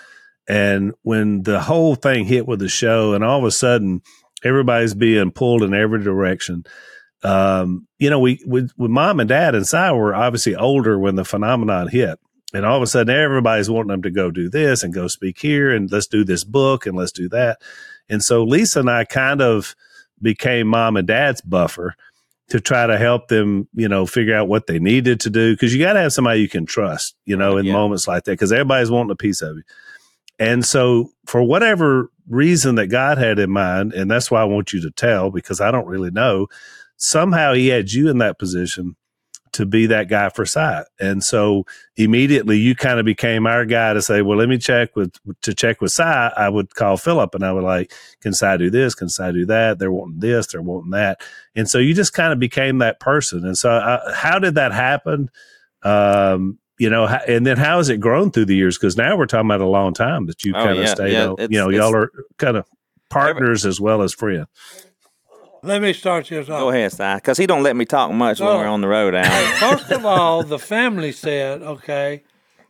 And 0.47 0.93
when 1.03 1.43
the 1.43 1.61
whole 1.61 1.93
thing 1.93 2.25
hit 2.25 2.47
with 2.47 2.59
the 2.59 2.69
show, 2.69 3.13
and 3.13 3.23
all 3.23 3.37
of 3.37 3.45
a 3.45 3.51
sudden 3.51 4.01
everybody's 4.43 4.95
being 4.95 5.31
pulled 5.31 5.61
in 5.61 5.75
every 5.75 6.03
direction, 6.03 6.65
um, 7.23 7.87
you 7.99 8.09
know, 8.09 8.19
we 8.19 8.39
with, 8.45 8.71
with 8.77 8.91
mom 8.91 9.19
and 9.19 9.29
dad 9.29 9.55
and 9.55 9.67
Si 9.67 9.77
were 9.77 10.13
obviously 10.13 10.55
older 10.55 10.97
when 10.97 11.15
the 11.15 11.25
phenomenon 11.25 11.87
hit. 11.87 12.19
And 12.55 12.65
all 12.65 12.77
of 12.77 12.81
a 12.81 12.87
sudden, 12.87 13.13
everybody's 13.13 13.69
wanting 13.69 13.89
them 13.89 14.01
to 14.03 14.09
go 14.09 14.31
do 14.31 14.49
this 14.49 14.81
and 14.81 14.93
go 14.93 15.09
speak 15.09 15.39
here 15.39 15.71
and 15.71 15.91
let's 15.91 16.07
do 16.07 16.23
this 16.23 16.45
book 16.45 16.85
and 16.85 16.95
let's 16.95 17.11
do 17.11 17.27
that. 17.29 17.61
And 18.07 18.23
so 18.23 18.43
Lisa 18.43 18.79
and 18.79 18.89
I 18.89 19.03
kind 19.03 19.41
of 19.41 19.75
became 20.21 20.67
mom 20.67 20.95
and 20.95 21.05
dad's 21.05 21.41
buffer 21.41 21.95
to 22.47 22.61
try 22.61 22.87
to 22.87 22.97
help 22.97 23.27
them, 23.27 23.67
you 23.73 23.89
know, 23.89 24.05
figure 24.05 24.37
out 24.37 24.47
what 24.47 24.67
they 24.67 24.79
needed 24.79 25.19
to 25.19 25.29
do. 25.29 25.57
Cause 25.57 25.73
you 25.73 25.83
got 25.83 25.93
to 25.93 25.99
have 25.99 26.13
somebody 26.13 26.39
you 26.39 26.47
can 26.47 26.65
trust, 26.65 27.17
you 27.25 27.35
know, 27.35 27.57
in 27.57 27.65
yeah. 27.65 27.73
moments 27.73 28.07
like 28.07 28.23
that. 28.23 28.39
Cause 28.39 28.53
everybody's 28.53 28.89
wanting 28.89 29.11
a 29.11 29.17
piece 29.17 29.41
of 29.41 29.57
you. 29.57 29.63
And 30.39 30.63
so, 30.65 31.11
for 31.25 31.43
whatever 31.43 32.09
reason 32.29 32.75
that 32.75 32.87
God 32.87 33.17
had 33.17 33.37
in 33.37 33.51
mind, 33.51 33.91
and 33.91 34.09
that's 34.09 34.31
why 34.31 34.39
I 34.39 34.45
want 34.45 34.71
you 34.71 34.81
to 34.81 34.91
tell 34.91 35.29
because 35.29 35.59
I 35.59 35.71
don't 35.71 35.87
really 35.87 36.11
know, 36.11 36.47
somehow 36.95 37.53
He 37.53 37.67
had 37.67 37.91
you 37.91 38.09
in 38.09 38.19
that 38.19 38.39
position 38.39 38.95
to 39.55 39.65
be 39.65 39.85
that 39.85 40.09
guy 40.09 40.27
for 40.29 40.45
Si. 40.45 40.79
And 40.99 41.23
so 41.23 41.65
immediately 41.95 42.57
you 42.57 42.75
kind 42.75 42.99
of 42.99 43.05
became 43.05 43.47
our 43.47 43.65
guy 43.65 43.93
to 43.93 44.01
say, 44.01 44.21
well, 44.21 44.37
let 44.37 44.49
me 44.49 44.57
check 44.57 44.95
with, 44.97 45.13
to 45.43 45.53
check 45.53 45.79
with 45.79 45.93
Si. 45.93 46.03
I 46.03 46.49
would 46.49 46.75
call 46.75 46.97
Phillip 46.97 47.33
and 47.33 47.43
I 47.45 47.53
would 47.53 47.63
like, 47.63 47.93
can 48.21 48.33
Si 48.33 48.57
do 48.57 48.69
this? 48.69 48.95
Can 48.95 49.07
Si 49.07 49.31
do 49.31 49.45
that? 49.45 49.79
They're 49.79 49.91
wanting 49.91 50.19
this, 50.19 50.47
they're 50.47 50.61
wanting 50.61 50.91
that. 50.91 51.21
And 51.55 51.69
so 51.69 51.79
you 51.79 51.93
just 51.93 52.13
kind 52.13 52.33
of 52.33 52.39
became 52.39 52.79
that 52.79 52.99
person. 52.99 53.45
And 53.45 53.57
so 53.57 53.71
uh, 53.71 54.13
how 54.13 54.39
did 54.39 54.55
that 54.55 54.73
happen? 54.73 55.29
Um, 55.83 56.59
you 56.77 56.89
know, 56.89 57.05
and 57.05 57.47
then 57.47 57.55
how 57.55 57.77
has 57.77 57.87
it 57.87 58.01
grown 58.01 58.31
through 58.31 58.45
the 58.45 58.55
years? 58.55 58.77
Because 58.77 58.97
now 58.97 59.15
we're 59.15 59.25
talking 59.25 59.47
about 59.47 59.61
a 59.61 59.65
long 59.65 59.93
time 59.93 60.25
that 60.25 60.43
you 60.43 60.53
oh, 60.53 60.61
kind 60.61 60.77
of 60.77 60.83
yeah, 60.83 60.93
stayed. 60.93 61.13
Yeah, 61.13 61.35
you 61.39 61.59
know, 61.59 61.69
y'all 61.69 61.95
are 61.95 62.11
kind 62.37 62.57
of 62.57 62.65
partners 63.09 63.65
as 63.65 63.79
well 63.79 64.01
as 64.01 64.13
friends. 64.13 64.47
Let 65.65 65.81
me 65.81 65.93
start 65.93 66.27
this 66.27 66.47
off. 66.47 66.59
Go 66.59 66.69
ahead, 66.69 66.91
Si, 66.91 67.15
because 67.15 67.37
he 67.37 67.47
don't 67.47 67.63
let 67.63 67.75
me 67.75 67.85
talk 67.85 68.11
much 68.11 68.39
when 68.39 68.49
we're 68.49 68.67
on 68.67 68.81
the 68.81 68.87
road. 68.87 69.15
Out. 69.15 69.25
First 69.59 69.91
of 69.91 70.05
all, 70.05 70.43
the 70.43 70.59
family 70.59 71.11
said, 71.11 71.61
okay, 71.63 72.23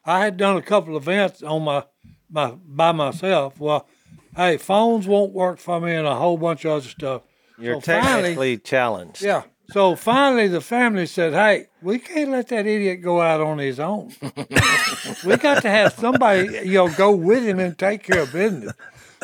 I 0.05 0.23
had 0.23 0.37
done 0.37 0.55
a 0.55 0.61
couple 0.61 0.95
events 0.95 1.43
on 1.43 1.63
my 1.63 1.83
my 2.29 2.51
by 2.51 2.93
myself. 2.93 3.59
Well, 3.59 3.87
hey, 4.35 4.57
phones 4.57 5.07
won't 5.07 5.33
work 5.33 5.59
for 5.59 5.81
me 5.81 5.93
and 5.93 6.07
a 6.07 6.15
whole 6.15 6.37
bunch 6.37 6.63
of 6.65 6.71
other 6.71 6.87
stuff. 6.87 7.23
You're 7.57 7.75
so 7.75 7.81
technically 7.81 8.23
finally, 8.35 8.57
challenged. 8.57 9.21
Yeah. 9.21 9.43
So 9.71 9.95
finally, 9.95 10.47
the 10.47 10.61
family 10.61 11.05
said, 11.05 11.33
"Hey, 11.33 11.67
we 11.81 11.99
can't 11.99 12.29
let 12.29 12.47
that 12.49 12.65
idiot 12.65 13.01
go 13.01 13.19
out 13.19 13.41
on 13.41 13.57
his 13.57 13.79
own. 13.79 14.13
we 15.25 15.37
got 15.37 15.63
to 15.63 15.69
have 15.69 15.93
somebody, 15.93 16.67
you 16.67 16.75
know, 16.75 16.89
go 16.89 17.15
with 17.15 17.43
him 17.43 17.59
and 17.59 17.77
take 17.77 18.03
care 18.03 18.21
of 18.21 18.31
business." 18.31 18.73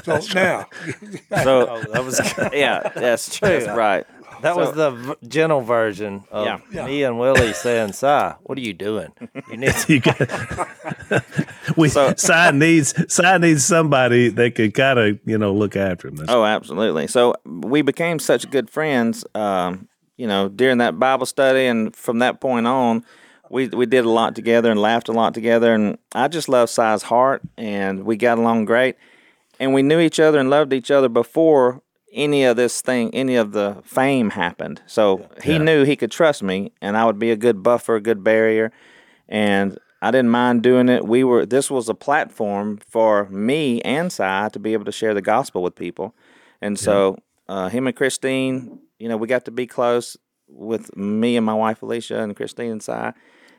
So 0.22 0.34
now, 0.34 0.68
so 1.44 1.68
oh, 1.70 1.84
that 1.94 2.04
was 2.04 2.20
yeah, 2.54 2.90
that's 2.96 3.38
true. 3.38 3.50
That's 3.50 3.68
right. 3.68 4.06
That 4.42 4.56
so, 4.56 4.60
was 4.60 4.74
the 4.74 4.92
v- 4.92 5.28
gentle 5.28 5.62
version 5.62 6.24
of 6.32 6.62
yeah. 6.72 6.86
me 6.86 7.04
and 7.04 7.20
Willie 7.20 7.54
saying, 7.54 7.94
"Si, 7.94 8.08
what 8.08 8.58
are 8.58 8.62
you 8.62 8.74
doing? 8.74 9.12
You 9.50 9.58
need 9.58 9.74
to." 9.74 9.94
you 9.94 10.00
got, 10.00 10.20
we 11.78 11.90
so, 11.90 12.14
Si 12.18 12.52
needs 12.52 12.94
Si 13.14 13.38
needs 13.38 13.64
somebody 13.66 14.30
that 14.30 14.56
could 14.56 14.74
kind 14.74 14.98
of 14.98 15.20
you 15.26 15.38
know 15.38 15.54
look 15.54 15.76
after 15.76 16.08
him. 16.08 16.16
That's 16.16 16.32
oh, 16.32 16.44
absolutely. 16.44 17.08
So 17.08 17.36
we 17.46 17.84
became 17.84 18.20
such 18.20 18.50
good 18.50 18.70
friends. 18.70 19.24
Um, 19.36 19.88
you 20.18 20.28
know, 20.28 20.50
during 20.50 20.80
that 20.80 21.00
Bible 21.00 21.26
study, 21.26 21.66
and 21.66 21.96
from 21.96 22.20
that 22.20 22.42
point 22.42 22.68
on, 22.68 23.06
we 23.50 23.68
we 23.68 23.86
did 23.86 24.06
a 24.06 24.10
lot 24.10 24.36
together 24.36 24.72
and 24.72 24.80
laughed 24.80 25.10
a 25.10 25.14
lot 25.14 25.34
together. 25.34 25.74
And 25.74 25.98
I 26.14 26.28
just 26.28 26.50
love 26.50 26.70
Si's 26.70 27.04
heart, 27.04 27.42
and 27.58 28.06
we 28.06 28.18
got 28.18 28.38
along 28.38 28.66
great. 28.66 28.96
And 29.62 29.74
we 29.74 29.82
knew 29.82 30.00
each 30.00 30.20
other 30.20 30.40
and 30.40 30.50
loved 30.50 30.74
each 30.74 30.92
other 30.92 31.08
before 31.08 31.82
any 32.12 32.44
of 32.44 32.58
this 32.58 32.82
thing, 32.82 33.14
any 33.16 33.36
of 33.36 33.54
the 33.54 33.78
fame 33.86 34.32
happened. 34.32 34.82
So 34.88 35.30
he 35.42 35.54
yeah. 35.54 35.60
knew 35.60 35.86
he 35.86 35.96
could 35.96 36.12
trust 36.12 36.44
me, 36.44 36.74
and 36.82 36.98
I 36.98 37.06
would 37.06 37.20
be 37.20 37.32
a 37.32 37.38
good 37.38 37.64
buffer, 37.64 37.96
a 37.96 38.02
good 38.02 38.24
barrier, 38.24 38.74
and 39.30 39.78
I 40.02 40.12
didn't 40.12 40.32
mind 40.32 40.64
doing 40.64 40.90
it. 40.90 41.08
We 41.08 41.24
were 41.24 41.46
this 41.46 41.72
was 41.72 41.88
a 41.88 41.94
platform 41.94 42.80
for 42.86 43.30
me 43.30 43.82
and 43.84 44.12
Si 44.12 44.24
to 44.52 44.60
be 44.60 44.74
able 44.74 44.86
to 44.86 44.92
share 44.92 45.14
the 45.14 45.22
gospel 45.22 45.64
with 45.64 45.76
people, 45.76 46.14
and 46.62 46.78
so 46.78 47.18
uh, 47.48 47.70
him 47.70 47.88
and 47.88 47.96
Christine 47.96 48.82
you 49.02 49.10
know, 49.10 49.18
we 49.18 49.28
got 49.28 49.46
to 49.46 49.52
be 49.52 49.66
close 49.66 50.16
with 50.48 50.96
me 50.96 51.36
and 51.36 51.46
my 51.46 51.56
wife 51.56 51.82
Alicia 51.82 52.22
and 52.22 52.36
Christine 52.36 52.72
and 52.72 52.84
Si. 52.84 53.12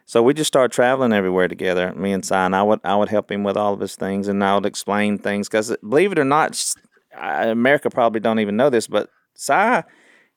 So 0.04 0.22
we 0.22 0.34
just 0.34 0.48
started 0.48 0.72
traveling 0.72 1.12
everywhere 1.12 1.48
together, 1.48 1.94
me 1.94 2.12
and 2.12 2.24
Si, 2.24 2.34
and 2.34 2.54
I 2.54 2.62
would 2.62 2.80
I 2.84 2.96
would 2.96 3.08
help 3.08 3.30
him 3.30 3.44
with 3.44 3.56
all 3.56 3.72
of 3.74 3.80
his 3.80 3.96
things, 3.96 4.28
and 4.28 4.42
I 4.42 4.54
would 4.54 4.66
explain 4.66 5.18
things 5.18 5.48
because 5.48 5.74
believe 5.80 6.12
it 6.12 6.18
or 6.18 6.24
not, 6.24 6.74
America 7.18 7.90
probably 7.90 8.20
don't 8.20 8.40
even 8.40 8.56
know 8.56 8.70
this, 8.70 8.86
but 8.86 9.10
Si, 9.34 9.82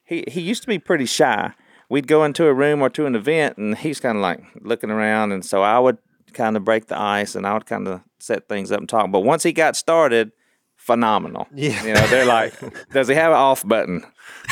he 0.03 0.23
he 0.27 0.41
used 0.41 0.61
to 0.61 0.67
be 0.67 0.79
pretty 0.79 1.05
shy. 1.05 1.53
We'd 1.89 2.07
go 2.07 2.23
into 2.23 2.47
a 2.47 2.53
room 2.53 2.81
or 2.81 2.89
to 2.91 3.05
an 3.05 3.15
event, 3.15 3.57
and 3.57 3.77
he's 3.77 3.99
kind 3.99 4.17
of 4.17 4.21
like 4.21 4.41
looking 4.61 4.89
around, 4.89 5.31
and 5.31 5.43
so 5.43 5.61
I 5.61 5.79
would 5.79 5.97
kind 6.33 6.57
of 6.57 6.63
break 6.63 6.87
the 6.87 6.99
ice, 6.99 7.35
and 7.35 7.45
I 7.45 7.53
would 7.53 7.65
kind 7.65 7.87
of 7.87 8.01
set 8.19 8.47
things 8.47 8.71
up 8.71 8.79
and 8.79 8.89
talk. 8.89 9.11
But 9.11 9.21
once 9.21 9.43
he 9.43 9.51
got 9.51 9.75
started, 9.75 10.31
phenomenal. 10.75 11.47
Yeah. 11.53 11.83
You 11.83 11.93
know, 11.93 12.07
they're 12.07 12.25
like, 12.25 12.53
does 12.91 13.07
he 13.07 13.15
have 13.15 13.31
an 13.31 13.37
off 13.37 13.67
button? 13.67 14.05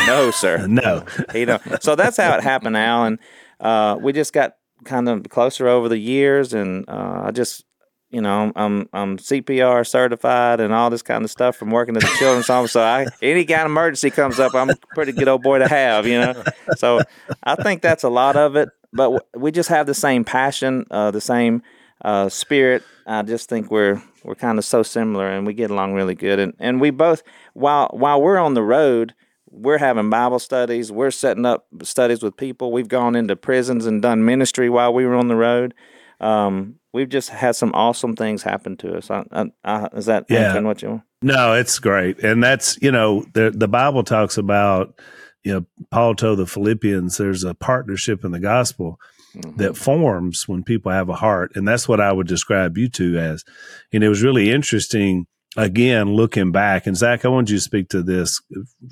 No, 0.07 0.31
sir. 0.31 0.67
no. 0.67 1.05
You 1.33 1.45
know, 1.45 1.59
so 1.81 1.95
that's 1.95 2.17
how 2.17 2.35
it 2.35 2.43
happened, 2.43 2.77
Alan. 2.77 3.19
Uh, 3.59 3.97
we 4.01 4.13
just 4.13 4.33
got 4.33 4.55
kind 4.83 5.09
of 5.09 5.27
closer 5.29 5.67
over 5.67 5.89
the 5.89 5.97
years. 5.97 6.53
And 6.53 6.87
uh, 6.87 7.23
I 7.25 7.31
just, 7.31 7.65
you 8.09 8.21
know, 8.21 8.51
I'm 8.55 8.87
I'm 8.93 9.17
CPR 9.17 9.87
certified 9.87 10.59
and 10.59 10.73
all 10.73 10.89
this 10.89 11.01
kind 11.01 11.23
of 11.23 11.31
stuff 11.31 11.55
from 11.55 11.71
working 11.71 11.95
at 11.95 12.03
the 12.03 12.15
children's 12.19 12.47
home. 12.47 12.67
So 12.67 12.81
I, 12.81 13.07
any 13.21 13.45
kind 13.45 13.61
of 13.61 13.67
emergency 13.67 14.11
comes 14.11 14.39
up, 14.39 14.53
I'm 14.53 14.69
a 14.69 14.75
pretty 14.93 15.11
good 15.11 15.27
old 15.27 15.41
boy 15.41 15.59
to 15.59 15.67
have, 15.67 16.05
you 16.05 16.19
know. 16.19 16.43
So 16.77 17.01
I 17.43 17.55
think 17.55 17.81
that's 17.81 18.03
a 18.03 18.09
lot 18.09 18.35
of 18.35 18.55
it. 18.55 18.69
But 18.93 19.27
we 19.35 19.51
just 19.51 19.69
have 19.69 19.87
the 19.87 19.95
same 19.95 20.23
passion, 20.23 20.85
uh, 20.91 21.09
the 21.09 21.21
same 21.21 21.63
uh, 22.03 22.29
spirit. 22.29 22.83
I 23.07 23.23
just 23.23 23.49
think 23.49 23.71
we're 23.71 24.01
we're 24.23 24.35
kind 24.35 24.57
of 24.57 24.65
so 24.65 24.83
similar, 24.83 25.27
and 25.27 25.45
we 25.45 25.53
get 25.53 25.71
along 25.71 25.93
really 25.93 26.15
good. 26.15 26.39
And 26.39 26.53
and 26.59 26.79
we 26.79 26.91
both 26.91 27.23
while 27.53 27.89
while 27.91 28.21
we're 28.21 28.37
on 28.37 28.53
the 28.53 28.63
road, 28.63 29.13
we're 29.53 29.77
having 29.77 30.09
Bible 30.09 30.39
studies. 30.39 30.91
We're 30.91 31.11
setting 31.11 31.45
up 31.45 31.67
studies 31.83 32.23
with 32.23 32.35
people. 32.37 32.71
We've 32.71 32.87
gone 32.87 33.15
into 33.15 33.35
prisons 33.35 33.85
and 33.85 34.01
done 34.01 34.25
ministry 34.25 34.69
while 34.69 34.93
we 34.93 35.05
were 35.05 35.15
on 35.15 35.27
the 35.27 35.35
road. 35.35 35.73
Um, 36.19 36.75
we've 36.93 37.09
just 37.09 37.29
had 37.29 37.55
some 37.55 37.71
awesome 37.73 38.15
things 38.15 38.43
happen 38.43 38.77
to 38.77 38.97
us. 38.97 39.11
I, 39.11 39.23
I, 39.31 39.45
I, 39.63 39.87
is 39.93 40.05
that 40.07 40.25
yeah. 40.29 40.59
what 40.59 40.81
you 40.81 40.89
want? 40.89 41.01
No, 41.21 41.53
it's 41.53 41.79
great, 41.79 42.19
and 42.19 42.43
that's 42.43 42.81
you 42.81 42.91
know 42.91 43.25
the 43.33 43.51
the 43.51 43.67
Bible 43.67 44.03
talks 44.03 44.37
about 44.37 44.99
you 45.43 45.53
know 45.53 45.65
Paul 45.91 46.15
told 46.15 46.39
the 46.39 46.45
Philippians 46.45 47.17
there's 47.17 47.43
a 47.43 47.53
partnership 47.53 48.25
in 48.25 48.31
the 48.31 48.39
gospel 48.39 48.99
mm-hmm. 49.35 49.57
that 49.57 49.77
forms 49.77 50.47
when 50.47 50.63
people 50.63 50.91
have 50.91 51.09
a 51.09 51.15
heart. 51.15 51.51
And 51.55 51.67
that's 51.67 51.87
what 51.87 51.99
I 51.99 52.11
would 52.11 52.27
describe 52.27 52.77
you 52.77 52.89
two 52.89 53.17
as. 53.17 53.43
And 53.91 54.03
it 54.03 54.09
was 54.09 54.23
really 54.23 54.51
interesting, 54.51 55.27
again, 55.55 56.13
looking 56.13 56.51
back. 56.51 56.87
And 56.87 56.97
Zach, 56.97 57.25
I 57.25 57.29
want 57.29 57.49
you 57.49 57.57
to 57.57 57.61
speak 57.61 57.89
to 57.89 58.01
this 58.01 58.41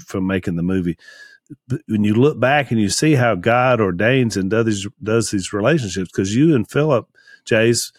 from 0.06 0.28
making 0.28 0.56
the 0.56 0.64
movie. 0.64 0.98
When 1.88 2.04
you 2.04 2.14
look 2.14 2.40
back 2.40 2.72
and 2.72 2.80
you 2.80 2.90
see 2.90 3.14
how 3.16 3.36
God 3.36 3.82
ordains 3.82 4.38
and 4.38 4.50
does 4.50 4.66
these, 4.66 4.88
does 5.04 5.32
these 5.32 5.54
relationships, 5.54 6.10
because 6.12 6.36
you 6.36 6.56
and 6.56 6.70
Phillip, 6.70 7.08
Jase, 7.46 7.92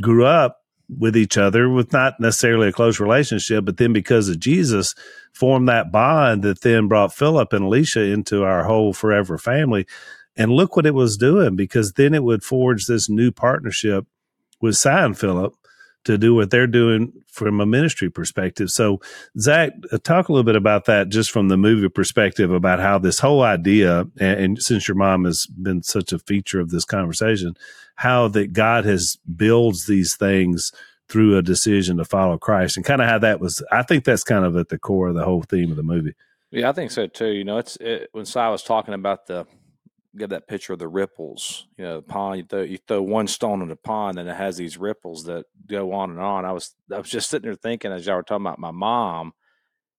grew 0.00 0.24
up 0.24 0.58
with 0.98 1.16
each 1.16 1.38
other 1.38 1.68
with 1.68 1.92
not 1.92 2.20
necessarily 2.20 2.68
a 2.68 2.72
close 2.72 3.00
relationship, 3.00 3.64
but 3.64 3.78
then 3.78 3.92
because 3.92 4.28
of 4.28 4.38
Jesus, 4.38 4.94
formed 5.32 5.68
that 5.68 5.90
bond 5.90 6.42
that 6.42 6.60
then 6.60 6.88
brought 6.88 7.14
Phillip 7.14 7.52
and 7.52 7.64
Alicia 7.64 8.02
into 8.02 8.44
our 8.44 8.64
whole 8.64 8.92
forever 8.92 9.38
family. 9.38 9.86
And 10.36 10.50
look 10.50 10.76
what 10.76 10.86
it 10.86 10.94
was 10.94 11.16
doing 11.16 11.56
because 11.56 11.92
then 11.92 12.14
it 12.14 12.22
would 12.22 12.42
forge 12.42 12.86
this 12.86 13.08
new 13.08 13.30
partnership 13.30 14.06
with 14.60 14.76
Si 14.76 14.88
and 14.88 15.18
Phillip 15.18 15.54
to 16.04 16.18
do 16.18 16.34
what 16.34 16.50
they're 16.50 16.66
doing 16.66 17.12
from 17.28 17.60
a 17.60 17.66
ministry 17.66 18.10
perspective. 18.10 18.70
So, 18.70 19.00
Zach, 19.38 19.72
uh, 19.92 19.98
talk 19.98 20.28
a 20.28 20.32
little 20.32 20.44
bit 20.44 20.56
about 20.56 20.86
that 20.86 21.08
just 21.08 21.30
from 21.30 21.48
the 21.48 21.56
movie 21.56 21.88
perspective 21.88 22.52
about 22.52 22.80
how 22.80 22.98
this 22.98 23.18
whole 23.18 23.42
idea, 23.42 24.00
and, 24.18 24.40
and, 24.40 24.62
since 24.62 24.88
your 24.88 24.96
mom 24.96 25.24
has 25.24 25.46
been 25.46 25.82
such 25.82 26.12
a 26.12 26.18
feature 26.18 26.60
of 26.60 26.70
this 26.70 26.84
conversation, 26.84 27.54
how 27.96 28.28
that 28.28 28.52
God 28.52 28.84
has 28.84 29.18
builds 29.36 29.86
these 29.86 30.16
things 30.16 30.72
through 31.08 31.36
a 31.36 31.42
decision 31.42 31.98
to 31.98 32.04
follow 32.04 32.38
Christ 32.38 32.76
and 32.76 32.86
kind 32.86 33.02
of 33.02 33.08
how 33.08 33.18
that 33.18 33.40
was. 33.40 33.62
I 33.70 33.82
think 33.82 34.04
that's 34.04 34.24
kind 34.24 34.44
of 34.44 34.56
at 34.56 34.70
the 34.70 34.78
core 34.78 35.08
of 35.08 35.14
the 35.14 35.24
whole 35.24 35.42
theme 35.42 35.70
of 35.70 35.76
the 35.76 35.82
movie. 35.82 36.14
Yeah, 36.50 36.68
I 36.68 36.72
think 36.72 36.90
so 36.90 37.06
too. 37.06 37.28
You 37.28 37.44
know, 37.44 37.58
it's 37.58 37.76
it, 37.76 38.08
when 38.12 38.24
Si 38.24 38.38
was 38.38 38.62
talking 38.62 38.94
about 38.94 39.26
the 39.26 39.46
get 40.16 40.30
that 40.30 40.48
picture 40.48 40.72
of 40.72 40.78
the 40.78 40.88
ripples. 40.88 41.66
You 41.76 41.84
know, 41.84 41.96
the 41.96 42.02
pond. 42.02 42.38
You 42.38 42.44
throw, 42.44 42.62
you 42.62 42.78
throw 42.86 43.02
one 43.02 43.26
stone 43.26 43.62
in 43.62 43.68
the 43.68 43.76
pond, 43.76 44.18
and 44.18 44.28
it 44.28 44.36
has 44.36 44.56
these 44.56 44.78
ripples 44.78 45.24
that 45.24 45.46
go 45.66 45.92
on 45.92 46.10
and 46.10 46.20
on. 46.20 46.44
I 46.44 46.52
was 46.52 46.74
I 46.92 46.98
was 46.98 47.10
just 47.10 47.30
sitting 47.30 47.46
there 47.46 47.54
thinking 47.54 47.92
as 47.92 48.06
y'all 48.06 48.16
were 48.16 48.22
talking 48.22 48.46
about 48.46 48.58
my 48.58 48.70
mom 48.70 49.32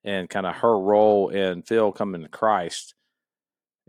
and 0.04 0.30
kind 0.30 0.46
of 0.46 0.56
her 0.58 0.80
role 0.80 1.30
in 1.30 1.64
Phil 1.64 1.92
coming 1.92 2.22
to 2.22 2.30
Christ. 2.30 2.96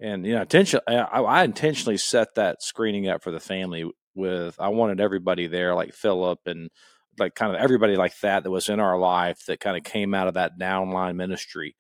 And 0.00 0.26
you 0.26 0.34
know, 0.34 0.42
intention. 0.42 0.80
I, 0.88 0.94
I 0.94 1.44
intentionally 1.44 1.98
set 1.98 2.34
that 2.36 2.62
screening 2.62 3.08
up 3.08 3.22
for 3.22 3.30
the 3.30 3.40
family 3.40 3.90
with. 4.14 4.56
I 4.58 4.68
wanted 4.68 5.00
everybody 5.00 5.46
there, 5.46 5.74
like 5.74 5.92
Philip 5.94 6.40
and 6.46 6.70
like 7.18 7.34
kind 7.34 7.54
of 7.54 7.60
everybody 7.60 7.96
like 7.96 8.18
that 8.20 8.42
that 8.42 8.50
was 8.50 8.68
in 8.68 8.80
our 8.80 8.98
life 8.98 9.44
that 9.46 9.60
kind 9.60 9.76
of 9.76 9.84
came 9.84 10.14
out 10.14 10.26
of 10.26 10.34
that 10.34 10.58
downline 10.58 11.16
ministry. 11.16 11.76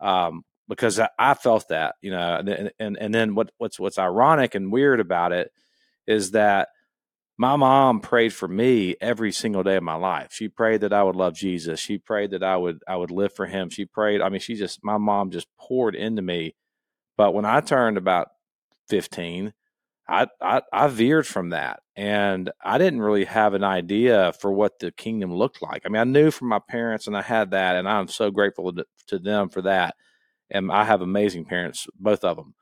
Um, 0.00 0.44
because 0.68 1.00
I, 1.00 1.08
I 1.18 1.34
felt 1.34 1.68
that, 1.68 1.94
you 2.02 2.10
know, 2.10 2.36
and, 2.36 2.70
and 2.78 2.96
and 3.00 3.14
then 3.14 3.34
what 3.34 3.50
what's 3.58 3.78
what's 3.80 3.98
ironic 3.98 4.54
and 4.54 4.72
weird 4.72 5.00
about 5.00 5.32
it 5.32 5.50
is 6.06 6.32
that 6.32 6.68
my 7.40 7.54
mom 7.54 8.00
prayed 8.00 8.34
for 8.34 8.48
me 8.48 8.96
every 9.00 9.30
single 9.30 9.62
day 9.62 9.76
of 9.76 9.82
my 9.82 9.94
life. 9.94 10.28
She 10.32 10.48
prayed 10.48 10.80
that 10.80 10.92
I 10.92 11.04
would 11.04 11.16
love 11.16 11.34
Jesus. 11.34 11.78
She 11.78 11.96
prayed 11.96 12.32
that 12.32 12.42
I 12.42 12.56
would 12.56 12.80
I 12.86 12.96
would 12.96 13.12
live 13.12 13.32
for 13.32 13.46
him. 13.46 13.70
She 13.70 13.84
prayed, 13.84 14.20
I 14.20 14.28
mean, 14.28 14.40
she 14.40 14.54
just 14.54 14.80
my 14.82 14.98
mom 14.98 15.30
just 15.30 15.46
poured 15.58 15.94
into 15.94 16.20
me. 16.22 16.54
But 17.16 17.34
when 17.34 17.44
I 17.44 17.60
turned 17.60 17.96
about 17.96 18.28
15, 18.88 19.52
I, 20.08 20.26
I, 20.40 20.62
I 20.72 20.88
veered 20.88 21.26
from 21.26 21.50
that 21.50 21.80
and 21.94 22.50
I 22.64 22.78
didn't 22.78 23.02
really 23.02 23.26
have 23.26 23.54
an 23.54 23.64
idea 23.64 24.32
for 24.40 24.50
what 24.50 24.78
the 24.78 24.90
kingdom 24.90 25.34
looked 25.34 25.60
like. 25.60 25.82
I 25.84 25.90
mean, 25.90 26.00
I 26.00 26.04
knew 26.04 26.30
from 26.30 26.48
my 26.48 26.60
parents 26.60 27.06
and 27.06 27.16
I 27.16 27.22
had 27.22 27.50
that 27.50 27.76
and 27.76 27.86
I'm 27.88 28.08
so 28.08 28.30
grateful 28.30 28.72
to, 28.72 28.86
to 29.08 29.18
them 29.18 29.50
for 29.50 29.62
that. 29.62 29.96
And 30.50 30.72
I 30.72 30.84
have 30.84 31.02
amazing 31.02 31.44
parents, 31.44 31.86
both 31.98 32.24
of 32.24 32.36
them. 32.36 32.54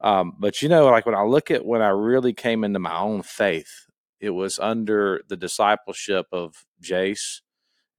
Um, 0.00 0.34
but 0.38 0.60
you 0.62 0.68
know, 0.68 0.86
like 0.86 1.06
when 1.06 1.14
I 1.14 1.22
look 1.22 1.50
at 1.50 1.64
when 1.64 1.82
I 1.82 1.88
really 1.88 2.32
came 2.32 2.64
into 2.64 2.78
my 2.78 2.98
own 2.98 3.22
faith, 3.22 3.86
it 4.20 4.30
was 4.30 4.58
under 4.58 5.22
the 5.28 5.36
discipleship 5.36 6.26
of 6.32 6.54
Jase 6.80 7.42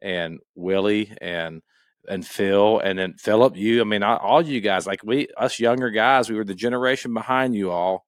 and 0.01 0.39
Willie 0.55 1.13
and 1.21 1.61
and 2.07 2.25
Phil 2.25 2.79
and 2.79 2.99
then 2.99 3.15
Phillip. 3.17 3.55
You, 3.57 3.81
I 3.81 3.83
mean, 3.85 4.03
all 4.03 4.41
you 4.41 4.61
guys, 4.61 4.85
like 4.85 5.03
we, 5.03 5.27
us 5.37 5.59
younger 5.59 5.89
guys, 5.89 6.29
we 6.29 6.35
were 6.35 6.45
the 6.45 6.53
generation 6.53 7.13
behind 7.13 7.55
you 7.55 7.71
all 7.71 8.05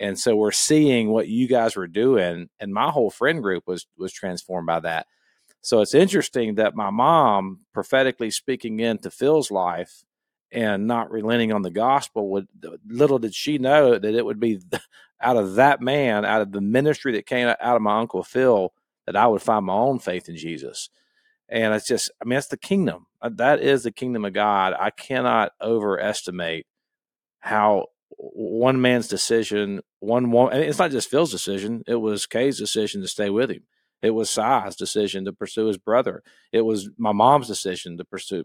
and 0.00 0.18
so 0.18 0.34
we're 0.34 0.50
seeing 0.50 1.10
what 1.10 1.28
you 1.28 1.46
guys 1.46 1.76
were 1.76 1.86
doing 1.86 2.48
and 2.58 2.72
my 2.72 2.90
whole 2.90 3.10
friend 3.10 3.42
group 3.42 3.64
was 3.66 3.86
was 3.96 4.12
transformed 4.12 4.66
by 4.66 4.80
that 4.80 5.06
so 5.60 5.80
it's 5.80 5.94
interesting 5.94 6.54
that 6.56 6.74
my 6.74 6.90
mom 6.90 7.60
prophetically 7.72 8.30
speaking 8.30 8.80
into 8.80 9.10
phil's 9.10 9.50
life 9.50 10.02
and 10.52 10.86
not 10.86 11.10
relenting 11.10 11.52
on 11.52 11.62
the 11.62 11.70
gospel 11.70 12.30
would 12.30 12.48
little 12.86 13.18
did 13.18 13.34
she 13.34 13.58
know 13.58 13.98
that 13.98 14.14
it 14.14 14.24
would 14.24 14.40
be 14.40 14.60
out 15.20 15.36
of 15.36 15.54
that 15.54 15.80
man 15.80 16.24
out 16.24 16.40
of 16.42 16.52
the 16.52 16.60
ministry 16.60 17.12
that 17.12 17.26
came 17.26 17.48
out 17.48 17.76
of 17.76 17.82
my 17.82 17.98
uncle 18.00 18.22
phil 18.22 18.72
that 19.06 19.16
i 19.16 19.26
would 19.26 19.42
find 19.42 19.66
my 19.66 19.74
own 19.74 19.98
faith 19.98 20.28
in 20.28 20.36
jesus 20.36 20.90
and 21.48 21.74
it's 21.74 21.86
just 21.86 22.10
i 22.22 22.24
mean 22.24 22.38
it's 22.38 22.48
the 22.48 22.56
kingdom 22.56 23.06
uh, 23.22 23.30
that 23.32 23.60
is 23.60 23.82
the 23.84 23.92
kingdom 23.92 24.24
of 24.24 24.32
god 24.32 24.74
i 24.78 24.90
cannot 24.90 25.52
overestimate 25.62 26.66
how 27.40 27.86
one 28.18 28.80
man's 28.80 29.08
decision, 29.08 29.80
one 30.00 30.30
woman. 30.30 30.60
It's 30.62 30.78
not 30.78 30.90
just 30.90 31.10
Phil's 31.10 31.30
decision. 31.30 31.82
It 31.86 31.96
was 31.96 32.26
Kay's 32.26 32.58
decision 32.58 33.00
to 33.02 33.08
stay 33.08 33.30
with 33.30 33.50
him. 33.50 33.62
It 34.02 34.10
was 34.10 34.30
Si's 34.30 34.76
decision 34.76 35.24
to 35.26 35.32
pursue 35.32 35.66
his 35.66 35.78
brother. 35.78 36.22
It 36.52 36.62
was 36.62 36.90
my 36.96 37.12
mom's 37.12 37.48
decision 37.48 37.98
to 37.98 38.04
pursue 38.04 38.44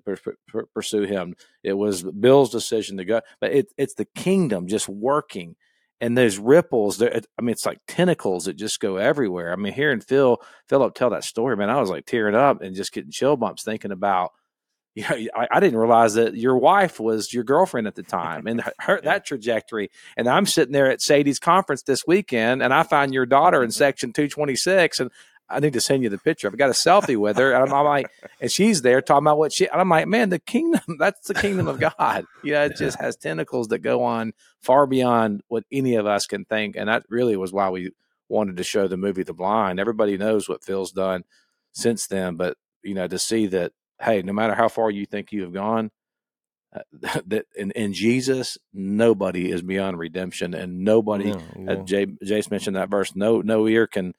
pursue 0.74 1.04
him. 1.04 1.36
It 1.64 1.74
was 1.74 2.04
Bill's 2.04 2.50
decision 2.50 2.98
to 2.98 3.06
go. 3.06 3.22
But 3.40 3.54
it, 3.54 3.74
it's 3.78 3.94
the 3.94 4.06
kingdom 4.06 4.68
just 4.68 4.90
working, 4.90 5.56
and 6.02 6.18
those 6.18 6.38
ripples. 6.38 7.02
I 7.02 7.22
mean, 7.42 7.52
it's 7.52 7.66
like 7.66 7.80
tentacles 7.88 8.46
that 8.46 8.58
just 8.58 8.80
go 8.80 8.98
everywhere. 8.98 9.54
I 9.54 9.56
mean, 9.56 9.74
hearing 9.74 10.02
Phil 10.02 10.42
Phillip 10.68 10.94
tell 10.94 11.12
that 11.12 11.24
story, 11.24 11.56
man, 11.56 11.70
I 11.70 11.80
was 11.80 11.90
like 11.90 12.06
tearing 12.06 12.36
up 12.36 12.62
and 12.62 12.76
just 12.76 12.92
getting 12.92 13.12
chill 13.12 13.38
bumps 13.38 13.64
thinking 13.64 13.92
about 13.92 14.32
you 14.96 15.04
know, 15.04 15.28
I, 15.36 15.48
I, 15.52 15.60
didn't 15.60 15.78
realize 15.78 16.14
that 16.14 16.36
your 16.36 16.58
wife 16.58 17.02
was 17.02 17.34
your 17.34 17.44
girlfriend 17.44 17.86
at 17.86 17.96
the 17.96 18.04
time 18.04 18.48
and 18.48 18.62
her, 18.80 18.96
yeah. 18.96 19.12
that 19.12 19.26
trajectory. 19.26 19.92
And 20.16 20.28
I'm 20.28 20.46
sitting 20.46 20.72
there 20.72 20.90
at 20.90 21.02
Sadie's 21.02 21.38
conference 21.38 21.84
this 21.84 22.08
weekend 22.08 22.64
and 22.64 22.74
I 22.74 22.84
find 22.84 23.14
your 23.14 23.26
daughter 23.26 23.62
in 23.62 23.70
mm-hmm. 23.70 23.78
section 23.78 24.14
226 24.14 25.02
and 25.02 25.12
I 25.50 25.60
need 25.60 25.74
to 25.74 25.82
send 25.82 26.04
you 26.04 26.10
the 26.10 26.18
picture. 26.18 26.48
I've 26.48 26.58
got 26.58 26.70
a 26.70 26.74
selfie 26.74 27.18
with 27.18 27.38
her 27.38 27.54
and 27.54 27.64
I'm, 27.64 27.74
I'm, 27.74 27.86
like, 27.86 28.08
and 28.42 28.52
she's 28.52 28.82
there 28.82 29.02
talking 29.02 29.26
about 29.26 29.38
what 29.38 29.54
she, 29.54 29.68
and 29.68 29.80
I'm 29.80 29.90
like, 29.90 30.08
man, 30.08 30.30
the 30.30 30.40
kingdom, 30.40 30.82
that's 31.00 31.28
the 31.28 31.36
kingdom 31.36 31.68
of 31.68 31.80
God. 31.80 32.26
You 32.44 32.54
know, 32.54 32.66
it 32.66 32.78
just 32.78 33.00
has 33.00 33.16
tentacles 33.16 33.68
that 33.68 33.80
go 33.80 34.04
on 34.04 34.34
far 34.60 34.88
beyond 34.88 35.42
what 35.48 35.64
any 35.72 35.96
of 35.96 36.06
us 36.06 36.26
can 36.26 36.46
think. 36.46 36.76
And 36.76 36.90
that 36.90 37.04
really 37.10 37.38
was 37.38 37.54
why 37.54 37.70
we 37.70 37.92
wanted 38.28 38.58
to 38.58 38.64
show 38.64 38.88
the 38.88 38.98
movie 38.98 39.24
The 39.24 39.34
Blind. 39.34 39.80
Everybody 39.80 40.18
knows 40.18 40.50
what 40.50 40.64
Phil's 40.64 40.92
done 40.92 41.24
since 41.74 42.08
then, 42.08 42.36
but 42.36 42.58
you 42.84 42.94
know, 42.94 43.08
to 43.08 43.20
see 43.20 43.48
that 43.48 43.72
hey, 44.02 44.22
no 44.22 44.34
matter 44.34 44.56
how 44.56 44.68
far 44.68 44.92
you 44.92 45.06
think 45.06 45.32
you 45.32 45.42
have 45.44 45.54
gone, 45.54 45.92
uh, 46.76 46.82
that 47.26 47.46
in, 47.56 47.72
in, 47.72 47.94
Jesus, 47.94 48.58
nobody 48.74 49.52
is 49.52 49.62
beyond 49.62 49.98
redemption, 50.00 50.54
and 50.54 50.84
nobody. 50.84 51.30
Yeah, 51.30 51.42
yeah. 51.58 51.72
Uh, 51.72 51.76
Jay, 51.84 52.08
Jase 52.24 52.52
mentioned 52.52 52.76
that 52.76 52.90
verse. 52.90 53.16
No, 53.16 53.42
no 53.42 53.68
ear 53.68 53.88
can. 53.88 54.14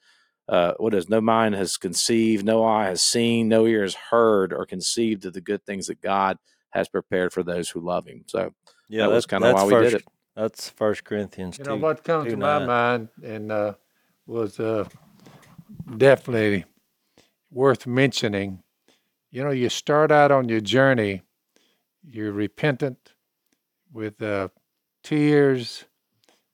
Uh, 0.48 0.74
what 0.78 0.94
is 0.94 1.08
no 1.08 1.20
mind 1.20 1.54
has 1.54 1.76
conceived, 1.76 2.44
no 2.44 2.64
eye 2.64 2.86
has 2.86 3.02
seen, 3.02 3.48
no 3.48 3.66
ear 3.66 3.82
has 3.82 3.96
heard 4.10 4.52
or 4.52 4.64
conceived 4.64 5.24
of 5.24 5.32
the 5.32 5.40
good 5.40 5.64
things 5.64 5.86
that 5.88 6.00
God 6.00 6.38
has 6.70 6.88
prepared 6.88 7.32
for 7.32 7.42
those 7.42 7.70
who 7.70 7.80
love 7.80 8.06
Him. 8.06 8.24
So 8.26 8.52
yeah, 8.88 9.02
that 9.02 9.10
was 9.10 9.26
kind 9.26 9.44
of 9.44 9.54
why 9.54 9.60
first, 9.60 9.72
we 9.72 9.80
did 9.82 9.94
it. 9.94 10.04
That's 10.36 10.68
First 10.70 11.04
Corinthians. 11.04 11.58
You 11.58 11.64
know 11.64 11.76
what 11.76 12.04
comes 12.04 12.30
to 12.30 12.36
my 12.36 12.64
mind 12.64 13.08
and 13.24 13.50
uh, 13.50 13.74
was 14.26 14.60
uh, 14.60 14.88
definitely 15.96 16.64
worth 17.50 17.86
mentioning 17.86 18.62
you 19.36 19.44
know, 19.44 19.50
you 19.50 19.68
start 19.68 20.10
out 20.10 20.30
on 20.30 20.48
your 20.48 20.62
journey, 20.62 21.20
you're 22.02 22.32
repentant 22.32 23.12
with 23.92 24.22
uh, 24.22 24.48
tears, 25.02 25.84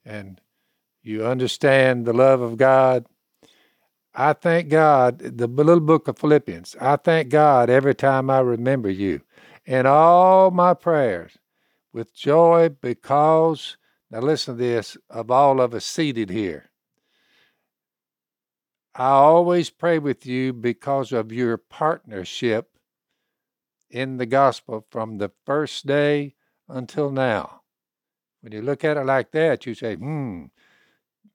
and 0.05 0.41
you 1.01 1.25
understand 1.25 2.07
the 2.07 2.13
love 2.13 2.41
of 2.41 2.57
God. 2.57 3.07
I 4.15 4.35
thank 4.35 4.69
God, 4.69 5.19
the 5.21 5.47
little 5.47 5.81
book 5.81 6.07
of 6.07 6.19
Philippians, 6.19 6.77
I 6.81 6.97
thank 6.97 7.31
God 7.31 7.71
every 7.71 7.95
time 7.95 8.29
I 8.29 8.41
remember 8.41 8.91
you 8.91 9.23
in 9.65 9.87
all 9.87 10.51
my 10.51 10.75
prayers 10.75 11.39
with 11.93 12.15
joy 12.15 12.69
because, 12.69 13.79
now 14.11 14.21
listen 14.21 14.57
to 14.57 14.63
this, 14.63 14.99
of 15.09 15.31
all 15.31 15.61
of 15.61 15.73
us 15.73 15.87
seated 15.87 16.29
here. 16.29 16.71
I 18.95 19.07
always 19.07 19.71
pray 19.71 19.99
with 19.99 20.27
you 20.27 20.53
because 20.53 21.13
of 21.13 21.33
your 21.33 21.57
partnership 21.57 22.69
in 23.89 24.19
the 24.19 24.27
gospel 24.27 24.87
from 24.91 25.17
the 25.17 25.31
first 25.47 25.87
day 25.87 26.35
until 26.69 27.11
now. 27.11 27.63
When 28.43 28.53
you 28.53 28.61
look 28.61 28.85
at 28.85 28.99
it 28.99 29.07
like 29.07 29.31
that, 29.33 29.65
you 29.65 29.75
say, 29.75 29.95
hmm. 29.95 30.47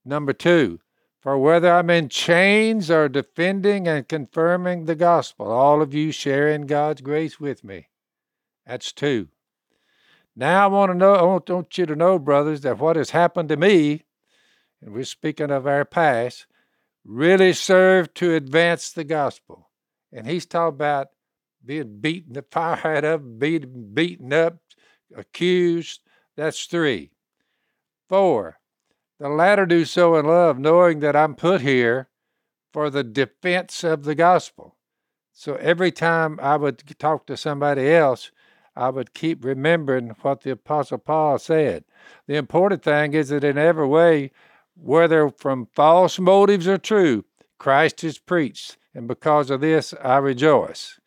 Number 0.05 0.33
two, 0.33 0.79
for 1.27 1.37
whether 1.37 1.69
I'm 1.69 1.89
in 1.89 2.07
chains 2.07 2.89
or 2.89 3.09
defending 3.09 3.85
and 3.85 4.07
confirming 4.07 4.85
the 4.85 4.95
gospel, 4.95 5.51
all 5.51 5.81
of 5.81 5.93
you 5.93 6.09
sharing 6.09 6.67
God's 6.67 7.01
grace 7.01 7.37
with 7.37 7.65
me. 7.65 7.89
That's 8.65 8.93
two. 8.93 9.27
Now 10.37 10.63
I 10.63 10.67
want 10.67 10.89
to 10.89 10.97
know, 10.97 11.15
I 11.15 11.23
want, 11.23 11.77
you 11.77 11.85
to 11.85 11.97
know, 11.97 12.17
brothers, 12.17 12.61
that 12.61 12.79
what 12.79 12.95
has 12.95 13.09
happened 13.09 13.49
to 13.49 13.57
me, 13.57 14.05
and 14.81 14.93
we're 14.93 15.03
speaking 15.03 15.51
of 15.51 15.67
our 15.67 15.83
past, 15.83 16.47
really 17.03 17.51
served 17.51 18.15
to 18.15 18.33
advance 18.33 18.89
the 18.89 19.03
gospel. 19.03 19.69
And 20.13 20.27
he's 20.27 20.45
talking 20.45 20.75
about 20.75 21.07
being 21.65 21.99
beaten, 21.99 22.35
the 22.35 22.45
fired 22.49 23.03
up, 23.03 23.21
beat, 23.37 23.93
beaten 23.93 24.31
up, 24.31 24.59
accused. 25.13 25.99
That's 26.37 26.63
three. 26.67 27.11
Four, 28.07 28.59
the 29.19 29.29
latter 29.29 29.65
do 29.65 29.85
so 29.85 30.15
in 30.15 30.25
love, 30.25 30.59
knowing 30.59 30.99
that 30.99 31.15
I'm 31.15 31.35
put 31.35 31.61
here 31.61 32.09
for 32.71 32.89
the 32.89 33.03
defense 33.03 33.83
of 33.83 34.03
the 34.03 34.15
gospel. 34.15 34.75
So 35.33 35.55
every 35.55 35.91
time 35.91 36.39
I 36.41 36.55
would 36.57 36.99
talk 36.99 37.27
to 37.27 37.37
somebody 37.37 37.91
else, 37.91 38.31
I 38.75 38.89
would 38.89 39.13
keep 39.13 39.43
remembering 39.43 40.15
what 40.21 40.41
the 40.41 40.51
Apostle 40.51 40.99
Paul 40.99 41.39
said. 41.39 41.83
The 42.27 42.35
important 42.35 42.83
thing 42.83 43.13
is 43.13 43.29
that 43.29 43.43
in 43.43 43.57
every 43.57 43.87
way, 43.87 44.31
whether 44.75 45.29
from 45.29 45.67
false 45.73 46.19
motives 46.19 46.67
or 46.67 46.77
true, 46.77 47.25
Christ 47.57 48.03
is 48.03 48.19
preached, 48.19 48.77
and 48.93 49.07
because 49.07 49.49
of 49.49 49.61
this 49.61 49.93
I 50.03 50.17
rejoice. 50.17 50.99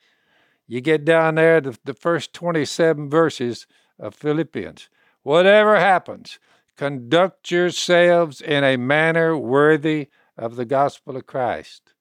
You 0.66 0.80
get 0.80 1.04
down 1.04 1.36
there 1.36 1.60
to 1.60 1.78
the 1.84 1.94
first 1.94 2.32
27 2.32 3.08
verses 3.08 3.66
of 3.98 4.14
Philippians. 4.14 4.88
Whatever 5.22 5.78
happens, 5.78 6.38
conduct 6.80 7.50
yourselves 7.50 8.40
in 8.40 8.64
a 8.64 8.78
manner 8.78 9.36
worthy 9.36 10.08
of 10.38 10.56
the 10.56 10.64
gospel 10.64 11.14
of 11.14 11.26
Christ. 11.26 11.92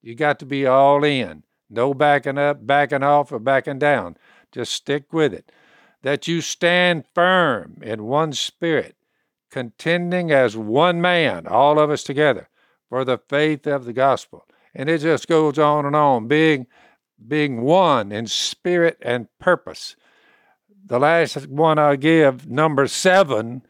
You 0.00 0.14
got 0.14 0.38
to 0.38 0.46
be 0.46 0.66
all 0.66 1.04
in. 1.04 1.42
No 1.68 1.92
backing 1.92 2.38
up, 2.38 2.66
backing 2.66 3.02
off, 3.02 3.30
or 3.30 3.38
backing 3.38 3.78
down. 3.78 4.16
Just 4.50 4.72
stick 4.72 5.12
with 5.12 5.34
it. 5.34 5.52
That 6.00 6.28
you 6.28 6.40
stand 6.40 7.04
firm 7.14 7.76
in 7.82 8.04
one 8.04 8.32
spirit, 8.32 8.96
contending 9.50 10.30
as 10.30 10.56
one 10.56 11.02
man, 11.02 11.46
all 11.46 11.78
of 11.78 11.90
us 11.90 12.02
together, 12.02 12.48
for 12.88 13.04
the 13.04 13.18
faith 13.18 13.66
of 13.66 13.84
the 13.84 13.92
gospel. 13.92 14.46
And 14.74 14.88
it 14.88 15.02
just 15.02 15.28
goes 15.28 15.58
on 15.58 15.84
and 15.84 15.94
on, 15.94 16.26
being 16.26 16.68
being 17.28 17.60
one 17.60 18.10
in 18.10 18.26
spirit 18.28 18.96
and 19.02 19.28
purpose. 19.38 19.94
The 20.86 20.98
last 20.98 21.48
one 21.48 21.78
I 21.78 21.96
give, 21.96 22.48
number 22.48 22.86
seven 22.86 23.66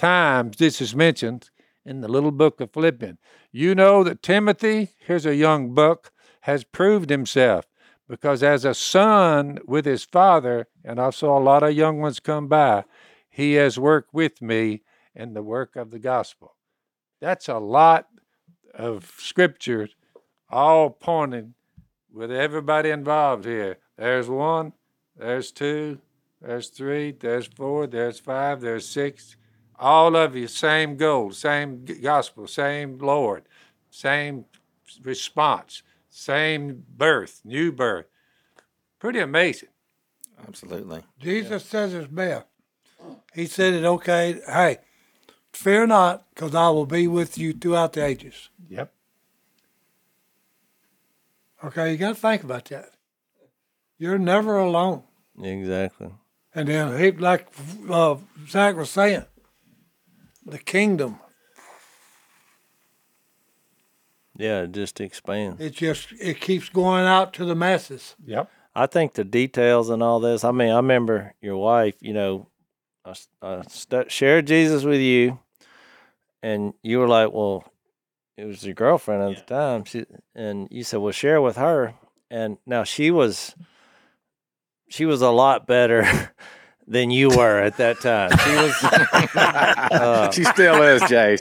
times 0.00 0.56
this 0.56 0.80
is 0.80 0.96
mentioned 0.96 1.50
in 1.84 2.00
the 2.00 2.08
little 2.08 2.30
book 2.30 2.58
of 2.60 2.72
Philippians. 2.72 3.18
You 3.52 3.74
know 3.74 4.02
that 4.02 4.22
Timothy, 4.22 4.92
here's 4.98 5.26
a 5.26 5.36
young 5.36 5.74
buck, 5.74 6.10
has 6.42 6.64
proved 6.64 7.10
himself 7.10 7.66
because 8.08 8.42
as 8.42 8.64
a 8.64 8.72
son 8.72 9.58
with 9.66 9.84
his 9.84 10.04
father, 10.04 10.68
and 10.82 10.98
I 10.98 11.10
saw 11.10 11.38
a 11.38 11.44
lot 11.44 11.62
of 11.62 11.74
young 11.74 12.00
ones 12.00 12.18
come 12.18 12.48
by, 12.48 12.84
he 13.28 13.52
has 13.54 13.78
worked 13.78 14.14
with 14.14 14.40
me 14.40 14.80
in 15.14 15.34
the 15.34 15.42
work 15.42 15.76
of 15.76 15.90
the 15.90 15.98
gospel. 15.98 16.56
That's 17.20 17.48
a 17.48 17.58
lot 17.58 18.06
of 18.74 19.12
scripture, 19.18 19.90
all 20.48 20.88
pointing 20.88 21.54
with 22.10 22.32
everybody 22.32 22.88
involved 22.88 23.44
here. 23.44 23.76
There's 23.98 24.30
one, 24.30 24.72
there's 25.14 25.52
two, 25.52 26.00
there's 26.40 26.68
three, 26.68 27.12
there's 27.12 27.46
four, 27.46 27.86
there's 27.86 28.18
five, 28.18 28.62
there's 28.62 28.88
six. 28.88 29.36
All 29.80 30.14
of 30.14 30.36
you, 30.36 30.46
same 30.46 30.96
goal, 30.96 31.32
same 31.32 31.86
gospel, 32.02 32.46
same 32.46 32.98
Lord, 32.98 33.44
same 33.88 34.44
response, 35.02 35.82
same 36.10 36.84
birth, 36.96 37.40
new 37.44 37.72
birth. 37.72 38.04
Pretty 38.98 39.20
amazing. 39.20 39.70
Absolutely. 40.46 41.02
Jesus 41.18 41.64
says 41.64 41.94
it's 41.94 42.08
best. 42.08 42.44
He 43.34 43.46
said 43.46 43.72
it 43.72 43.84
okay. 43.84 44.40
Hey, 44.46 44.78
fear 45.50 45.86
not, 45.86 46.26
because 46.34 46.54
I 46.54 46.68
will 46.68 46.84
be 46.84 47.08
with 47.08 47.38
you 47.38 47.54
throughout 47.54 47.94
the 47.94 48.04
ages. 48.04 48.50
Yep. 48.68 48.92
Okay, 51.64 51.92
you 51.92 51.96
got 51.96 52.10
to 52.10 52.14
think 52.20 52.42
about 52.42 52.66
that. 52.66 52.90
You're 53.98 54.18
never 54.18 54.58
alone. 54.58 55.04
Exactly. 55.42 56.10
And 56.54 56.68
then, 56.68 56.98
he, 56.98 57.12
like 57.12 57.46
uh, 57.88 58.16
Zach 58.48 58.76
was 58.76 58.90
saying, 58.90 59.24
the 60.44 60.58
kingdom. 60.58 61.18
Yeah, 64.36 64.62
it 64.62 64.72
just 64.72 65.00
expands. 65.00 65.60
It 65.60 65.74
just 65.74 66.12
it 66.18 66.40
keeps 66.40 66.68
going 66.70 67.04
out 67.04 67.34
to 67.34 67.44
the 67.44 67.54
masses. 67.54 68.16
Yep. 68.24 68.50
I 68.74 68.86
think 68.86 69.12
the 69.14 69.24
details 69.24 69.90
and 69.90 70.02
all 70.02 70.20
this. 70.20 70.44
I 70.44 70.52
mean, 70.52 70.70
I 70.70 70.76
remember 70.76 71.34
your 71.42 71.56
wife. 71.58 71.96
You 72.00 72.14
know, 72.14 72.48
I, 73.04 73.14
I 73.42 73.62
st- 73.68 74.10
shared 74.10 74.46
Jesus 74.46 74.84
with 74.84 75.00
you, 75.00 75.38
and 76.42 76.72
you 76.82 77.00
were 77.00 77.08
like, 77.08 77.32
"Well, 77.32 77.64
it 78.36 78.44
was 78.46 78.64
your 78.64 78.74
girlfriend 78.74 79.22
at 79.22 79.30
yeah. 79.30 79.38
the 79.40 79.54
time." 79.54 79.84
She 79.84 80.06
and 80.34 80.68
you 80.70 80.84
said, 80.84 81.00
"Well, 81.00 81.12
share 81.12 81.42
with 81.42 81.56
her." 81.56 81.94
And 82.30 82.58
now 82.64 82.84
she 82.84 83.10
was, 83.10 83.56
she 84.88 85.04
was 85.04 85.20
a 85.20 85.30
lot 85.30 85.66
better 85.66 86.04
than 86.90 87.12
you 87.12 87.28
were 87.28 87.60
at 87.60 87.76
that 87.76 88.00
time. 88.00 88.30
She 88.36 88.50
was. 88.50 88.74
Uh, 89.90 90.30
she 90.30 90.44
still 90.44 90.82
is, 90.82 91.02
Jay. 91.08 91.36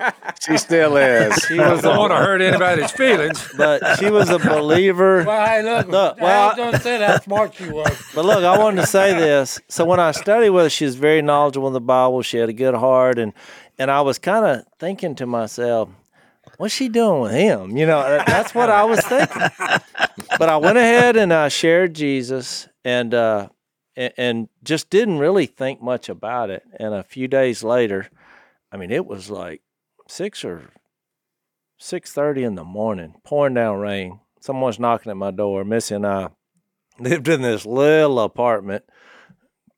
She 0.46 0.58
still 0.58 0.98
is. 0.98 1.34
She 1.48 1.58
was. 1.58 1.80
I 1.80 1.82
don't 1.82 1.98
want 1.98 2.12
to 2.12 2.18
hurt 2.18 2.42
anybody's 2.42 2.92
feelings, 3.04 3.48
but 3.58 3.98
she 4.00 4.10
was 4.10 4.30
a 4.30 4.40
believer. 4.40 5.24
Well, 5.30 5.46
hey, 5.46 5.64
look. 5.64 5.88
look 5.88 6.22
well, 6.22 6.52
I 6.52 6.56
don't 6.56 6.82
say 6.82 7.04
how 7.04 7.20
smart 7.20 7.56
she 7.56 7.70
was. 7.70 7.98
But 8.14 8.26
look, 8.26 8.44
I 8.44 8.58
wanted 8.58 8.82
to 8.82 8.88
say 8.88 9.14
this. 9.14 9.60
So 9.68 9.86
when 9.86 10.00
I 10.00 10.12
studied 10.12 10.50
with 10.52 10.66
her, 10.66 10.70
she 10.70 10.86
was 10.86 10.96
very 10.96 11.22
knowledgeable 11.22 11.68
in 11.68 11.74
the 11.74 11.82
Bible. 11.82 12.22
She 12.22 12.38
had 12.38 12.50
a 12.50 12.54
good 12.54 12.76
heart, 12.76 13.18
and 13.20 13.34
and 13.78 13.90
I 13.92 14.02
was 14.02 14.20
kind 14.20 14.46
of 14.46 14.66
thinking 14.80 15.16
to 15.16 15.26
myself. 15.26 15.90
What's 16.58 16.74
she 16.74 16.90
doing 16.90 17.22
with 17.22 17.32
him? 17.32 17.78
You 17.78 17.86
know, 17.86 18.02
that's 18.26 18.54
what 18.54 18.70
I 18.70 18.84
was 18.84 19.02
thinking. 19.02 19.42
But 20.38 20.50
I 20.50 20.58
went 20.58 20.78
ahead 20.78 21.16
and 21.16 21.34
I 21.34 21.48
shared 21.50 21.94
Jesus, 21.94 22.68
and 22.84 23.14
uh, 23.14 23.50
and, 24.00 24.48
just 24.64 24.90
didn't 24.90 25.20
really 25.20 25.46
think 25.46 25.82
much 25.82 26.10
about 26.10 26.50
it. 26.50 26.64
And 26.80 26.94
a 26.94 27.04
few 27.04 27.28
days 27.28 27.64
later, 27.64 28.10
I 28.72 28.78
mean, 28.78 28.92
it 28.92 29.06
was 29.06 29.30
like 29.30 29.62
six 30.08 30.46
or 30.46 30.72
six 31.78 32.12
thirty 32.12 32.44
in 32.44 32.56
the 32.56 32.64
morning, 32.64 33.16
pouring 33.24 33.54
down 33.56 33.80
rain. 33.80 34.20
Someone's 34.40 34.80
knocking 34.80 35.10
at 35.10 35.18
my 35.18 35.32
door. 35.32 35.66
Missy 35.66 35.96
and 35.96 36.08
I 36.08 36.30
lived 37.00 37.28
in 37.28 37.42
this 37.42 37.66
little 37.66 38.20
apartment, 38.20 38.86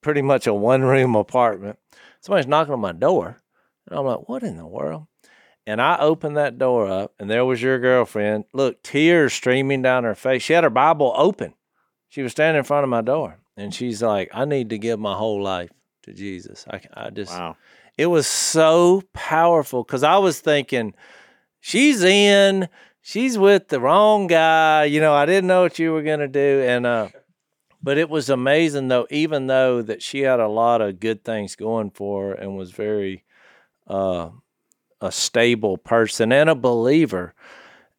pretty 0.02 0.22
much 0.22 0.46
a 0.46 0.54
one 0.54 0.84
room 0.84 1.16
apartment. 1.16 1.80
Somebody's 2.20 2.48
knocking 2.48 2.74
on 2.74 2.80
my 2.80 2.92
door. 2.92 3.42
And 3.88 3.98
I'm 3.98 4.06
like, 4.06 4.30
what 4.30 4.44
in 4.44 4.58
the 4.58 4.68
world? 4.68 5.08
And 5.66 5.82
I 5.82 5.98
opened 6.00 6.38
that 6.38 6.58
door 6.58 6.90
up, 6.90 7.14
and 7.20 7.30
there 7.30 7.46
was 7.46 7.62
your 7.62 7.80
girlfriend. 7.80 8.46
Look, 8.54 8.82
tears 8.84 9.34
streaming 9.34 9.82
down 9.82 10.04
her 10.04 10.16
face. 10.16 10.44
She 10.44 10.54
had 10.54 10.64
her 10.64 10.70
Bible 10.70 11.14
open. 11.16 11.54
She 12.10 12.22
was 12.22 12.32
standing 12.32 12.60
in 12.60 12.64
front 12.64 12.84
of 12.84 12.90
my 12.90 13.02
door 13.02 13.41
and 13.62 13.74
she's 13.74 14.02
like, 14.02 14.30
I 14.34 14.46
need 14.46 14.72
to 14.72 14.80
give 14.80 15.00
my 15.00 15.16
whole 15.16 15.42
life 15.42 15.70
to 16.04 16.14
Jesus. 16.14 16.66
I, 16.68 16.82
I 16.94 17.10
just, 17.12 17.32
wow. 17.32 17.56
it 17.96 18.08
was 18.08 18.26
so 18.26 19.04
powerful 19.14 19.84
because 19.84 20.02
I 20.02 20.18
was 20.18 20.40
thinking, 20.40 20.96
she's 21.60 22.04
in, 22.04 22.70
she's 23.02 23.38
with 23.38 23.68
the 23.68 23.80
wrong 23.80 24.26
guy. 24.26 24.86
You 24.86 25.00
know, 25.00 25.14
I 25.14 25.28
didn't 25.28 25.48
know 25.48 25.62
what 25.62 25.78
you 25.78 25.94
were 25.94 26.02
going 26.02 26.22
to 26.22 26.28
do. 26.28 26.66
And, 26.68 26.88
uh, 26.88 27.10
but 27.84 28.00
it 28.00 28.10
was 28.10 28.32
amazing 28.32 28.88
though, 28.88 29.06
even 29.12 29.46
though 29.46 29.84
that 29.84 30.02
she 30.02 30.22
had 30.22 30.40
a 30.40 30.48
lot 30.48 30.82
of 30.82 31.00
good 31.00 31.24
things 31.24 31.56
going 31.56 31.92
for 31.92 32.30
her 32.30 32.34
and 32.34 32.58
was 32.58 32.72
very, 32.72 33.24
uh, 33.86 34.30
a 35.02 35.12
stable 35.12 35.78
person 35.78 36.32
and 36.32 36.50
a 36.50 36.56
believer 36.56 37.34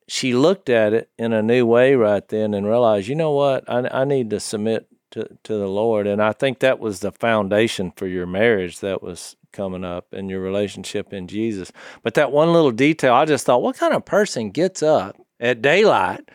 she 0.09 0.35
looked 0.35 0.69
at 0.69 0.93
it 0.93 1.11
in 1.17 1.33
a 1.33 1.43
new 1.43 1.65
way 1.65 1.95
right 1.95 2.29
then 2.29 2.53
and 2.53 2.67
realized, 2.67 3.09
you 3.09 3.15
know 3.15 3.31
what, 3.31 3.65
I, 3.69 4.03
I 4.03 4.05
need 4.05 4.31
to 4.31 4.41
submit 4.41 4.87
to, 5.13 5.29
to 5.45 5.57
the 5.57 5.69
Lord. 5.69 6.07
And 6.07 6.23
I 6.23 6.33
think 6.33 6.59
that 6.59 6.79
was 6.79 7.01
the 7.01 7.13
foundation 7.13 7.93
for 7.97 8.07
your 8.07 8.27
marriage 8.27 8.81
that 8.81 9.03
was 9.03 9.37
coming 9.53 9.85
up 9.85 10.13
and 10.13 10.29
your 10.29 10.41
relationship 10.41 11.13
in 11.13 11.29
Jesus. 11.29 11.71
But 12.03 12.15
that 12.15 12.33
one 12.33 12.53
little 12.53 12.73
detail, 12.73 13.15
I 13.15 13.25
just 13.25 13.47
thought, 13.47 13.63
what 13.63 13.77
kind 13.77 13.95
of 13.95 14.05
person 14.05 14.51
gets 14.51 14.83
up 14.83 15.17
at 15.39 15.63
daylight 15.63 16.29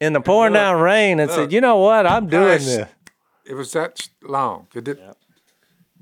in 0.00 0.12
the 0.12 0.20
pouring 0.20 0.52
look, 0.52 0.60
down 0.60 0.80
rain 0.80 1.20
and 1.20 1.30
look, 1.30 1.38
said, 1.38 1.52
you 1.52 1.60
know 1.60 1.78
what, 1.78 2.06
I'm 2.06 2.26
doing 2.26 2.58
this? 2.58 2.88
It 3.46 3.54
was 3.54 3.72
that 3.72 4.08
long. 4.22 4.66
It 4.74 4.86
yeah. 4.86 5.12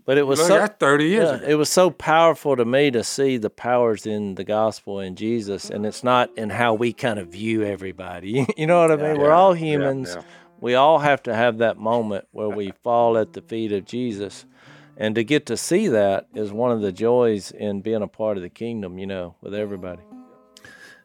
But 0.04 0.18
it 0.18 0.22
was 0.22 0.38
look, 0.38 0.48
so 0.48 0.66
thirty 0.68 1.06
years. 1.06 1.40
Yeah, 1.40 1.48
it 1.48 1.54
was 1.54 1.68
so 1.68 1.90
powerful 1.90 2.54
to 2.54 2.64
me 2.64 2.92
to 2.92 3.02
see 3.02 3.38
the 3.38 3.50
powers 3.50 4.06
in 4.06 4.36
the 4.36 4.44
gospel 4.44 5.00
in 5.00 5.16
Jesus, 5.16 5.68
and 5.68 5.84
it's 5.84 6.04
not 6.04 6.30
in 6.38 6.50
how 6.50 6.74
we 6.74 6.92
kind 6.92 7.18
of 7.18 7.28
view 7.28 7.64
everybody. 7.64 8.46
you 8.56 8.68
know 8.68 8.80
what 8.80 8.92
I 8.92 8.96
mean? 8.96 9.16
Yeah, 9.16 9.22
We're 9.22 9.32
all 9.32 9.52
humans 9.52 10.16
we 10.60 10.74
all 10.74 10.98
have 10.98 11.22
to 11.24 11.34
have 11.34 11.58
that 11.58 11.76
moment 11.78 12.26
where 12.32 12.48
we 12.48 12.72
fall 12.82 13.18
at 13.18 13.32
the 13.32 13.42
feet 13.42 13.72
of 13.72 13.84
Jesus. 13.84 14.44
And 14.96 15.14
to 15.14 15.24
get 15.24 15.46
to 15.46 15.56
see 15.56 15.88
that 15.88 16.26
is 16.34 16.52
one 16.52 16.72
of 16.72 16.80
the 16.80 16.92
joys 16.92 17.50
in 17.50 17.82
being 17.82 18.02
a 18.02 18.08
part 18.08 18.36
of 18.36 18.42
the 18.42 18.48
kingdom, 18.48 18.98
you 18.98 19.06
know, 19.06 19.34
with 19.42 19.54
everybody. 19.54 20.02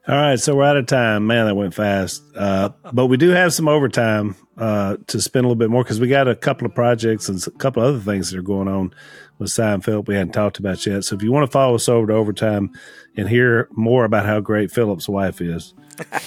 All 0.07 0.15
right, 0.15 0.39
so 0.39 0.55
we're 0.55 0.63
out 0.63 0.77
of 0.77 0.87
time. 0.87 1.27
Man, 1.27 1.45
that 1.45 1.53
went 1.53 1.75
fast. 1.75 2.23
Uh, 2.35 2.69
but 2.91 3.05
we 3.05 3.17
do 3.17 3.29
have 3.29 3.53
some 3.53 3.67
overtime 3.67 4.35
uh, 4.57 4.97
to 5.07 5.21
spend 5.21 5.45
a 5.45 5.47
little 5.47 5.59
bit 5.59 5.69
more 5.69 5.83
because 5.83 5.99
we 5.99 6.07
got 6.07 6.27
a 6.27 6.35
couple 6.35 6.65
of 6.65 6.73
projects 6.73 7.29
and 7.29 7.45
a 7.45 7.51
couple 7.51 7.83
of 7.83 7.89
other 7.89 8.03
things 8.03 8.31
that 8.31 8.39
are 8.39 8.43
going 8.43 8.67
on 8.67 8.93
with 9.37 9.51
Phillip 9.51 10.07
we 10.07 10.15
hadn't 10.15 10.33
talked 10.33 10.59
about 10.59 10.85
yet. 10.85 11.03
So 11.03 11.15
if 11.15 11.23
you 11.23 11.31
want 11.31 11.45
to 11.45 11.51
follow 11.51 11.75
us 11.75 11.89
over 11.89 12.07
to 12.07 12.13
overtime 12.13 12.71
and 13.17 13.27
hear 13.27 13.67
more 13.71 14.05
about 14.05 14.25
how 14.25 14.39
great 14.39 14.71
Phillip's 14.71 15.09
wife 15.09 15.41
is, 15.41 15.73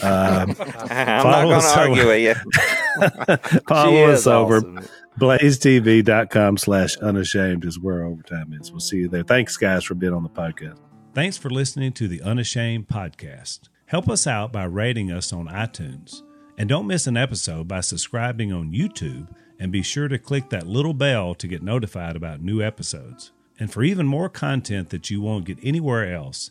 um, 0.03 0.55
I'm 0.91 1.27
not 1.27 1.45
going 1.45 1.61
to 1.61 1.79
argue 1.79 2.07
with 2.07 2.21
you. 2.21 3.61
follow 3.69 4.11
us 4.11 4.27
over. 4.27 4.57
Awesome. 4.57 4.81
blazetv.com 5.19 6.59
slash 6.59 6.97
unashamed 6.99 7.65
is 7.65 7.79
where 7.79 8.05
overtime 8.05 8.53
is. 8.53 8.71
We'll 8.71 8.81
see 8.81 8.99
you 8.99 9.09
there. 9.09 9.23
Thanks, 9.23 9.57
guys, 9.57 9.85
for 9.85 9.95
being 9.95 10.13
on 10.13 10.23
the 10.23 10.29
podcast. 10.29 10.79
Thanks 11.15 11.37
for 11.37 11.51
listening 11.51 11.93
to 11.93 12.09
the 12.09 12.21
Unashamed 12.23 12.89
podcast. 12.89 13.69
Help 13.87 14.09
us 14.09 14.27
out 14.27 14.53
by 14.53 14.65
rating 14.65 15.13
us 15.13 15.33
on 15.33 15.47
iTunes. 15.47 16.23
And 16.59 16.69
don't 16.69 16.87
miss 16.87 17.07
an 17.07 17.17
episode 17.17 17.69
by 17.69 17.81
subscribing 17.81 18.53
on 18.53 18.73
YouTube 18.73 19.29
and 19.59 19.71
be 19.71 19.83
sure 19.83 20.09
to 20.09 20.19
click 20.19 20.51
that 20.51 20.67
little 20.67 20.95
bell 20.95 21.35
to 21.37 21.47
get 21.47 21.63
notified 21.63 22.17
about 22.17 22.43
new 22.43 22.61
episodes. 22.61 23.33
And 23.59 23.73
for 23.73 23.85
even 23.85 24.07
more 24.07 24.29
content 24.29 24.91
that 24.91 25.11
you 25.11 25.21
won't 25.21 25.45
get 25.45 25.59
anywhere 25.63 26.13
else, 26.13 26.51